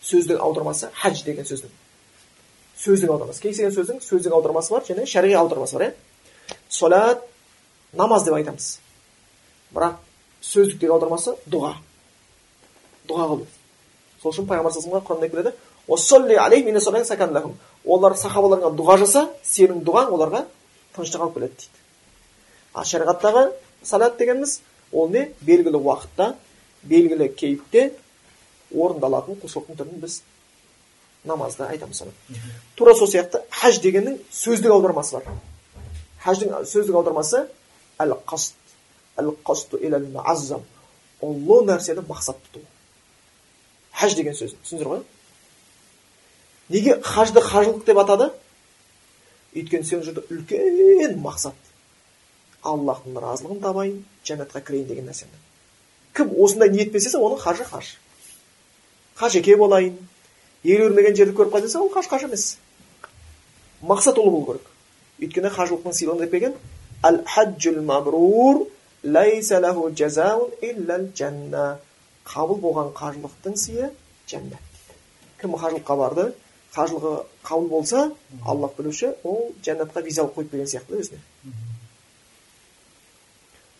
сөздің 0.01 0.41
аудармасы 0.41 0.89
хадж 0.97 1.23
деген 1.27 1.45
сөздің 1.45 1.69
сөздің 2.79 3.13
аудармасы 3.13 3.41
кез 3.43 3.57
келген 3.57 3.75
сөздің 3.75 4.01
сөздік 4.01 4.33
аудармасы 4.33 4.73
бар 4.73 4.85
және 4.87 5.05
шариғи 5.05 5.37
аудармасы 5.37 5.77
бар 5.77 5.89
иә 5.89 5.93
солят 6.69 7.23
намаз 7.93 8.25
деп 8.25 8.39
айтамыз 8.39 8.79
бірақ 9.75 9.99
сөздіктегі 10.41 10.93
аудармасы 10.95 11.35
дұға 11.45 11.75
дұға 13.09 13.29
қылу 13.33 13.47
сол 14.21 14.31
үшін 14.33 14.47
пайғамбар 14.49 14.73
саллаллаху 14.73 15.13
құранда 15.13 15.29
келеді. 15.29 15.51
Олар 17.85 18.13
сахабаларыңа 18.19 18.73
дұға 18.75 18.97
жаса 18.99 19.21
сенің 19.47 19.79
дұғаң 19.87 20.11
оларға 20.13 20.43
тыныштық 20.95 21.21
алып 21.23 21.37
келеді 21.37 21.53
дейді. 21.55 21.77
Ал 22.75 22.83
шариғаттағы 22.85 23.43
салат 23.83 24.17
дегеніміз 24.19 24.59
ол 24.91 25.07
не? 25.09 25.29
Белгілі 25.41 25.79
уақытта 25.79 26.33
белгілі 26.83 27.29
кейіпте 27.39 27.93
орындалатын 28.75 29.39
құлшылықтың 29.39 29.79
түрін 29.79 30.03
біз 30.03 30.21
намазда 31.23 31.69
айтамыз 31.71 32.03
соны. 32.03 32.11
Тура 32.75 32.93
сол 32.95 33.07
сияқты 33.07 33.41
хаж 33.49 33.79
дегеннің 33.79 34.19
сөздік 34.31 34.75
аудармасы 34.75 35.15
бар. 35.15 35.23
Хаждың 36.25 36.65
сөздік 36.67 36.99
аудармасы 36.99 37.45
әл 37.97 38.17
қаст 38.27 38.55
әл 39.17 39.33
қасту 39.43 39.79
ұлы 41.19 41.65
нәрсені 41.67 42.05
мақсат 42.07 42.37
тұту. 42.45 42.61
Хаж 43.99 44.15
деген 44.15 44.35
сөз 44.35 44.55
түсіндіңіздер 44.55 44.89
ғой? 44.93 45.01
Неге 46.69 46.99
хажды 47.03 47.41
хажылық 47.43 47.85
деп 47.85 47.99
атады? 47.99 48.29
Өйткені 49.55 49.85
сен 49.85 50.03
жерде 50.03 50.23
үлкен 50.29 51.17
мақсат. 51.23 51.55
Аллахтың 52.63 53.17
разылығын 53.19 53.61
табайын 53.63 54.03
жәннатқа 54.27 54.61
кірейін 54.63 54.87
деген 54.87 55.09
нәрсені. 55.09 55.41
Кім 56.13 56.31
осындай 56.37 56.69
ниетпен 56.69 57.01
істесе 57.01 57.17
оның 57.17 57.39
хажы 57.41 57.65
хаж 57.65 57.95
қажеке 59.19 59.57
болайын 59.57 59.97
ел 60.63 60.85
өрмеген 60.87 61.15
жерді 61.15 61.35
көріп 61.35 61.55
қайтса 61.57 61.79
ол 61.79 61.91
қаж 61.91 62.07
қаж 62.07 62.23
емес. 62.27 62.57
Мақсат 63.81 64.19
ұлы 64.19 64.31
болу 64.31 64.45
керек. 64.47 64.67
Өйткені 65.19 65.51
қажылықтың 65.55 65.95
сыйлығын 65.95 66.23
деп 66.23 66.31
келген 66.31 66.55
әл 67.03 67.23
хаджул 67.27 67.81
мабрур 67.83 68.65
қабыл 72.29 72.59
болған 72.61 72.93
қажылықтың 72.97 73.55
сыйы 73.57 73.91
жәннат 74.29 74.69
кім 75.41 75.55
қажылыққа 75.55 75.97
барды? 75.97 76.33
Қажылығы 76.75 77.25
қабыл 77.43 77.67
болса 77.69 78.11
аллах 78.45 78.75
білуші 78.77 79.13
ол 79.23 79.53
жәннатқа 79.65 80.03
виза 80.05 80.21
алып 80.21 80.35
қойып 80.37 80.51
берген 80.51 80.67
сияқты 80.67 80.99
өзіне. 80.99 81.19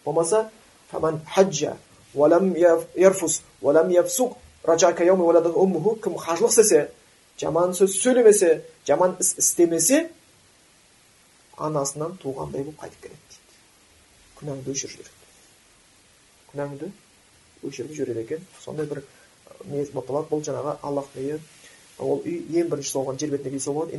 Болмаса 0.06 0.50
кім 6.02 6.18
қажылық 6.18 6.50
істесе 6.50 6.90
жаман 7.40 7.74
сөз 7.74 8.00
сөйлемесе 8.02 8.64
жаман 8.88 9.16
іс 9.20 9.36
істемесе 9.38 10.10
анасынан 11.58 12.18
туғандай 12.24 12.64
болып 12.64 12.82
қайтып 12.82 13.02
келеді 13.04 13.22
дейді. 13.30 13.44
Күнәңді 14.40 14.74
өшіріп 14.74 14.92
жібереді 14.96 15.10
күнәңді 16.50 16.92
өшіріп 17.64 17.94
жібереді 17.96 18.22
екен 18.26 18.42
сондай 18.64 18.86
бір 18.90 19.00
ниет 19.70 19.94
болып 19.94 20.10
қалады 20.10 20.28
бұл 20.32 20.42
жаңағы 20.48 20.72
аллахтың 20.90 21.24
үйі 21.24 21.38
ол 22.00 22.22
үй 22.24 22.40
ең 22.56 22.70
бірінші 22.72 22.94
соғылған 22.94 23.18
жер 23.20 23.34
бетіндегі 23.34 23.58
үй 23.60 23.64
сол 23.64 23.74
болады 23.76 23.96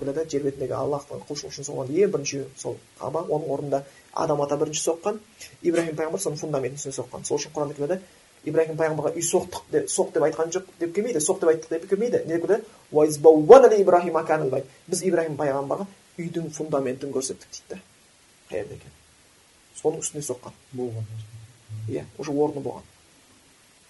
келеді 0.00 0.24
жер 0.32 0.42
бетіндегі 0.46 0.74
аллахтың 0.74 1.20
құлшылық 1.28 1.52
үшін 1.52 1.64
соғылған 1.68 1.88
ең 2.02 2.08
бірінші 2.16 2.38
сол 2.58 2.74
қаба 2.98 3.20
оның 3.28 3.48
орнында 3.54 3.78
адам 4.24 4.38
ата 4.42 4.54
бірінші 4.58 4.82
соққан 4.88 5.14
ибраһим 5.62 5.94
пайғамбар 6.00 6.20
соның 6.24 6.38
фундаментін 6.42 6.78
үстіне 6.80 6.94
соққан 6.98 7.20
сол 7.28 7.36
үшін 7.38 7.52
құранда 7.54 7.74
келеді 7.78 7.96
ибраһим 8.50 8.76
пайғамбарға 8.80 9.10
үй 9.14 9.22
соқтық 9.22 9.62
деп 9.70 9.86
соқ 9.86 10.08
деп 10.16 10.22
айтқан 10.26 10.50
жоқ 10.56 10.64
деп 10.80 10.90
келмейді 10.96 11.20
соқ 11.22 11.36
деп 11.44 11.50
айттық 11.52 11.70
деп 11.76 11.84
келмейді 11.90 12.18
не 12.26 12.36
деп 12.42 12.58
біз 14.90 14.98
ибраһим 15.06 15.38
пайғамбарға 15.38 15.86
үйдің 16.18 16.50
фундаментін 16.56 17.14
көрсеттік 17.14 17.46
дейді 17.54 17.70
да 17.70 17.76
қай 18.50 18.58
жерде 18.58 18.74
екен 18.80 18.92
соның 19.78 19.98
үстіне 20.02 20.22
соққан 20.26 20.52
болған 20.74 21.06
иә 21.88 22.04
уже 22.18 22.32
орны 22.32 22.60
болған. 22.60 22.82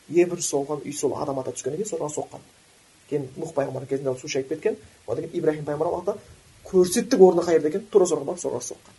Бірінші 0.09 0.49
соғылған 0.49 0.87
үй 0.87 0.93
сол 0.93 1.15
адам 1.17 1.39
ата 1.41 1.53
түскеннен 1.53 1.83
кейін 1.83 1.91
соған 1.91 2.13
соққан. 2.13 2.43
Кейін 3.09 3.29
нұх 3.37 3.53
пайғамбардың 3.57 3.89
кезінде 3.89 4.15
су 4.21 4.29
шайып 4.29 4.49
кеткен. 4.49 4.77
Одан 5.07 5.25
кейін 5.25 5.39
ибраһим 5.41 5.65
пайғамбар 5.65 6.19
көрсеттік 6.65 7.21
орны 7.21 7.43
қай 7.43 7.59
жерде 7.59 7.69
екен 7.69 7.87
тура 7.91 8.07
соған 8.07 8.25
барып 8.25 8.41
соған 8.41 8.65
соққан. 8.65 8.99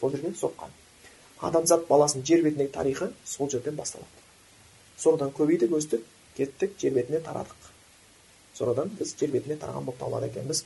Сол 0.00 0.10
жерге 0.10 0.32
соққан. 0.36 0.70
Адамзат 1.40 1.86
баласының 1.88 2.26
жер 2.26 2.42
бетіндегі 2.44 2.72
тарихы 2.72 3.12
сол 3.24 3.50
жерден 3.50 3.76
басталады. 3.76 4.08
Содан 4.98 5.32
көбейдік 5.32 5.72
өстік 5.76 6.04
кеттік 6.36 6.76
жер 6.78 6.94
бетіне 6.94 7.20
тарадық. 7.24 7.70
Содан 8.54 8.90
біз 8.98 9.14
жер 9.18 9.30
бетіне 9.32 9.56
тараған 9.56 9.86
болып 9.88 10.00
табылады 10.00 10.28
екенбіз. 10.28 10.64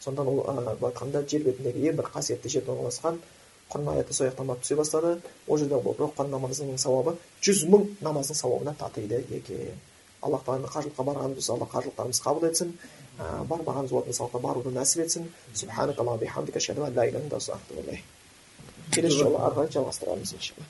Сондықтан 0.00 0.28
ол 0.28 0.42
былай 0.44 0.92
айтқанда 0.92 1.24
жер 1.28 1.44
бетіндегі 1.44 1.90
ең 1.90 2.00
бір 2.00 2.10
қасиетті 2.14 2.48
жерде 2.48 2.72
орналасқан 2.72 3.20
құран 3.72 3.88
аяты 3.94 4.14
сол 4.14 4.26
жақтан 4.28 4.46
барып 4.50 4.62
түсе 4.62 4.76
бастады 4.78 5.10
ол 5.48 5.58
жерде 5.58 5.80
бір 5.82 6.06
оқыған 6.06 6.28
намазыңның 6.34 6.78
сауабы 6.78 7.16
жүз 7.42 7.64
мың 7.72 7.82
намаздың 8.06 8.38
сауабына 8.42 8.74
татиды 8.78 9.24
екен 9.38 9.80
аллах 10.22 10.44
тағала 10.46 10.70
қажылыққа 10.74 11.02
барғанымыз 11.08 11.50
алла 11.50 11.66
қажылықтарымызды 11.74 12.24
қабыл 12.26 12.48
етсін 12.50 12.72
бармағанымыз 13.50 13.90
болатын 13.90 14.14
болса 14.18 14.38
баруды 14.46 14.70
нәсіп 14.76 14.98
етсін 15.06 15.24
келесі 18.94 19.18
жолы 19.18 19.38
ары 19.42 19.54
қарай 19.56 19.72
жалғастырамыз 19.74 20.32
иншалла 20.36 20.66